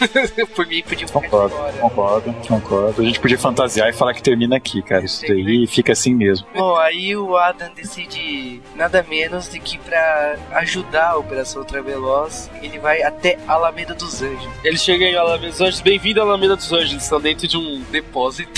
[0.54, 1.72] Por mim podia Concordo, fora.
[1.72, 3.02] concordo, concordo.
[3.02, 5.04] A gente podia fantasiar e falar que termina aqui, cara.
[5.04, 6.46] Isso daí fica assim mesmo.
[6.54, 12.78] Bom, aí o Adam decide nada menos do que pra ajudar a Operação Ultraveloz, ele
[12.78, 14.48] vai até Alameda dos Anjos.
[14.64, 15.80] Eles chegam em Alameda dos Anjos.
[15.80, 16.92] Bem-vindo à Alameda dos Anjos.
[16.92, 18.50] Eles estão dentro de um Depósito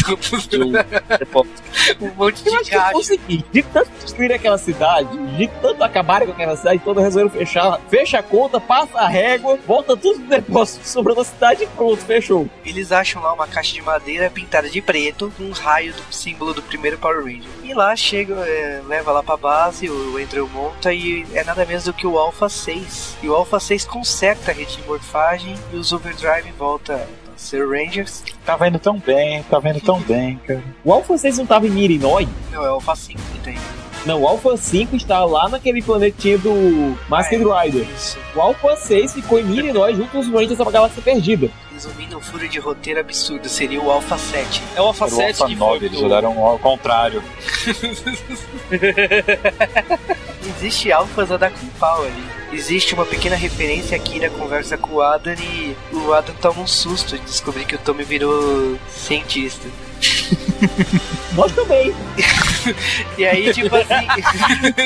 [0.48, 0.72] de um
[1.18, 1.62] depósito.
[2.00, 3.02] um monte Eu de acho que foi o caixa.
[3.04, 7.80] seguinte, de tanto destruir aquela cidade, de tanto acabarem com aquela cidade toda, resolveram fechar,
[7.88, 12.02] fecha a conta, passa a régua, volta tudo no depósito, sobrou na cidade e pronto,
[12.04, 12.48] fechou.
[12.64, 16.54] Eles acham lá uma caixa de madeira pintada de preto, com um raio do símbolo
[16.54, 17.48] do primeiro Power Ranger.
[17.62, 21.84] E lá chega, é, leva lá pra base, o Andrew monta e é nada menos
[21.84, 23.18] do que o Alpha 6.
[23.22, 27.08] E o Alpha 6 conserta a rede de morfagem e os Overdrive volta
[27.42, 28.22] ser Rangers.
[28.44, 30.62] Tava indo tão bem, tava indo tão bem, cara.
[30.84, 32.28] O Alpha 6 não tava em Illinois?
[32.50, 33.56] Não, é o Alpha 5 que tem.
[34.04, 37.86] Não, o Alpha 5 está lá naquele planetinha do Masked Rider.
[37.94, 38.18] Isso.
[38.34, 41.50] O Alpha 6 ficou em Illinois junto com os Rangers da Galáxia Perdida.
[41.72, 44.62] Resumindo, um furo de roteiro absurdo seria o Alpha 7.
[44.76, 47.22] É o Alpha Era o 7 Alpha que 9, foi eles pro- olharam ao contrário.
[50.56, 52.24] Existe alfas a dar com pau ali.
[52.52, 56.66] Existe uma pequena referência aqui na conversa com o Adam e o Adam toma um
[56.66, 59.66] susto de descobrir que o Tommy virou cientista.
[61.34, 61.94] Nós também.
[63.18, 64.06] E aí, tipo assim,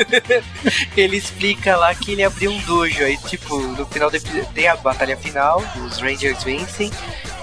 [0.97, 3.05] ele explica lá que ele abriu um dojo.
[3.05, 6.90] Aí, tipo, no final do episódio, tem a batalha final, os Rangers vencem.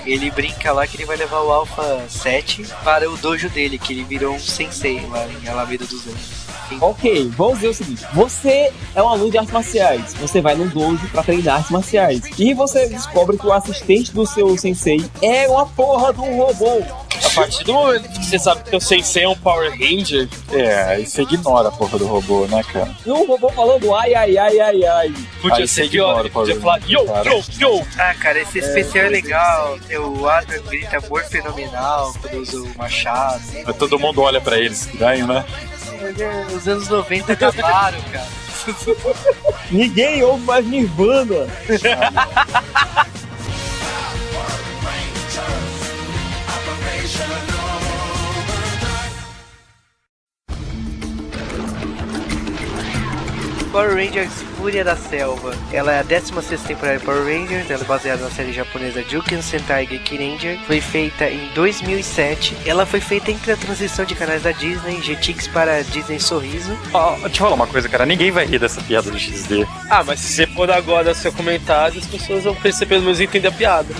[0.05, 3.93] Ele brinca lá que ele vai levar o Alpha 7 para o dojo dele, que
[3.93, 6.43] ele virou um sensei lá em Alameda dos Anjos.
[6.81, 10.67] Ok, vamos dizer o seguinte: você é um aluno de artes marciais, você vai num
[10.67, 15.47] dojo pra treinar artes marciais, e você descobre que o assistente do seu sensei é
[15.47, 16.81] uma porra de um robô.
[17.29, 21.05] Partir do momento que você sabe que o Sensei é um Power Ranger, É, aí
[21.05, 22.89] você ignora a porra do robô, né, cara?
[23.05, 25.13] E o robô falando ai, ai, ai, ai, ai.
[25.41, 26.09] podia Aí ser você pior.
[26.09, 27.29] ignora Ele o Power podia falar yo, cara.
[27.29, 27.87] yo, yo.
[27.97, 29.77] Ah, cara, esse especial é legal.
[29.87, 33.41] Tem o Adam grita amor fenomenal quando usa o machado.
[33.65, 35.45] Mas todo mundo olha pra eles estranho, né?
[36.55, 38.27] Os anos 90 acabaram, cara.
[39.71, 41.47] Ninguém ouve mais Nirvana.
[53.73, 55.53] Power Rangers Fúria da Selva.
[55.73, 59.41] Ela é a 16 temporada de Power Rangers, ela é baseada na série japonesa Juken
[59.41, 60.57] Sentai Geki Ranger.
[60.65, 62.55] Foi feita em 2007.
[62.65, 66.77] Ela foi feita entre a transição de canais da Disney, Jetix para Disney Sorriso.
[66.93, 68.05] Ó, deixa eu falar uma coisa, cara.
[68.05, 69.67] Ninguém vai rir dessa piada do XD.
[69.89, 73.49] Ah, mas se você pôr agora seu comentário, as pessoas vão perceber, pelo menos entender
[73.49, 73.93] a piada.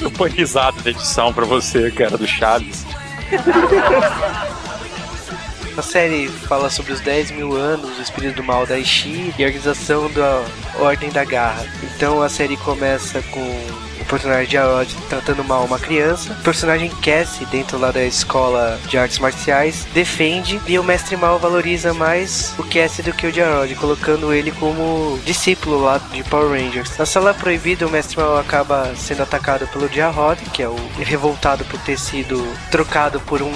[0.00, 2.84] Eu ponho risada da edição pra você, cara, do Chaves.
[5.78, 9.44] A série fala sobre os 10 mil anos do espírito do mal da Ishi e
[9.44, 10.44] a organização da
[10.80, 11.64] Ordem da Garra.
[11.84, 16.32] Então a série começa com o personagem de Arod tratando mal uma criança.
[16.40, 21.38] O personagem Cassie, dentro lá da escola de artes marciais, defende e o mestre mal
[21.38, 26.22] valoriza mais o Cassie do que o de Arod, colocando ele como discípulo lá de
[26.24, 26.96] Power Rangers.
[26.98, 31.64] Na sala proibida, o mestre mal acaba sendo atacado pelo Jarrod, que é o revoltado
[31.64, 33.52] por ter sido trocado por um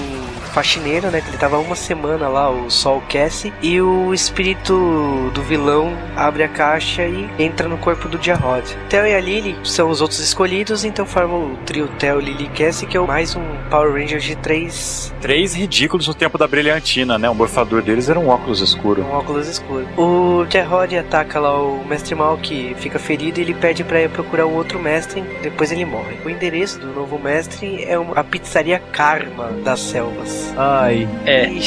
[0.53, 1.19] faxineiro, né?
[1.19, 3.53] Que ele tava uma semana lá, o Sol Cassie.
[3.61, 8.63] E o espírito do vilão abre a caixa e entra no corpo do Jarrod.
[8.89, 12.47] Theo e a Lily são os outros escolhidos, então formam o trio Theo, Lily e
[12.49, 16.45] Cassie, que é o mais um Power Ranger de três Três ridículos no tempo da
[16.47, 17.29] brilhantina, né?
[17.29, 19.03] O morfador deles era um óculos escuro.
[19.03, 19.87] com óculos escuros.
[19.97, 24.09] O Jarrod ataca lá o Mestre Mal, que fica ferido, e ele pede pra ir
[24.09, 26.17] procurar um outro mestre, depois ele morre.
[26.25, 30.53] O endereço do novo mestre é uma- a pizzaria Karma das Selvas.
[30.57, 31.07] Ai.
[31.25, 31.47] É.
[31.47, 31.61] E,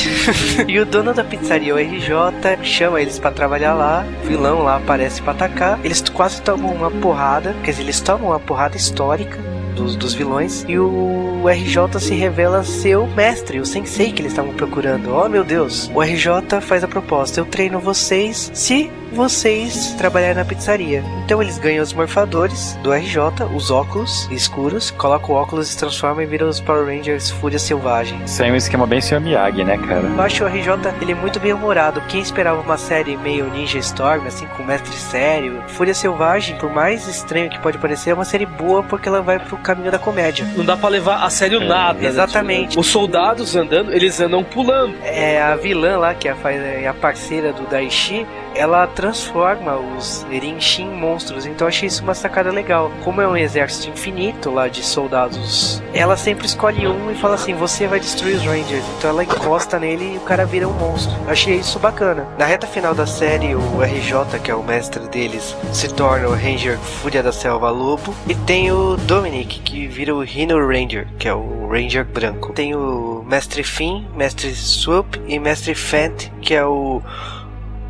[0.69, 4.05] e o dono da pizzaria, o RJ, chama eles pra trabalhar lá.
[4.23, 5.79] O vilão lá aparece pra atacar.
[5.83, 7.55] Eles quase tomam uma porrada.
[7.65, 9.39] Quer dizer, eles tomam uma porrada histórica
[9.77, 10.65] dos, dos vilões.
[10.67, 15.15] E o RJ se revela ser o mestre, o sensei que eles estavam procurando.
[15.15, 15.91] Oh meu Deus!
[15.95, 21.03] O RJ faz a proposta: eu treino vocês se vocês trabalharem na pizzaria.
[21.25, 23.19] Então eles ganham os morfadores do RJ,
[23.55, 27.59] os óculos escuros, colocam o óculos e se transformam e viram os Power Rangers Fúria
[27.59, 28.21] Selvagem.
[28.25, 29.21] Isso aí é um esquema bem Sr.
[29.21, 30.07] Miyagi, né, cara?
[30.07, 30.67] Eu acho o RJ
[31.01, 32.01] ele é muito bem humorado.
[32.03, 37.09] Quem esperava uma série meio Ninja Storm, assim, com mestre sério, Fúria Selvagem, por mais
[37.09, 40.47] estranho que pode parecer, é uma série boa porque ela vai pro caminho da comédia.
[40.55, 41.99] Não dá pra levar a sério nada.
[41.99, 42.07] né?
[42.07, 42.79] exatamente.
[42.79, 44.95] Os soldados andando, eles andam pulando.
[45.03, 50.27] É a vilã lá, que é a, é a parceira do Daishi, ela transforma os
[50.31, 51.47] Erinshin em monstros.
[51.47, 52.91] Então achei isso uma sacada legal.
[53.05, 57.55] Como é um exército infinito lá de soldados, ela sempre escolhe um e fala assim:
[57.55, 58.85] você vai destruir os Rangers.
[58.99, 61.15] Então ela encosta nele e o cara vira um monstro.
[61.29, 62.27] Achei isso bacana.
[62.39, 66.35] Na reta final da série, o RJ, que é o mestre deles, se torna o
[66.35, 68.15] Ranger Fúria da Selva Lobo.
[68.29, 72.53] E tem o Dominic, que vira o Rhino Ranger, que é o Ranger branco.
[72.53, 77.03] Tem o Mestre Finn, Mestre Swoop e Mestre Fent, que é o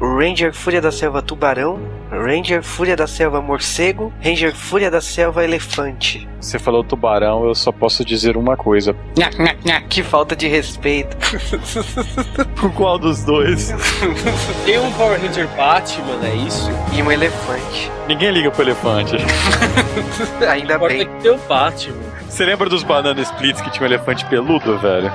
[0.01, 1.79] Ranger Fúria da Selva Tubarão,
[2.11, 6.29] Ranger Fúria da Selva Morcego, Ranger Fúria da Selva Elefante.
[6.41, 8.95] Você falou tubarão, eu só posso dizer uma coisa.
[9.89, 11.17] Que falta de respeito.
[12.61, 13.75] Com qual dos dois?
[14.65, 16.71] Tem um Power Ranger Batman, é isso?
[16.93, 17.91] E um elefante.
[18.07, 19.17] Ninguém liga pro elefante.
[20.49, 21.07] Ainda bem.
[21.09, 22.17] que tem o Batman.
[22.29, 25.11] Você lembra dos banana splits que tinha um elefante peludo, velho?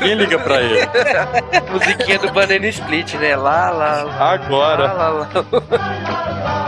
[0.00, 0.80] Ninguém liga pra ele.
[1.70, 3.36] Musiquinha do Banana Split, né?
[3.36, 3.97] Lá, lá.
[4.02, 4.92] Agora.
[4.92, 6.67] Lá, lá, lá.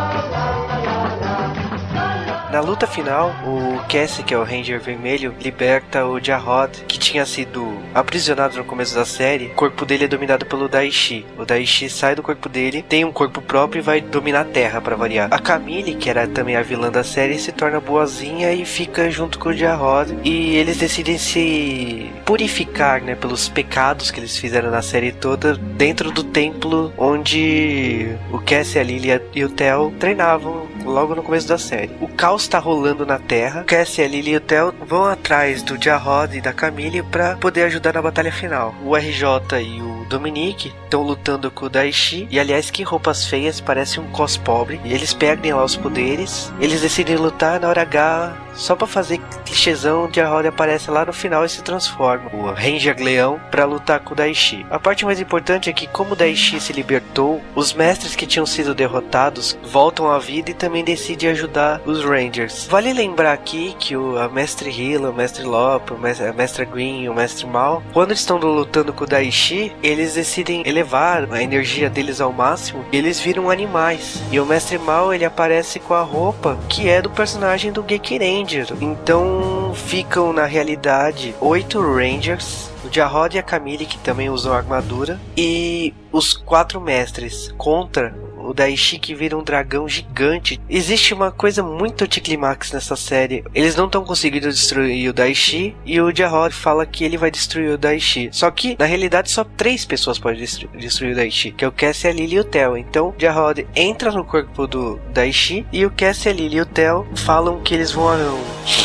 [2.51, 7.25] Na luta final, o Cassie, que é o Ranger Vermelho, liberta o Jarrod, que tinha
[7.25, 9.47] sido aprisionado no começo da série.
[9.47, 11.25] O corpo dele é dominado pelo Daishi.
[11.39, 14.81] O Daishi sai do corpo dele, tem um corpo próprio e vai dominar a Terra
[14.81, 15.29] pra variar.
[15.31, 19.39] A Camille, que era também a vilã da série, se torna boazinha e fica junto
[19.39, 20.13] com o Jarrod.
[20.25, 26.11] E eles decidem se purificar, né, pelos pecados que eles fizeram na série toda dentro
[26.11, 31.59] do templo onde o Cassie, a Lily e o Theo treinavam logo no começo da
[31.59, 31.91] série.
[32.01, 33.65] O caos tá rolando na Terra.
[33.65, 37.65] Cassie, a Lily e o Theo vão atrás do Jarrod e da Camille pra poder
[37.65, 38.75] ajudar na batalha final.
[38.85, 39.25] O RJ
[39.61, 42.27] e o Dominique estão lutando com o Daishi.
[42.31, 44.81] E aliás, que roupas feias, parece um cos pobre.
[44.85, 46.53] E eles perdem lá os poderes.
[46.61, 48.37] Eles decidem lutar na hora H.
[48.55, 52.31] Só pra fazer clichêzão, o Jarrod aparece lá no final e se transforma.
[52.33, 54.67] O Ranger Leão pra lutar com o Daishi.
[54.71, 58.45] A parte mais importante é que, como o Daishi se libertou, os mestres que tinham
[58.45, 62.67] sido derrotados voltam à vida e também decidem ajudar os Rangers.
[62.69, 67.09] Vale lembrar aqui que o a Mestre Hilo, o Mestre Lop, o Mestre, Green e
[67.09, 72.21] o Mestre Mal, quando estão lutando com o Daishi, eles decidem elevar a energia deles
[72.21, 74.23] ao máximo e eles viram animais.
[74.31, 78.19] E o Mestre Mal ele aparece com a roupa que é do personagem do Geek
[78.19, 78.69] Ranger.
[78.81, 85.21] Então ficam na realidade oito Rangers o Jarrod e a Camille, que também usam armadura,
[85.37, 88.15] e os quatro mestres contra
[88.45, 90.61] o Daishi que vira um dragão gigante.
[90.69, 93.45] Existe uma coisa muito anticlimax nessa série.
[93.55, 97.71] Eles não estão conseguindo destruir o Daishi e o Jarrod fala que ele vai destruir
[97.71, 98.29] o Daishi.
[98.33, 101.73] Só que, na realidade, só três pessoas podem destru destruir o Daishi, que é o
[101.73, 102.77] Cassie, a Lily e o Theo.
[102.77, 106.67] Então, o Jarrod entra no corpo do Daishi e o Cassie, a Lily e o
[106.67, 108.11] Theo falam que eles vão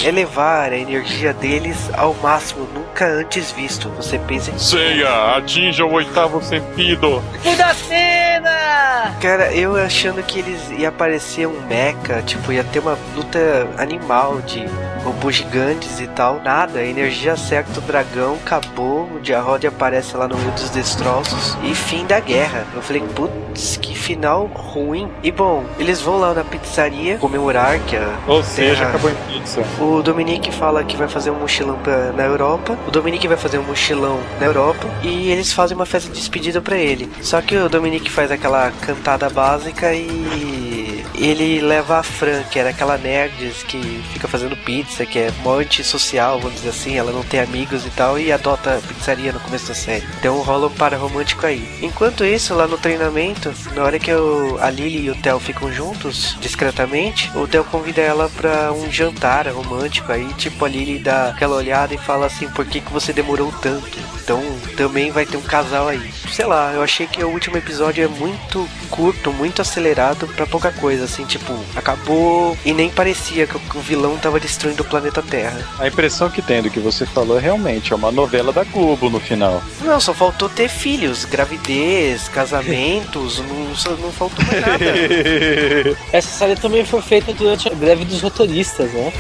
[0.03, 3.90] elevar a energia deles ao máximo, nunca antes visto.
[3.90, 4.57] Você pensa.
[4.57, 7.22] Seiya, atinja o oitavo sentido.
[7.44, 9.15] Muda a cena!
[9.22, 14.41] Cara, eu achando que eles ia aparecer um mecha, tipo, ia ter uma luta animal
[14.41, 14.65] de
[15.03, 16.41] robôs gigantes e tal.
[16.43, 21.57] Nada, a energia acerta o dragão, acabou, o Jarrod aparece lá no meio dos destroços
[21.63, 22.65] e fim da guerra.
[22.73, 25.09] Eu falei, putz, que final ruim.
[25.23, 28.15] E bom, eles vão lá na pizzaria comemorar que a.
[28.27, 29.61] Ou seja, terra- acabou em pizza.
[29.80, 32.77] o Dominique fala que vai fazer um mochilão pra, na Europa.
[32.88, 34.88] O Dominique vai fazer um mochilão na Europa.
[35.03, 37.09] E eles fazem uma festa de despedida pra ele.
[37.22, 42.70] Só que o Dominique faz aquela cantada básica e ele leva a Fran, que era
[42.70, 46.98] aquela nerd que fica fazendo pizza, que é mó antissocial, vamos dizer assim.
[46.98, 48.18] Ela não tem amigos e tal.
[48.18, 50.06] E adota a pizzaria no começo da série.
[50.20, 51.68] Então rola um para romântico aí.
[51.82, 55.72] Enquanto isso, lá no treinamento, na hora que o, a Lily e o Theo ficam
[55.72, 61.30] juntos, discretamente, o Theo convida ela pra um jantar romântico aí, tipo a Lily dá
[61.30, 63.98] aquela olhada e fala assim, por que, que você demorou tanto?
[64.26, 64.41] Então
[64.76, 66.11] também vai ter um casal aí.
[66.31, 70.72] Sei lá, eu achei que o último episódio é muito curto, muito acelerado pra pouca
[70.72, 75.64] coisa, assim, tipo, acabou e nem parecia que o vilão tava destruindo o planeta Terra.
[75.77, 79.11] A impressão que tem do que você falou é realmente é uma novela da Globo
[79.11, 79.61] no final.
[79.81, 84.85] Não, só faltou ter filhos, gravidez, casamentos, não, não faltou mais nada.
[86.11, 89.14] Essa série também foi feita durante a greve dos rotoristas, né?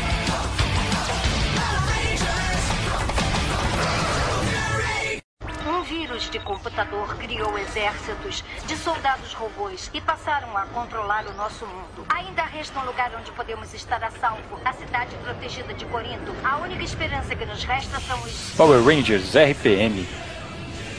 [6.35, 12.05] De computador criou exércitos de soldados robôs e passaram a controlar o nosso mundo.
[12.09, 14.59] Ainda resta um lugar onde podemos estar a salvo.
[14.65, 16.35] A cidade protegida de Corinto.
[16.43, 20.05] A única esperança que nos resta são os Power Rangers RPM,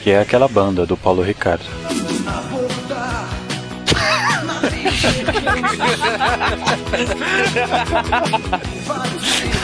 [0.01, 1.63] que é aquela banda do Paulo Ricardo.
[8.87, 9.57] Mas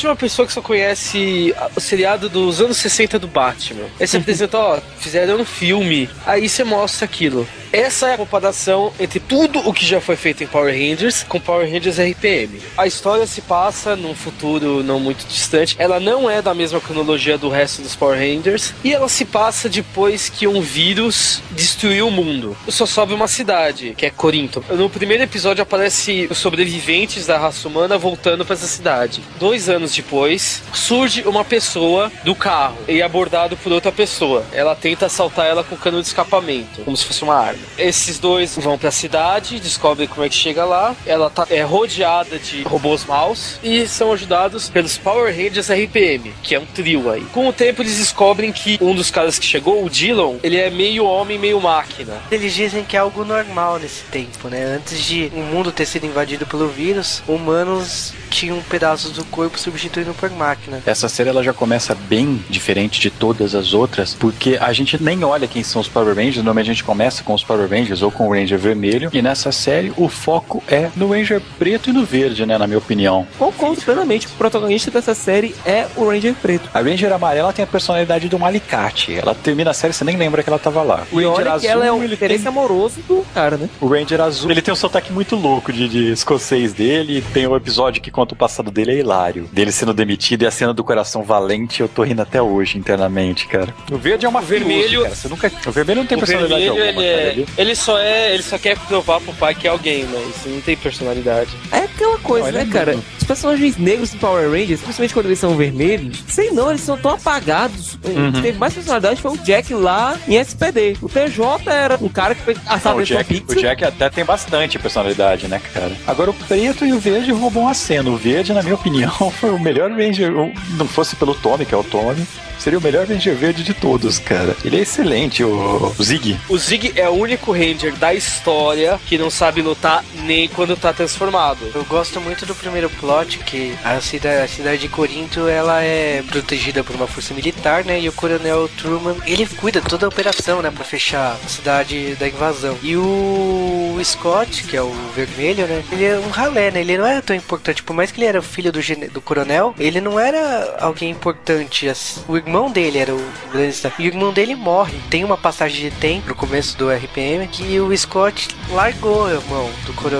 [0.00, 3.84] de uma pessoa que só conhece o seriado dos anos 60 do Batman.
[4.00, 6.08] Aí você apresenta, ó, fizeram um filme.
[6.24, 7.46] Aí você mostra aquilo.
[7.72, 11.40] Essa é a comparação entre tudo o que já foi feito em Power Rangers com
[11.40, 12.60] Power Rangers RPM.
[12.76, 15.74] A história se passa num futuro não muito distante.
[15.78, 18.74] Ela não é da mesma cronologia do resto dos Power Rangers.
[18.84, 22.56] E ela se passa depois que um vírus destruiu o mundo.
[22.68, 24.62] Só sobe uma cidade, que é Corinto.
[24.70, 29.22] No primeiro episódio aparece os sobreviventes da raça humana voltando para essa cidade.
[29.40, 34.44] Dois anos depois, surge uma pessoa do carro e é abordado por outra pessoa.
[34.52, 37.62] Ela tenta assaltar ela com cano de escapamento, como se fosse uma arma.
[37.78, 40.94] Esses dois vão pra cidade, descobrem como é que chega lá.
[41.06, 46.54] Ela tá é, rodeada de robôs maus e são ajudados pelos Power Rangers RPM, que
[46.54, 47.22] é um trio aí.
[47.32, 50.70] Com o tempo eles descobrem que um dos caras que chegou, o Dillon, ele é
[50.70, 52.20] meio homem, meio máquina.
[52.30, 54.76] Eles dizem que é algo normal nesse tempo, né?
[54.76, 60.14] Antes de o mundo ter sido invadido pelo vírus, humanos tinham pedaços do corpo substituído
[60.14, 60.82] por máquina.
[60.84, 65.24] Essa série ela já começa bem diferente de todas as outras, porque a gente nem
[65.24, 68.10] olha quem são os Power Rangers, normalmente a gente começa com os Power Rangers ou
[68.10, 72.04] com o Ranger vermelho, e nessa série o foco é no Ranger preto e no
[72.04, 73.26] verde, né, na minha opinião.
[73.38, 74.26] Concordo plenamente.
[74.26, 76.68] O protagonista dessa série é o Ranger Preto.
[76.74, 79.14] A Ranger amarela tem a personalidade de um alicate.
[79.14, 81.06] Ela termina a série, você nem lembra que ela tava lá.
[81.12, 82.48] O Ranger que ela é um ele interesse tem...
[82.48, 83.68] amoroso do cara, né?
[83.80, 87.18] O Ranger azul, ele tem um sotaque muito louco de, de escocês dele.
[87.18, 89.48] e Tem um episódio que conta o passado dele, é hilário.
[89.52, 93.46] Dele sendo demitido e a cena do coração valente, eu tô rindo até hoje internamente,
[93.46, 93.74] cara.
[93.90, 95.14] O verde é uma vermelho- cara.
[95.14, 95.52] Você nunca...
[95.66, 97.22] O vermelho não tem o personalidade vermelho, alguma, ele, cara.
[97.28, 100.46] é, Ele- ele só é, ele só quer provar pro pai que é alguém, mas
[100.52, 101.50] não tem personalidade.
[101.70, 102.98] É aquela coisa, Olha, né, cara?
[103.18, 106.96] Os personagens negros do Power Rangers, principalmente quando eles são vermelhos, sei não, eles são
[106.96, 107.98] tão apagados.
[108.04, 108.30] Uhum.
[108.30, 110.96] O que teve mais personalidade foi o Jack lá em SPD.
[111.02, 114.24] O TJ era um cara que foi Não, assado o, Jack, o Jack até tem
[114.24, 115.92] bastante personalidade, né, cara?
[116.06, 118.10] Agora o preto e o verde roubam a cena.
[118.10, 120.32] O verde, na minha opinião, foi o melhor Ranger.
[120.76, 122.26] Não fosse pelo Tommy, que é o Tommy,
[122.62, 124.56] seria o melhor Ranger verde de todos, cara.
[124.64, 126.38] Ele é excelente, o, o Zig.
[126.48, 130.92] O Zig é o único Ranger da história que não sabe lutar nem quando tá
[130.92, 131.58] transformado.
[131.74, 136.22] Eu gosto muito do primeiro plot, que a cidade, a cidade de Corinto, ela é
[136.22, 138.00] protegida por uma força militar, né?
[138.00, 140.70] E o coronel Truman, ele cuida de toda a operação, né?
[140.70, 142.78] Pra fechar a cidade da invasão.
[142.82, 145.82] E o Scott, que é o vermelho, né?
[145.90, 146.80] Ele é um ralé, né?
[146.80, 147.82] Ele não era tão importante.
[147.82, 148.80] Por mais que ele era o filho do,
[149.12, 151.88] do coronel, ele não era alguém importante.
[151.88, 152.22] assim.
[152.28, 154.02] O irmão dele era o grande destaque.
[154.02, 154.98] E o irmão dele morre.
[155.10, 159.70] Tem uma passagem de tempo no começo do RPM que o Scott largou a mão
[159.86, 160.16] do, coro-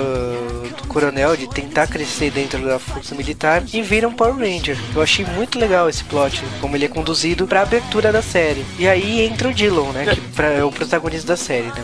[0.81, 4.77] do coronel de tentar crescer dentro da força militar e vira um Power Ranger.
[4.95, 8.65] Eu achei muito legal esse plot, como ele é conduzido pra abertura da série.
[8.79, 10.05] E aí entra o Dillon, né?
[10.13, 11.83] Que pra- é o protagonista da série, né?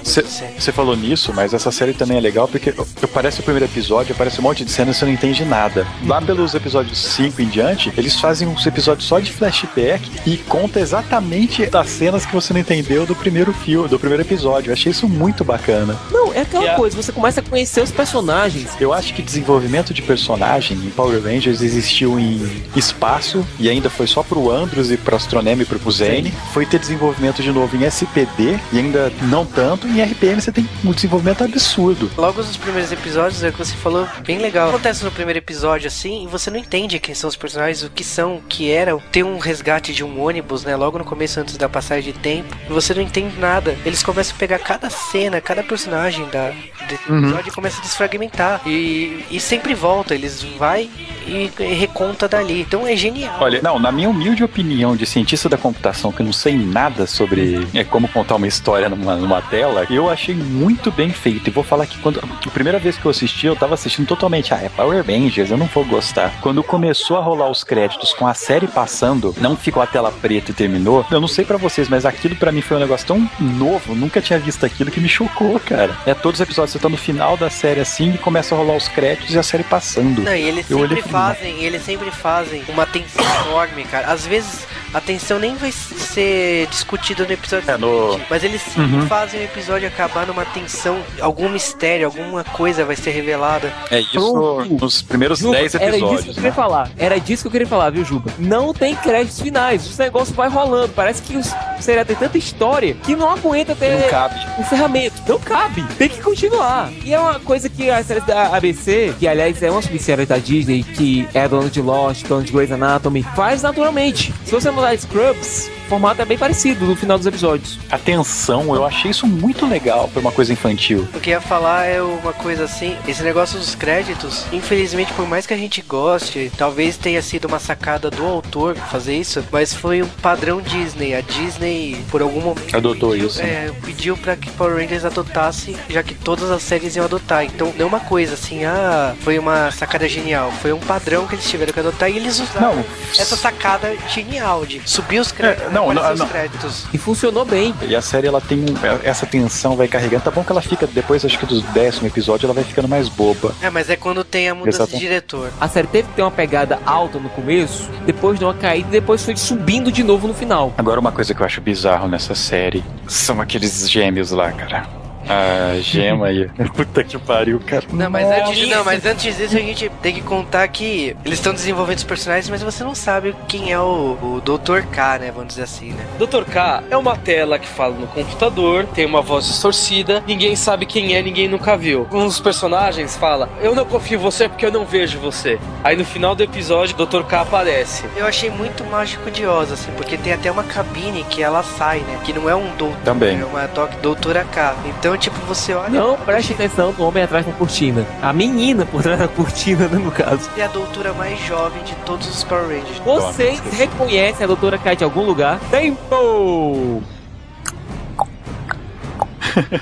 [0.57, 2.73] Você falou nisso, mas essa série também é legal porque
[3.03, 5.85] aparece o primeiro episódio, aparece um monte de cenas e você não entende nada.
[6.05, 10.80] Lá pelos episódios 5 em diante, eles fazem uns episódios só de flashback e conta
[10.80, 14.69] exatamente das cenas que você não entendeu do primeiro filme, do primeiro episódio.
[14.69, 15.97] Eu achei isso muito bacana.
[16.11, 18.80] Não, é aquela coisa, você começa a conhecer os personagens.
[18.80, 24.06] Eu acho que desenvolvimento de personagem em Power Rangers existiu em espaço e ainda foi
[24.06, 26.31] só pro Andros e pro Astronema e pro Zane.
[26.53, 29.88] Foi ter desenvolvimento de novo em SPD e ainda não tanto.
[29.88, 32.11] Em RPM você tem um desenvolvimento absurdo.
[32.15, 34.69] Logo nos primeiros episódios, é o que você falou, bem legal.
[34.69, 38.03] Acontece no primeiro episódio assim, e você não entende quem são os personagens, o que
[38.03, 39.01] são, o que eram.
[39.11, 40.75] Tem um resgate de um ônibus, né?
[40.75, 43.77] Logo no começo, antes da passagem de tempo, e você não entende nada.
[43.85, 46.51] Eles começam a pegar cada cena, cada personagem da,
[46.87, 47.19] desse Uhum.
[47.19, 48.61] episódio e começam a desfragmentar.
[48.65, 50.89] E, e sempre volta, eles vai
[51.27, 52.61] e, e reconta dali.
[52.61, 53.37] Então é genial.
[53.39, 57.05] Olha, não, na minha humilde opinião de cientista da computação, que eu não sei nada
[57.07, 61.47] sobre é, como contar uma história numa, numa tela, eu achei muito bem feito.
[61.47, 64.53] E vou falar que quando a primeira vez que eu assisti, eu tava assistindo totalmente,
[64.53, 66.33] ah, é Power Rangers, eu não vou gostar.
[66.41, 70.52] Quando começou a rolar os créditos com a série passando, não ficou a tela preta
[70.52, 73.30] e terminou, eu não sei pra vocês, mas aquilo pra mim foi um negócio tão
[73.40, 75.95] novo, nunca tinha visto aquilo que me chocou, cara.
[76.06, 78.76] É todos os episódios, você tá no final da série assim e começa a rolar
[78.76, 80.22] os créditos e a série passando.
[80.22, 84.07] Não, e eles Eu sempre fazem, eles sempre fazem uma tensão enorme, cara.
[84.07, 88.95] Às vezes a tensão nem vai ser discutida no episódio É, no- mas eles sempre
[88.95, 89.07] Uhum.
[89.07, 93.71] fazem o episódio acabar numa tensão, algum mistério, alguma coisa vai ser revelada.
[93.91, 94.77] É isso Pronto.
[94.81, 96.35] nos primeiros Juba, 10 Era disso que eu episódios.
[96.35, 96.55] queria né?
[96.55, 96.91] falar.
[96.97, 98.31] Era disso que eu queria falar, viu, Juba?
[98.39, 99.85] Não tem créditos finais.
[99.87, 100.89] Os negócios vai rolando.
[100.93, 101.43] Parece que o
[101.81, 104.35] seriado tem tanta história que não aguenta ter Não cabe.
[104.59, 105.21] encerramento.
[105.27, 105.83] Não cabe.
[105.97, 106.91] Tem que continuar.
[107.03, 110.37] E é uma coisa que a série da ABC, que aliás é uma subsérie da
[110.37, 114.33] Disney, que é dona de Lost, dona de Grey's Anatomy, faz naturalmente.
[114.45, 117.77] Se você mudar Scrubs, o formato é bem parecido no final dos episódios.
[117.89, 121.07] A tensão, eu achei isso muito legal pra uma coisa infantil.
[121.14, 125.27] O que eu ia falar é uma coisa assim, esse negócio dos créditos, infelizmente, por
[125.27, 129.73] mais que a gente goste, talvez tenha sido uma sacada do autor fazer isso, mas
[129.73, 131.14] foi um padrão Disney.
[131.15, 133.41] A Disney, por algum momento, Adotou pediu, isso.
[133.41, 137.43] É, pediu pra que Power Rangers adotasse, já que todas as séries iam adotar.
[137.43, 140.53] Então, não é uma coisa assim, ah, foi uma sacada genial.
[140.61, 142.85] Foi um padrão que eles tiveram que adotar e eles usaram Não.
[143.18, 146.27] essa sacada genial de subir os créditos, É, não, não, os não.
[146.27, 146.85] créditos.
[146.93, 147.73] E funcionou bem.
[147.81, 148.65] E a série, ela tem um-
[149.03, 150.23] essa tensão, vai carregando.
[150.23, 153.09] Tá bom que ela fica, depois, acho que do décimo episódio, ela vai ficando mais
[153.09, 153.53] boba.
[153.61, 154.91] É, mas é quando tem a mudança Exato.
[154.93, 155.51] de diretor.
[155.59, 158.91] A série teve que ter uma pegada alta no começo, depois deu uma caída e
[158.91, 160.73] depois foi subindo de novo no final.
[160.77, 164.85] Agora, uma coisa que eu acho bizarro nessa série são aqueles gêmeos lá, cara.
[165.30, 166.49] A gema aí.
[166.76, 167.85] Puta que pariu, cara.
[167.93, 171.53] Não, mas antes, não, mas antes disso a gente tem que contar que eles estão
[171.53, 174.81] desenvolvendo os personagens, mas você não sabe quem é o, o Dr.
[174.91, 175.31] K, né?
[175.31, 176.03] Vamos dizer assim, né?
[176.18, 176.43] Dr.
[176.51, 181.15] K é uma tela que fala no computador, tem uma voz distorcida, ninguém sabe quem
[181.15, 182.07] é, ninguém nunca viu.
[182.11, 185.60] Um dos personagens fala: Eu não confio em você porque eu não vejo você.
[185.84, 187.23] Aí no final do episódio, Dr.
[187.23, 188.06] K aparece.
[188.18, 191.99] Eu achei muito mágico de Oz, assim, porque tem até uma cabine que ela sai,
[191.99, 192.19] né?
[192.23, 193.39] Que não é um doutor, Também.
[193.39, 194.76] é uma doc, doutora K.
[194.85, 195.89] Então, tipo, você olha.
[195.89, 198.05] Não, preste atenção no homem atrás da cortina.
[198.21, 200.49] A menina por trás da cortina, né, no caso.
[200.57, 202.99] É a doutora mais jovem de todos os Power Rangers.
[202.99, 205.59] Vocês reconhecem a doutora Kai de algum lugar?
[205.69, 207.03] Tempo!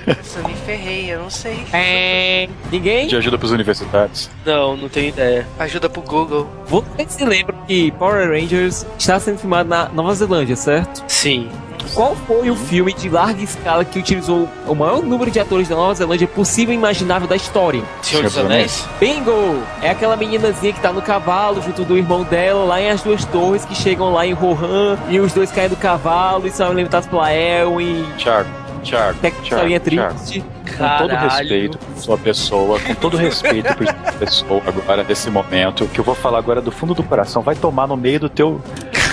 [0.07, 1.65] Nossa, eu me ferrei, eu não sei.
[1.73, 2.47] É...
[2.71, 3.07] Ninguém?
[3.07, 4.29] De ajuda pros universitários.
[4.45, 5.47] Não, não tenho ideia.
[5.59, 6.47] Ajuda pro Google.
[6.65, 11.03] Vocês se lembram que Power Rangers está sendo filmado na Nova Zelândia, certo?
[11.07, 11.49] Sim.
[11.93, 15.75] Qual foi o filme de larga escala que utilizou o maior número de atores da
[15.75, 17.81] Nova Zelândia possível e imaginável da história?
[18.01, 18.85] Senhor dos Anéis?
[18.99, 19.61] Bingo!
[19.81, 23.25] É aquela meninazinha que tá no cavalo junto do irmão dela, lá em As Duas
[23.25, 27.07] Torres, que chegam lá em Rohan e os dois caem do cavalo e são alimentados
[27.07, 28.05] pela Elwin.
[28.17, 28.49] Thiago,
[28.83, 30.43] Thiago, Thiago, triste.
[30.77, 35.85] Com todo respeito por sua pessoa, com todo respeito por sua pessoa agora, nesse momento,
[35.85, 38.19] o que eu vou falar agora é do fundo do coração, vai tomar no meio
[38.19, 38.61] do teu.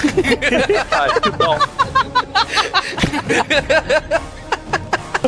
[0.91, 1.59] Ai, não.
[3.29, 4.23] 呵呵呵呵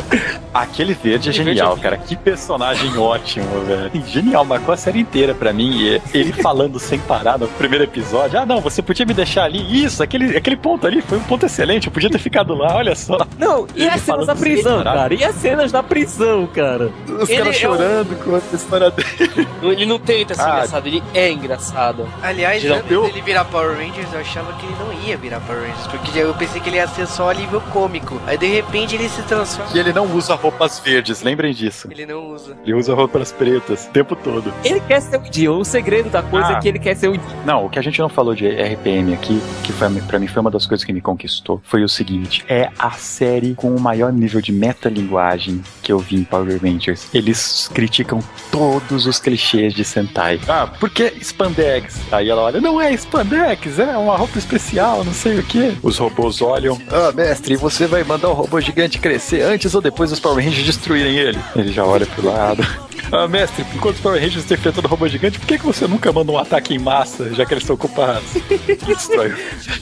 [0.53, 1.97] Aquele verde é genial, verde é cara.
[1.97, 3.91] Que personagem ótimo, velho.
[4.07, 5.71] Genial, marcou a série inteira pra mim.
[5.71, 8.39] E ele falando sem parar no primeiro episódio.
[8.39, 9.83] Ah, não, você podia me deixar ali.
[9.83, 11.87] Isso, aquele, aquele ponto ali foi um ponto excelente.
[11.87, 13.17] Eu podia ter ficado lá, olha só.
[13.37, 15.13] Não, e Ele as cenas da prisão, cara?
[15.13, 16.91] E as cenas da prisão, cara?
[17.07, 19.47] Os Ele caras é chorando com a história dele.
[19.61, 20.49] Ele não tenta ser Ah.
[20.53, 22.07] engraçado, ele é engraçado.
[22.23, 25.39] Aliás, Geral, antes eu- dele virar Power Rangers, eu achava que ele não ia virar
[25.41, 28.19] Power Rangers, porque eu pensei que ele ia ser só alívio cômico.
[28.25, 29.71] Aí de repente ele se transforma.
[29.87, 31.87] Ele não usa roupas verdes, lembrem disso.
[31.89, 32.57] Ele não usa.
[32.63, 34.53] Ele usa roupas pretas o tempo todo.
[34.65, 35.57] Ele quer ser o Dio.
[35.59, 36.51] O segredo da coisa Ah.
[36.53, 37.23] é que ele quer ser o Dio.
[37.45, 40.41] Não, o que a gente não falou de RPM aqui, que foi, pra mim foi
[40.41, 44.11] uma das coisas que me conquistou, foi o seguinte: é a série com o maior
[44.11, 47.07] nível de metalinguagem que eu vi em Power Rangers.
[47.13, 48.19] Eles criticam
[48.51, 50.39] todos os clichês de Sentai.
[50.49, 52.01] Ah, por que spandex?
[52.11, 55.77] Aí ela olha, não é spandex, é uma roupa especial, não sei o que.
[55.81, 60.09] Os robôs olham, ah, mestre, você vai mandar o robô gigante crescer antes ou depois
[60.09, 61.39] dos Power Rangers destruírem ele?
[61.55, 62.65] Ele já olha pro lado.
[63.11, 65.87] Ah, mestre, enquanto os Power Rangers estão enfrentando o robô gigante, por que, que você
[65.87, 68.23] nunca manda um ataque em massa, já que eles estão ocupados?
[68.85, 69.33] Destrói.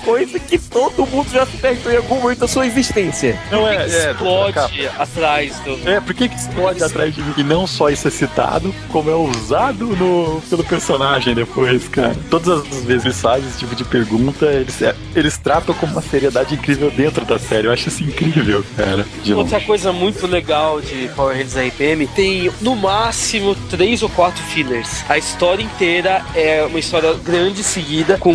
[0.03, 3.39] Coisa que todo mundo já se perguntou em algum momento da sua existência.
[3.51, 5.89] Não é, é, Explode atrás do.
[5.89, 7.33] É, por que que explode atrás de mim?
[7.37, 12.15] E não só isso é citado, como é usado no, pelo personagem depois, cara.
[12.29, 15.87] Todas as vezes que eles fazem esse tipo de pergunta, eles, é, eles tratam com
[15.87, 17.67] uma seriedade incrível dentro da série.
[17.67, 19.05] Eu acho isso incrível, cara.
[19.23, 19.65] De Outra longe.
[19.85, 25.03] Coisa muito legal de Power Rangers RPM tem no máximo três ou quatro fillers.
[25.07, 28.33] A história inteira é uma história grande seguida com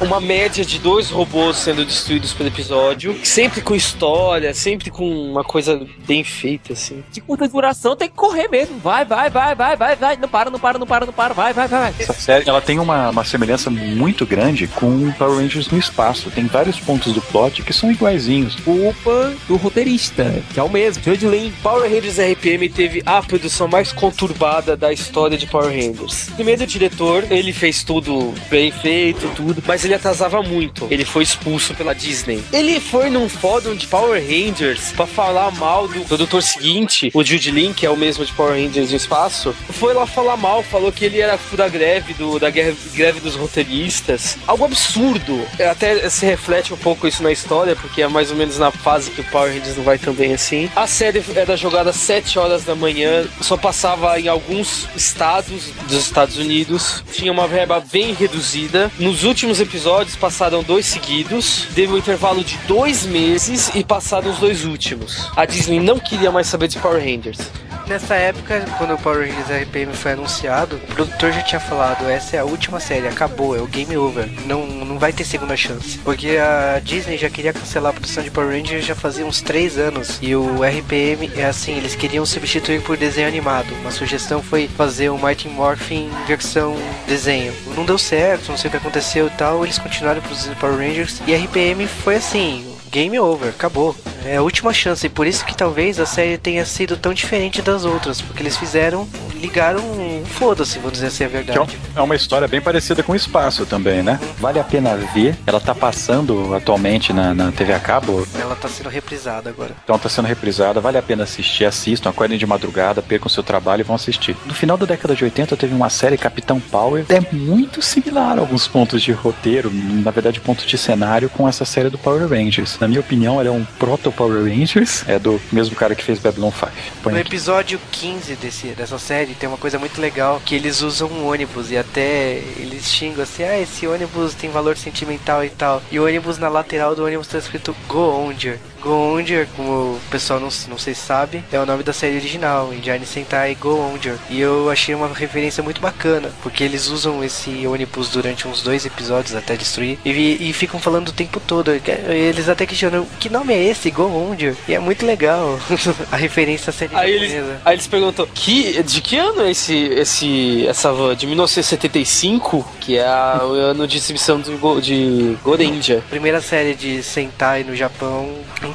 [0.00, 5.42] uma média de dois robôs sendo destruídos por episódio, sempre com história, sempre com uma
[5.42, 7.02] coisa bem feita assim.
[7.10, 8.78] De curta duração tem que correr mesmo.
[8.78, 10.16] Vai, vai, vai, vai, vai, vai.
[10.16, 11.34] Não para, não para, não para, não para.
[11.34, 11.92] Vai, vai, vai.
[11.92, 11.94] vai.
[11.98, 16.30] Essa série ela tem uma, uma semelhança muito grande com Power Rangers no espaço.
[16.30, 18.54] Tem vários pontos do plot que são iguaizinhos.
[18.60, 21.52] Culpa do roteirista, que é o mesmo, George Lin.
[21.62, 26.28] Power Rangers RPM teve a produção mais conturbada da história de Power Rangers.
[26.34, 30.86] Primeiro o diretor, ele fez tudo bem feito, tudo, mas ele atrasava muito.
[30.90, 32.42] Ele foi expulso pela Disney.
[32.52, 37.50] Ele foi num fórum de Power Rangers pra falar mal do produtor seguinte, o Jude
[37.50, 39.54] Lin, que é o mesmo de Power Rangers no espaço.
[39.70, 43.34] Foi lá falar mal, falou que ele era da greve do da guerra- greve dos
[43.36, 44.36] roteiristas.
[44.46, 45.40] Algo absurdo.
[45.70, 49.10] Até se reflete um pouco isso na história, porque é mais ou menos na fase
[49.10, 50.70] que o Power Rangers não vai tão bem assim.
[50.74, 55.98] A série era jogada às 7 horas da manhã, só passava em alguns estados dos
[55.98, 57.04] Estados Unidos.
[57.12, 58.90] Tinha uma verba bem reduzida.
[58.98, 64.38] Nos últimos episódios passaram dois seguidos, teve um intervalo de dois meses e passaram os
[64.38, 65.28] dois últimos.
[65.36, 67.38] A Disney não queria mais saber de Power Rangers.
[67.86, 72.36] Nessa época, quando o Power Rangers RPM foi anunciado, o produtor já tinha falado: essa
[72.36, 74.28] é a última série, acabou, é o game over.
[74.44, 75.98] Não, não vai ter segunda chance.
[75.98, 79.78] Porque a Disney já queria cancelar a produção de Power Rangers já fazia uns 3
[79.78, 80.18] anos.
[80.20, 83.72] E o RPM é assim: eles queriam substituir por desenho animado.
[83.80, 86.76] Uma sugestão foi fazer o Mighty Morphin versão
[87.06, 87.54] desenho.
[87.76, 89.64] Não deu certo, não sei o que aconteceu e tal.
[89.64, 91.22] Eles continuaram produzindo Power Rangers.
[91.24, 93.94] E RPM foi assim: game over, acabou.
[94.24, 97.62] É a última chance, e por isso que talvez a série tenha sido tão diferente
[97.62, 101.78] das outras, porque eles fizeram, ligaram um foda-se, vou dizer assim a é, verdade.
[101.94, 104.18] é uma história bem parecida com o espaço também, né?
[104.38, 105.36] Vale a pena ver.
[105.46, 109.70] Ela tá passando atualmente na, na TV a cabo, Ela tá sendo reprisada agora.
[109.84, 110.80] então tá sendo reprisada.
[110.80, 111.64] Vale a pena assistir.
[111.64, 114.36] Assistam, acordem de madrugada, percam seu trabalho e vão assistir.
[114.44, 117.04] No final da década de 80 teve uma série Capitão Power.
[117.08, 121.64] É muito similar a alguns pontos de roteiro, na verdade, pontos de cenário com essa
[121.64, 122.76] série do Power Rangers.
[122.86, 125.02] Na minha opinião, ela é um proto Power Rangers.
[125.08, 126.70] É do mesmo cara que fez Babylon 5.
[127.02, 127.28] Põe No aqui.
[127.28, 131.72] episódio 15 desse, dessa série tem uma coisa muito legal que eles usam um ônibus
[131.72, 135.82] e até eles xingam assim, ah, esse ônibus tem valor sentimental e tal.
[135.90, 138.60] E o ônibus na lateral do ônibus tá escrito Go Onger.
[138.86, 142.16] Go Onjar, como o pessoal não, não sei se sabe, é o nome da série
[142.16, 144.16] original, Indiana Sentai Go Onjar.
[144.30, 148.86] E eu achei uma referência muito bacana, porque eles usam esse ônibus durante uns dois
[148.86, 151.70] episódios até destruir e, e ficam falando o tempo todo.
[152.08, 154.54] Eles até questionam que nome é esse, Go Onjar?
[154.68, 155.58] E é muito legal
[156.12, 157.34] a referência à série Aí japonesa.
[157.36, 161.14] eles, aí eles perguntam, que, de que ano é esse, esse, essa van?
[161.16, 166.02] De 1975, que é a- o ano de exibição do, de Gorendia.
[166.08, 168.30] Primeira série de Sentai no Japão,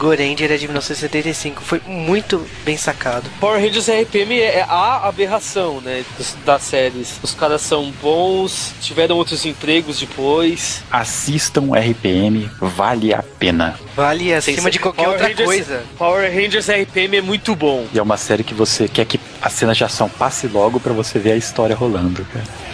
[0.06, 1.61] Goranger, é de 1975.
[1.61, 3.30] Foi muito bem sacado.
[3.40, 6.03] Power Rangers RPM é a aberração, né,
[6.44, 7.19] das séries.
[7.22, 10.82] Os caras são bons, tiveram outros empregos depois.
[10.90, 13.80] Assistam RPM, vale a pena.
[13.95, 15.84] Vale acima de qualquer Power outra Rangers- coisa.
[15.99, 17.86] Power Rangers RPM é muito bom.
[17.94, 20.94] E é uma série que você quer que a cena de ação passe logo pra
[20.94, 22.70] você ver a história rolando, cara.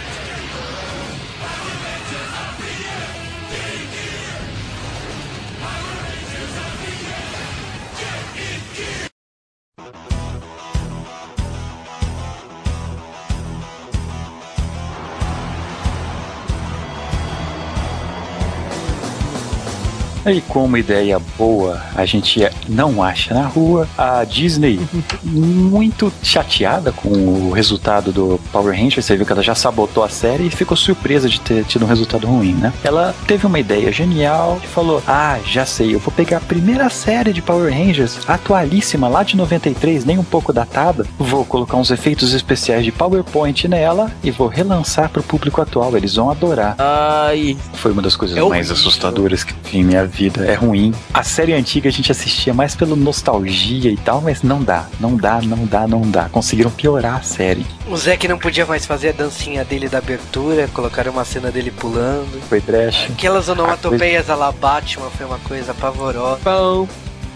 [20.30, 24.78] E como ideia boa a gente não acha na rua, a Disney,
[25.24, 30.08] muito chateada com o resultado do Power Rangers, você viu que ela já sabotou a
[30.08, 32.72] série e ficou surpresa de ter tido um resultado ruim, né?
[32.84, 36.88] Ela teve uma ideia genial e falou: Ah, já sei, eu vou pegar a primeira
[36.90, 41.90] série de Power Rangers, atualíssima, lá de 93, nem um pouco datada, vou colocar uns
[41.90, 45.96] efeitos especiais de PowerPoint nela e vou relançar pro público atual.
[45.96, 46.74] Eles vão adorar.
[46.78, 48.74] Ai, Foi uma das coisas É mais horrível.
[48.74, 50.44] assustadoras que eu vi em minha vida.
[50.44, 50.92] É ruim.
[51.14, 54.86] A série antiga a gente assistia mais pela nostalgia e tal, mas não dá.
[54.98, 56.28] Não dá, não dá, não dá.
[56.28, 57.64] Conseguiram piorar a série.
[57.86, 61.70] O Zack não podia mais fazer a dancinha dele da abertura, colocaram uma cena dele
[61.70, 62.40] pulando.
[62.48, 63.08] Foi trash.
[63.12, 66.40] Aquelas onomatopeias a la Batman foi uma coisa pavorosa.
[66.42, 66.88] pão,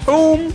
[0.04, 0.48] pum,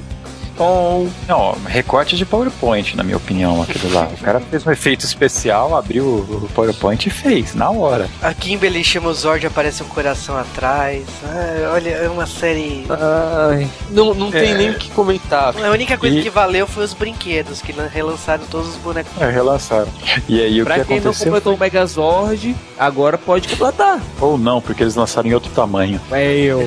[1.27, 4.07] Não, recorte de PowerPoint, na minha opinião, aquilo lá.
[4.11, 8.09] O cara fez um efeito especial, abriu o PowerPoint e fez, na hora.
[8.21, 11.03] A Kimberly chama o Zord aparece um coração atrás.
[11.23, 12.85] Ah, olha, é uma série.
[12.89, 14.57] Ai, Não, não tem É.
[14.57, 15.53] nem o que comentar.
[15.55, 19.11] A única coisa E- que valeu foi os brinquedos, que lan- relançaram todos os bonecos.
[19.21, 19.87] É, relançaram.
[20.27, 21.25] E aí o pra que quem não aconteceu?
[21.27, 23.99] completou o Megazord, agora pode completar.
[24.19, 25.99] Ou não, porque eles lançaram em outro tamanho.
[26.11, 26.61] É eu.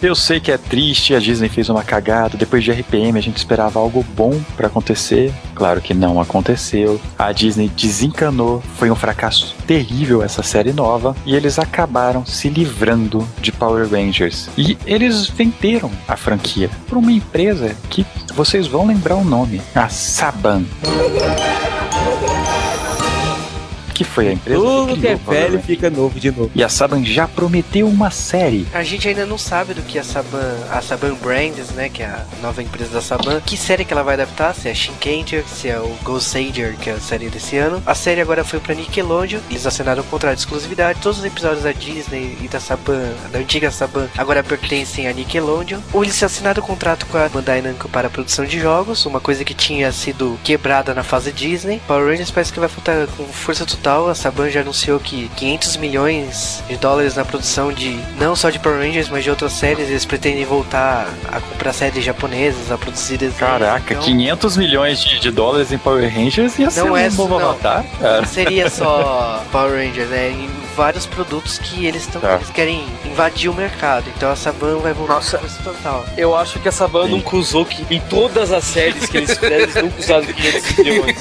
[0.00, 2.38] Eu sei que é triste, a Disney fez uma cagada.
[2.38, 5.30] Depois de RPM, a gente esperava algo bom pra acontecer.
[5.54, 6.98] Claro que não aconteceu.
[7.18, 8.62] A Disney desencanou.
[8.78, 11.14] Foi um fracasso terrível essa série nova.
[11.26, 14.48] E eles acabaram se livrando de Power Rangers.
[14.56, 19.90] E eles venderam a franquia para uma empresa que vocês vão lembrar o nome: a
[19.90, 20.64] Saban.
[23.94, 26.50] Que foi a empresa Tudo que é velho fica novo de novo.
[26.54, 30.04] E a Saban já prometeu uma série A gente ainda não sabe do que a
[30.04, 33.92] Saban, a Saban Brands, né, que é a nova empresa da Saban, que série que
[33.92, 37.28] ela vai adaptar, se é Shinkenger, se é o Ghost Sager, que é a série
[37.28, 37.82] desse ano.
[37.86, 41.64] A série agora foi pra Nickelodeon, eles assinaram um contrato de exclusividade, todos os episódios
[41.64, 45.80] da Disney e da Saban, da antiga Saban, agora pertencem à Nickelodeon.
[45.92, 49.20] Ou eles assinaram um contrato com a Bandai Namco para a produção de jogos, uma
[49.20, 51.80] coisa que tinha sido quebrada na fase Disney.
[51.86, 55.76] Power Rangers parece que vai voltar com força total, a Saban já anunciou que 500
[55.76, 59.88] milhões de dólares na produção de não só de Power Rangers, mas de outras séries.
[59.88, 63.38] Eles pretendem voltar a comprar séries japonesas, a produzir desenhos.
[63.38, 67.08] Caraca, Então, 500 milhões de, de dólares em Power Rangers ia ser Não um é
[67.10, 67.34] não.
[67.38, 68.26] avatar, Não cara.
[68.26, 70.48] seria só Power Rangers, né?
[70.76, 72.34] Vários produtos que eles estão Tá.
[72.36, 74.04] eles querem invadir o mercado.
[74.16, 75.38] Então a Saban vai voltar Nossa.
[75.38, 76.04] com força total.
[76.16, 79.56] Eu acho que essa banda nunca usou que em todas as séries que eles fizeram,
[79.56, 81.16] eles nunca usaram 500 milhões.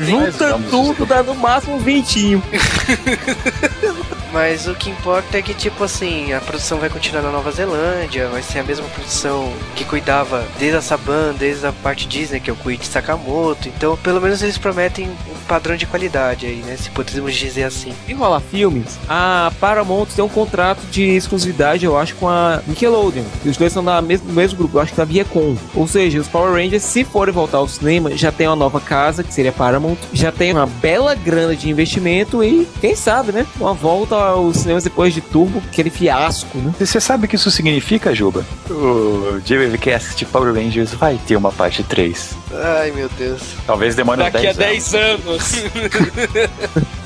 [0.00, 2.42] Junta tudo, dá no máximo um vintinho.
[4.32, 8.28] Mas o que importa é que, tipo assim, a produção vai continuar na Nova Zelândia,
[8.28, 12.48] vai ser a mesma produção que cuidava desde a Saban, desde a parte Disney, que
[12.48, 13.68] é o Koichi Sakamoto.
[13.68, 16.76] Então, pelo menos eles prometem um padrão de qualidade aí, né?
[16.76, 17.92] Se podemos dizer assim.
[18.08, 23.24] E rolar filmes, a Paramount tem um contrato de exclusividade, eu acho, com a Nickelodeon.
[23.44, 25.56] E os dois são da mes- do mesmo grupo, eu acho que da Viacom.
[25.74, 29.22] Ou seja, os Power Rangers, se forem voltar ao cinema, já tem uma nova casa,
[29.22, 33.46] que seria a Paramount, já tem uma bela grana de investimento e, quem sabe, né?
[33.60, 36.72] Uma volta aos cinemas depois de Turbo, aquele fiasco, né?
[36.80, 38.44] E você sabe o que isso significa, Juba?
[38.70, 42.36] O JVCast de Power Rangers vai ter uma parte 3.
[42.54, 43.42] Ai, meu Deus.
[43.66, 45.52] Talvez demore Daqui a 10 anos.
[45.52, 46.92] 10 anos.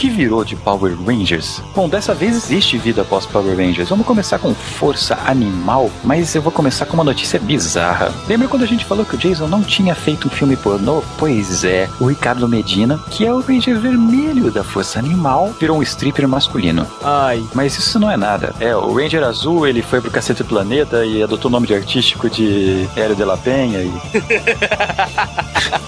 [0.00, 1.62] que virou de Power Rangers?
[1.76, 3.90] Bom, dessa vez existe vida após Power Rangers.
[3.90, 8.10] Vamos começar com Força Animal, mas eu vou começar com uma notícia bizarra.
[8.26, 11.02] Lembra quando a gente falou que o Jason não tinha feito um filme pornô?
[11.18, 15.82] Pois é, o Ricardo Medina, que é o Ranger vermelho da Força Animal, virou um
[15.82, 16.86] stripper masculino.
[17.04, 17.44] Ai.
[17.52, 18.54] Mas isso não é nada.
[18.58, 22.30] É, o Ranger Azul, ele foi pro Cacete Planeta e adotou o nome de artístico
[22.30, 23.92] de Hélio de la Penha e...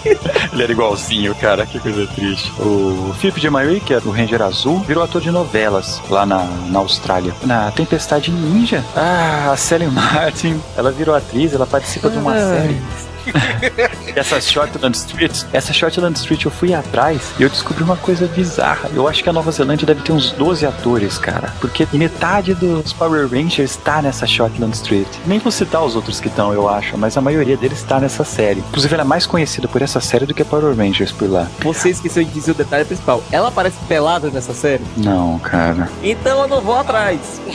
[0.52, 2.52] ele era igualzinho, cara, que coisa triste.
[2.60, 6.44] O Philip de Marie, que era o Ranger Azul, virou ator de novelas lá na,
[6.44, 7.34] na Austrália.
[7.42, 12.80] Na Tempestade Ninja, ah, a Sally Martin, ela virou atriz, ela participa de uma série.
[14.15, 18.90] Essa Shortland Street, essa Shortland Street eu fui atrás e eu descobri uma coisa bizarra.
[18.94, 21.53] Eu acho que a Nova Zelândia deve ter uns 12 atores, cara.
[21.61, 25.09] Porque metade dos Power Rangers está nessa Shortland Street.
[25.27, 28.24] Nem vou citar os outros que estão, eu acho, mas a maioria deles está nessa
[28.24, 28.61] série.
[28.61, 31.47] Inclusive, ela é mais conhecida por essa série do que Power Rangers por lá.
[31.61, 33.23] Você esqueceu de dizer o detalhe principal.
[33.31, 34.85] Ela aparece pelada nessa série?
[34.97, 35.89] Não, cara.
[36.03, 37.40] Então eu não vou atrás.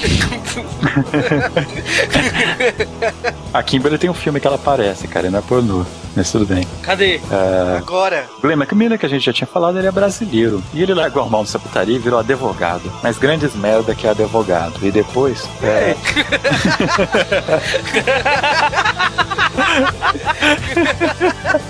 [3.53, 5.83] A Kimberly tem um filme que ela aparece, cara, não é pornô.
[6.15, 6.65] Mas tudo bem.
[6.81, 7.19] Cadê?
[7.31, 8.27] É, Agora.
[8.37, 10.63] O Glenn McMillan, que a gente já tinha falado, ele é brasileiro.
[10.73, 12.91] E ele largou a mão dessa putaria e virou advogado.
[13.03, 14.79] Mas grandes merda que é advogado.
[14.81, 15.47] E depois.
[15.61, 15.95] É...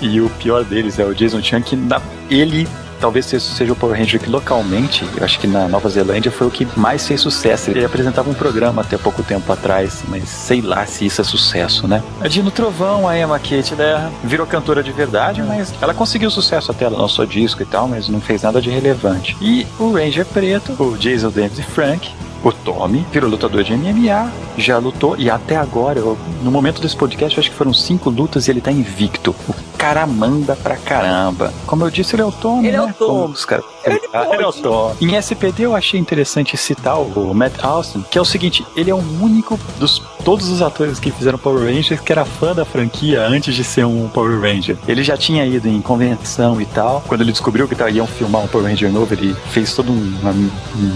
[0.00, 2.00] e o pior deles é o Jason Chan, que na...
[2.30, 2.66] ele
[3.00, 6.46] talvez esse seja o Power Ranger que localmente, eu acho que na Nova Zelândia foi
[6.46, 7.70] o que mais fez sucesso.
[7.70, 11.86] Ele apresentava um programa até pouco tempo atrás, mas sei lá se isso é sucesso,
[11.86, 12.02] né?
[12.20, 16.70] A Dino Trovão, a Emma Kate, né, virou cantora de verdade, mas ela conseguiu sucesso
[16.70, 19.36] até, ela lançou disco e tal, mas não fez nada de relevante.
[19.40, 22.10] E o Ranger Preto, o Jason Davis e Frank,
[22.42, 26.00] o Tommy virou lutador de MMA, já lutou e até agora,
[26.42, 29.34] no momento desse podcast, acho que foram cinco lutas e ele tá invicto.
[29.48, 31.52] O cara manda pra caramba.
[31.66, 32.86] Como eu disse, ele é o Tommy, Ele é né?
[32.86, 33.20] o Tommy.
[33.22, 33.64] Como os caras-
[34.12, 34.94] Ah, ele é o Tommy.
[35.00, 38.94] Em SPD eu achei interessante citar o Matt Austin, que é o seguinte, ele é
[38.94, 43.22] o único dos todos os atores que fizeram Power Rangers que era fã da franquia
[43.26, 44.76] antes de ser um Power Ranger.
[44.86, 47.02] Ele já tinha ido em convenção e tal.
[47.06, 50.34] Quando ele descobriu que iam filmar um Power Ranger novo, ele fez todo um, uma,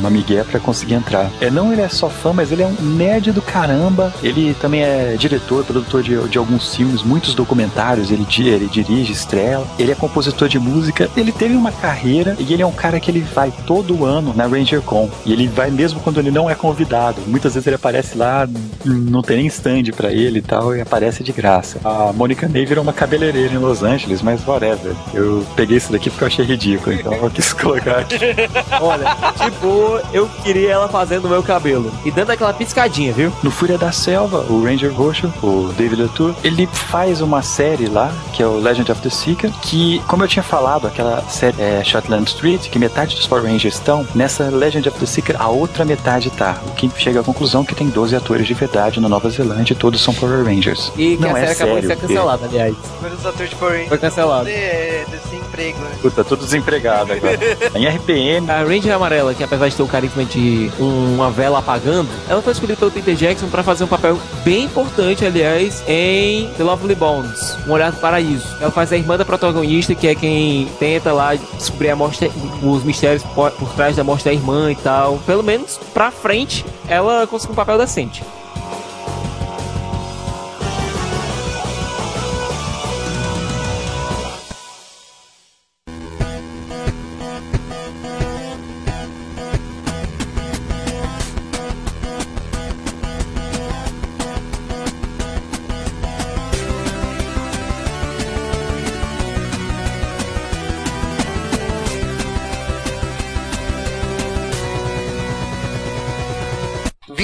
[0.01, 1.31] uma migué pra conseguir entrar.
[1.41, 4.13] É, não ele é só fã, mas ele é um nerd do caramba.
[4.23, 8.11] Ele também é diretor, produtor de, de alguns filmes, muitos documentários.
[8.11, 9.67] Ele, ele dirige, estrela.
[9.79, 11.09] Ele é compositor de música.
[11.17, 14.47] Ele teve uma carreira e ele é um cara que ele vai todo ano na
[14.47, 15.09] Ranger Con.
[15.25, 17.21] E ele vai mesmo quando ele não é convidado.
[17.27, 18.49] Muitas vezes ele aparece lá,
[18.85, 21.79] não tem nem stand pra ele e tal, e aparece de graça.
[21.85, 24.95] A Monica May virou uma cabeleireira em Los Angeles, mas whatever.
[25.13, 28.17] Eu peguei isso daqui porque eu achei ridículo, então eu quis colocar aqui.
[28.81, 31.93] Olha, de boa, eu queria ela fazendo o meu cabelo.
[32.05, 33.33] E dando aquela piscadinha, viu?
[33.43, 38.13] No Fúria da Selva, o Ranger Roxo, o David Latour, ele faz uma série lá,
[38.33, 41.83] que é o Legend of the Seeker, que, como eu tinha falado, aquela série é,
[41.85, 45.85] Shotland Street, que metade dos Power Rangers estão, nessa Legend of the Seeker, a outra
[45.85, 46.57] metade tá.
[46.67, 49.77] O que chega à conclusão que tem 12 atores de verdade na Nova Zelândia e
[49.77, 50.93] todos são Power Rangers.
[50.97, 52.77] E que Não a série é acabou de sério, ser porque- cancelada, aliás.
[53.01, 53.89] Primeiros atores de Power Rangers.
[53.89, 54.49] Foi cancelado.
[54.49, 55.99] É, desse emprego, né?
[56.01, 57.39] Puta, tudo desempregado agora.
[57.75, 62.09] em RPM, A Ranger Amarela, que apesar de ter o carisma de uma vela apagando,
[62.29, 66.65] ela foi escolhida pelo Peter Jackson para fazer um papel bem importante, aliás, em The
[66.65, 68.47] Lovely Bones, Um Olhar do Paraíso.
[68.61, 72.31] Ela faz a irmã da protagonista, que é quem tenta lá descobrir a morte,
[72.63, 75.19] os mistérios por, por trás da morte da irmã e tal.
[75.27, 78.23] Pelo menos pra frente, ela conseguiu um papel decente.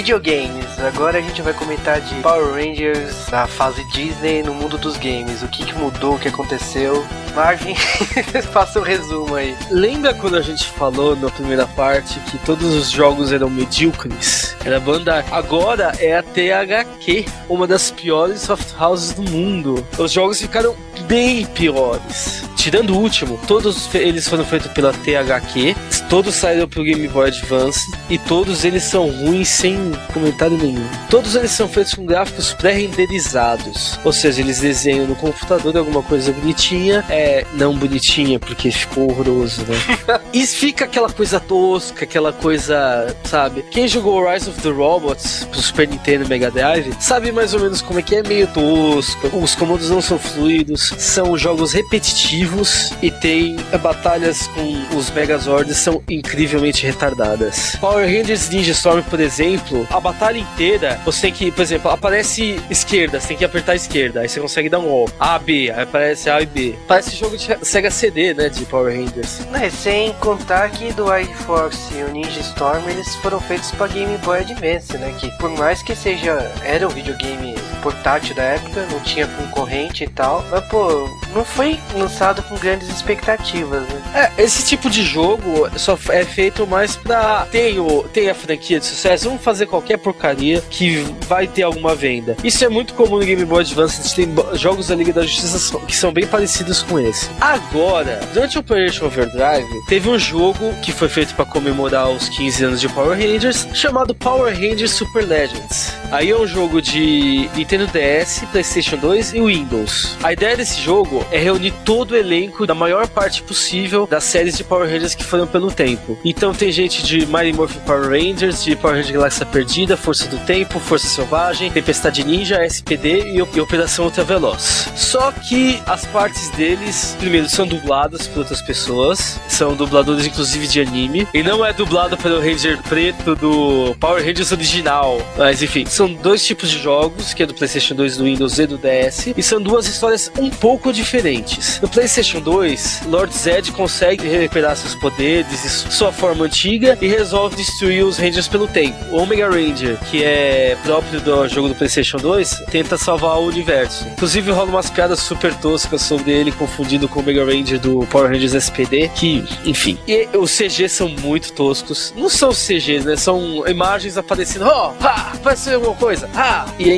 [0.08, 0.78] Videogames.
[0.78, 5.42] Agora a gente vai comentar de Power Rangers da fase Disney no mundo dos games.
[5.42, 7.06] O que, que mudou, o que aconteceu.
[7.38, 7.72] Marvin,
[8.52, 9.56] faça um resumo aí.
[9.70, 14.56] Lembra quando a gente falou na primeira parte que todos os jogos eram medíocres?
[14.64, 15.24] Era banda.
[15.30, 19.86] Agora é a THQ, uma das piores soft houses do mundo.
[19.96, 20.74] Os jogos ficaram
[21.06, 22.42] bem piores.
[22.56, 25.76] Tirando o último, todos eles foram feitos pela THQ,
[26.10, 30.84] todos saíram pro Game Boy Advance e todos eles são ruins sem comentário nenhum.
[31.08, 36.32] Todos eles são feitos com gráficos pré-renderizados, ou seja, eles desenham no computador alguma coisa
[36.32, 40.20] bonitinha, é, é não bonitinha, porque ficou horroroso, né?
[40.32, 43.62] e fica aquela coisa tosca, aquela coisa, sabe?
[43.70, 47.60] Quem jogou Rise of the Robots pro Super Nintendo e Mega Drive sabe mais ou
[47.60, 49.28] menos como é que é meio tosco.
[49.36, 56.02] Os comandos não são fluidos, são jogos repetitivos e tem batalhas com os Megazords são
[56.08, 57.76] incrivelmente retardadas.
[57.76, 62.60] Power Rangers Ninja Storm, por exemplo, a batalha inteira, você tem que, por exemplo, aparece
[62.70, 65.08] esquerda, você tem que apertar a esquerda, aí você consegue dar um O.
[65.18, 66.74] A, B, aí aparece A e B.
[66.86, 69.40] Parece jogo de Sega CD, né, de Power Rangers.
[69.54, 74.16] É, sem contar que do iForce e o Ninja Storm eles foram feitos para Game
[74.18, 75.14] Boy Advance, né?
[75.18, 76.34] Que por mais que seja
[76.64, 81.78] era um videogame portátil da época, não tinha concorrente e tal, mas pô, não foi
[81.94, 84.30] lançado com grandes expectativas, né?
[84.36, 87.46] É, esse tipo de jogo só é feito mais pra.
[87.50, 91.94] Tem, o, tem a franquia de sucesso, vamos fazer qualquer porcaria que vai ter alguma
[91.94, 92.36] venda.
[92.42, 95.22] Isso é muito comum no Game Boy Advance, a gente tem jogos da Liga da
[95.22, 97.28] Justiça que são bem parecidos com esse.
[97.40, 102.64] Agora, durante o Operation Overdrive, teve um jogo que foi feito pra comemorar os 15
[102.64, 105.92] anos de Power Rangers, chamado Power Rangers Super Legends.
[106.10, 110.16] Aí é um jogo de Nintendo DS, PlayStation 2 e Windows.
[110.22, 114.56] A ideia desse jogo é reunir todo o elenco da maior parte possível das séries
[114.56, 116.18] de Power Rangers que foram pelo tempo.
[116.24, 120.38] Então tem gente de Mighty Morphin Power Rangers, de Power Rangers Galáxia Perdida, Força do
[120.46, 124.88] Tempo, Força Selvagem, Tempestade Ninja, SPD e, Operação Ultraveloz.
[124.96, 130.80] Só que as partes deles, primeiro, são dubladas por outras pessoas, são dubladores inclusive de
[130.80, 135.20] anime, e não é dublado pelo Ranger preto do Power Rangers original.
[135.36, 138.66] Mas enfim, são dois tipos de jogos, que é do PlayStation 2, do Windows e
[138.66, 141.80] do DS, e são duas histórias um pouco diferentes.
[141.80, 147.56] No PlayStation 2, Lord Zed consegue recuperar seus poderes e sua forma antiga e resolve
[147.56, 148.96] destruir os Rangers pelo tempo.
[149.10, 154.06] O Omega Ranger, que é próprio do jogo do PlayStation 2, tenta salvar o universo.
[154.08, 158.30] Inclusive rola umas piadas super toscas sobre ele confundindo com o Omega Ranger do Power
[158.30, 159.98] Rangers SPD, que, enfim.
[160.06, 162.12] E os CGs são muito toscos.
[162.16, 163.16] Não são CGs, né?
[163.16, 166.66] São imagens aparecendo, ó, ha, vai ser alguma coisa, ha!
[166.78, 166.94] E é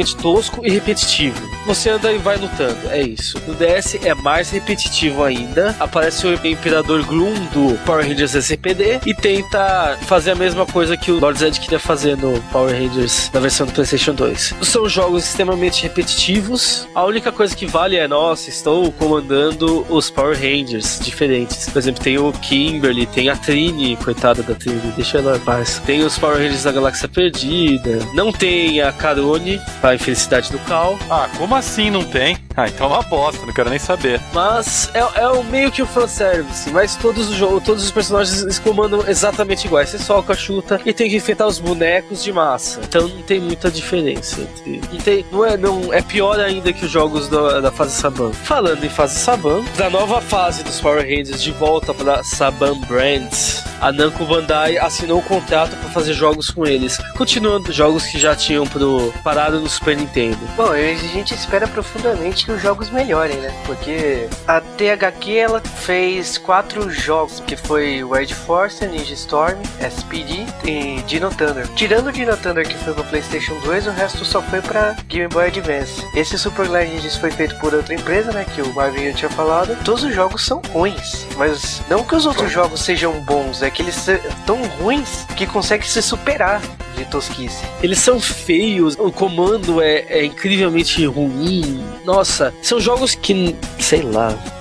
[0.00, 1.38] incrivelmente tosco e repetitivo.
[1.66, 3.40] Você anda e vai lutando, é isso.
[3.46, 5.76] No DS é mais repetitivo ainda.
[5.78, 11.10] Aparece o Imperador Gloom do Power Rangers SPD e tenta fazer a mesma coisa que
[11.12, 14.54] o Lord Zed queria fazer no Power Rangers na versão do PlayStation 2.
[14.62, 16.88] São jogos extremamente repetitivos.
[16.94, 21.68] A única coisa que vale é, nossa, estou comandando os Power Rangers diferentes.
[21.68, 25.80] Por exemplo, tem o Kimberly, tem a Trini, coitada da Trini, deixa ela em paz.
[25.84, 27.98] Tem os Power Rangers da Galáxia Perdida.
[28.14, 29.60] Não tem a Carone,
[29.90, 30.98] a infelicidade do Cal.
[31.10, 32.38] Ah, como assim não tem?
[32.56, 34.20] Ah, então é uma bosta, não quero nem saber.
[34.32, 38.42] Mas é, é o meio que o fanservice, mas todos os jogos, todos os personagens
[38.42, 39.88] eles comandam exatamente iguais.
[39.88, 42.80] Você soca, chuta e tem que enfrentar os bonecos de massa.
[42.82, 44.46] Então não tem muita diferença.
[44.66, 48.32] Não, tem, não, é, não é pior ainda que os jogos da, da fase Saban.
[48.32, 53.64] Falando em fase Saban, da nova fase dos Power Rangers de volta para Saban Brands,
[53.80, 58.36] a Namco Bandai assinou um contrato para fazer jogos com eles, continuando jogos que já
[58.36, 60.38] tinham pro, parado no Super Nintendo.
[60.56, 63.50] Bom, a gente espera profundamente que os jogos melhorem, né?
[63.64, 71.02] Porque a THQ ela fez quatro jogos, que foi Wild Force, Ninja Storm, SPD e
[71.06, 71.66] Dino Thunder.
[71.68, 75.28] Tirando o Dino Thunder que foi para PlayStation 2, o resto só foi para Game
[75.28, 76.04] Boy Advance.
[76.14, 78.44] Esse Super Legends foi feito por outra empresa, né?
[78.54, 79.74] Que o Marvin já tinha falado.
[79.82, 83.80] Todos os jogos são ruins, mas não que os outros jogos sejam bons, é que
[83.80, 86.60] eles são tão ruins que conseguem se superar
[87.04, 87.64] de tosquice.
[87.82, 91.82] Eles são feios, o comando é, é incrivelmente ruim.
[92.04, 93.56] Nossa, são jogos que.
[93.78, 94.59] sei lá.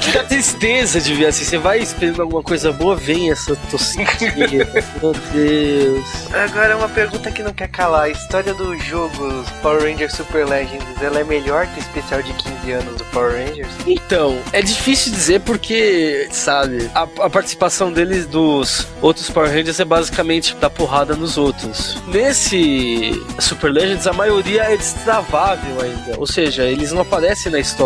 [0.00, 1.44] Que tristeza de ver assim.
[1.44, 4.66] Você vai esperando alguma coisa boa, vem essa tosqueira.
[5.02, 6.06] Meu Deus.
[6.32, 8.04] Agora uma pergunta que não quer calar.
[8.04, 12.32] A história do jogo Power Rangers Super Legends, ela é melhor que o especial de
[12.32, 13.68] 15 anos do Power Rangers?
[13.86, 19.84] Então, é difícil dizer porque, sabe, a, a participação deles dos outros Power Rangers é
[19.84, 21.96] basicamente dar porrada nos outros.
[22.06, 27.77] Nesse Super Legends, a maioria é destravável ainda, ou seja, eles não aparecem na história.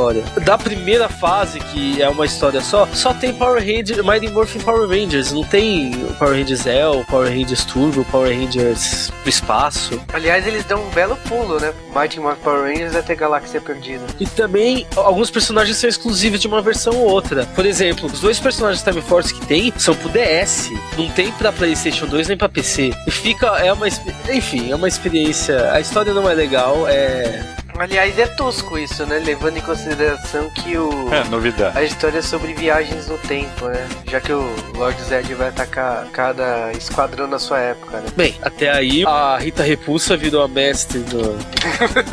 [0.44, 4.88] Da primeira fase, que é uma história só, só tem Power Rangers, Mighty Morphin Power
[4.88, 10.00] Rangers, não tem Power Rangers L, Power Rangers Turbo, Power Rangers do espaço.
[10.12, 11.74] Aliás, eles dão um belo pulo, né?
[11.94, 14.04] Mighty Morphin Power Rangers até Galáxia Perdida.
[14.18, 17.44] E também alguns personagens são exclusivos de uma versão ou outra.
[17.54, 21.52] Por exemplo, os dois personagens Time Force que tem são pro DS, não tem pra
[21.52, 22.92] PlayStation 2 nem pra PC.
[23.06, 23.86] E fica é uma
[24.30, 25.70] enfim, é uma experiência.
[25.72, 27.42] A história não é legal, é
[27.78, 29.18] Aliás, é tosco isso, né?
[29.18, 31.12] Levando em consideração que o.
[31.12, 31.76] É, novidade.
[31.76, 33.88] A história é sobre viagens no tempo, né?
[34.08, 38.06] Já que o Lord Zed vai atacar cada esquadrão na sua época, né?
[38.16, 41.22] Bem, até aí a Rita Repulsa virou a mestre do.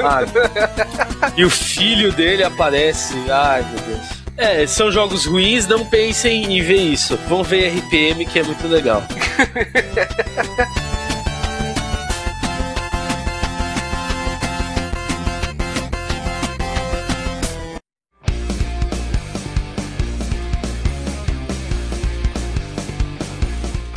[0.01, 0.21] Ah,
[1.35, 3.13] e o filho dele aparece.
[3.29, 4.19] Ai, meu Deus.
[4.37, 7.17] É, são jogos ruins, não pensem em ver isso.
[7.27, 9.03] Vão ver RPM que é muito legal.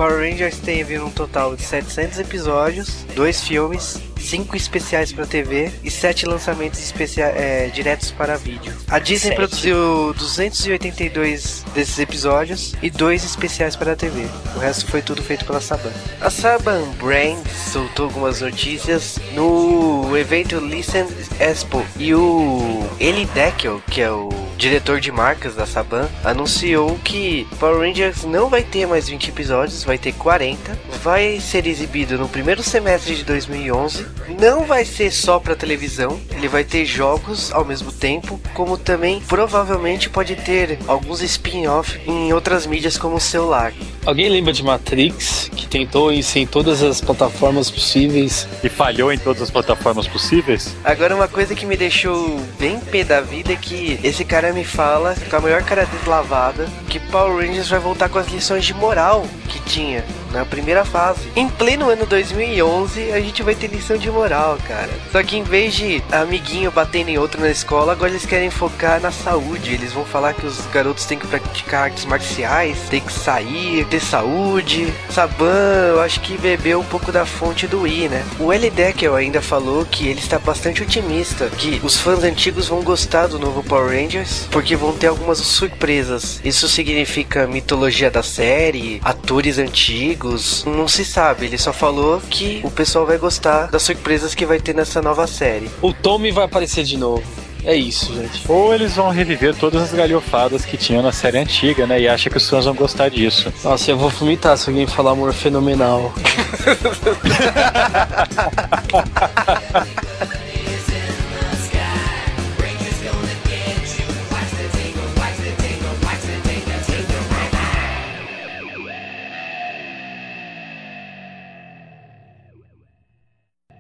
[0.03, 5.93] Power Rangers teve um total de 700 episódios, dois filmes, cinco especiais para TV e
[5.93, 8.75] sete lançamentos especia- é, diretos para vídeo.
[8.89, 9.37] A Disney Sete.
[9.37, 14.27] produziu 282 desses episódios e dois especiais para a TV.
[14.57, 15.93] O resto foi tudo feito pela Saban.
[16.21, 21.07] A Saban Brand soltou algumas notícias no evento Listen
[21.39, 27.47] Expo e o Eli Deckel, que é o diretor de marcas da Saban, anunciou que
[27.59, 30.79] Power Rangers não vai ter mais 20 episódios, vai ter 40.
[31.03, 34.07] Vai ser exibido no primeiro semestre de 2011.
[34.41, 39.21] Não vai ser só para televisão, ele vai ter jogos ao mesmo tempo, como também
[39.21, 43.73] provavelmente pode ter alguns spin-off em outras mídias como o celular.
[44.05, 48.49] Alguém lembra de Matrix, que tentou isso em todas as plataformas possíveis?
[48.63, 50.75] E falhou em todas as plataformas possíveis?
[50.83, 54.65] Agora, uma coisa que me deixou bem pé da vida é que esse cara me
[54.65, 58.75] fala, com a maior cara deslavada, que Power Rangers vai voltar com as lições de
[58.75, 61.29] moral que tinha na primeira fase.
[61.37, 64.91] Em pleno ano 2011, a gente vai ter lição de moral, cara.
[65.11, 69.01] Só que em vez de amiguinho batendo em outro na escola, agora eles querem focar
[69.01, 69.75] na saúde.
[69.75, 74.01] Eles vão falar que os garotos têm que praticar artes marciais, tem que sair, ter
[74.01, 74.93] saúde.
[75.11, 78.25] Saban, eu acho que bebeu um pouco da fonte do Wii, né?
[78.39, 78.71] O L.
[78.71, 83.39] Deckel ainda falou que ele está bastante otimista, que os fãs antigos vão gostar do
[83.39, 86.41] novo Power Rangers, porque vão ter algumas surpresas.
[86.45, 90.22] Isso significa mitologia da série, atores antigos,
[90.67, 91.47] não se sabe.
[91.47, 95.27] Ele só falou que o pessoal vai gostar das surpresas que vai ter nessa nova
[95.27, 95.71] série.
[95.81, 97.23] O Tommy vai aparecer de novo.
[97.65, 98.43] É isso, gente.
[98.49, 102.01] Ou eles vão reviver todas as galhofadas que tinham na série antiga, né?
[102.01, 103.53] E acha que os fãs vão gostar disso.
[103.63, 106.13] Nossa, eu vou vomitar se alguém falar amor fenomenal.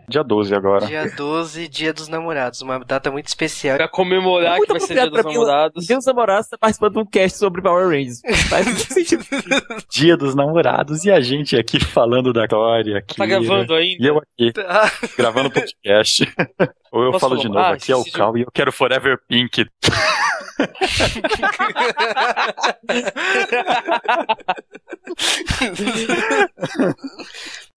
[0.08, 0.86] Dia 12 agora.
[0.86, 3.76] Dia 12, Dia dos Namorados, uma data muito especial.
[3.76, 5.86] Pra comemorar que vai ser Dia dos Namorados.
[5.86, 8.20] Dia dos Namorados tá participando de um cast sobre Power Rangers.
[8.48, 9.24] Faz sentido.
[9.90, 12.98] Dia dos namorados e a gente aqui falando da história.
[12.98, 14.02] Aqui, Tá gravando ainda?
[14.02, 14.52] E eu aqui,
[15.16, 16.28] gravando podcast.
[16.92, 17.42] Ou eu Posso falo falar?
[17.42, 19.66] de novo, Ah, aqui é o Cal e eu quero Forever Pink.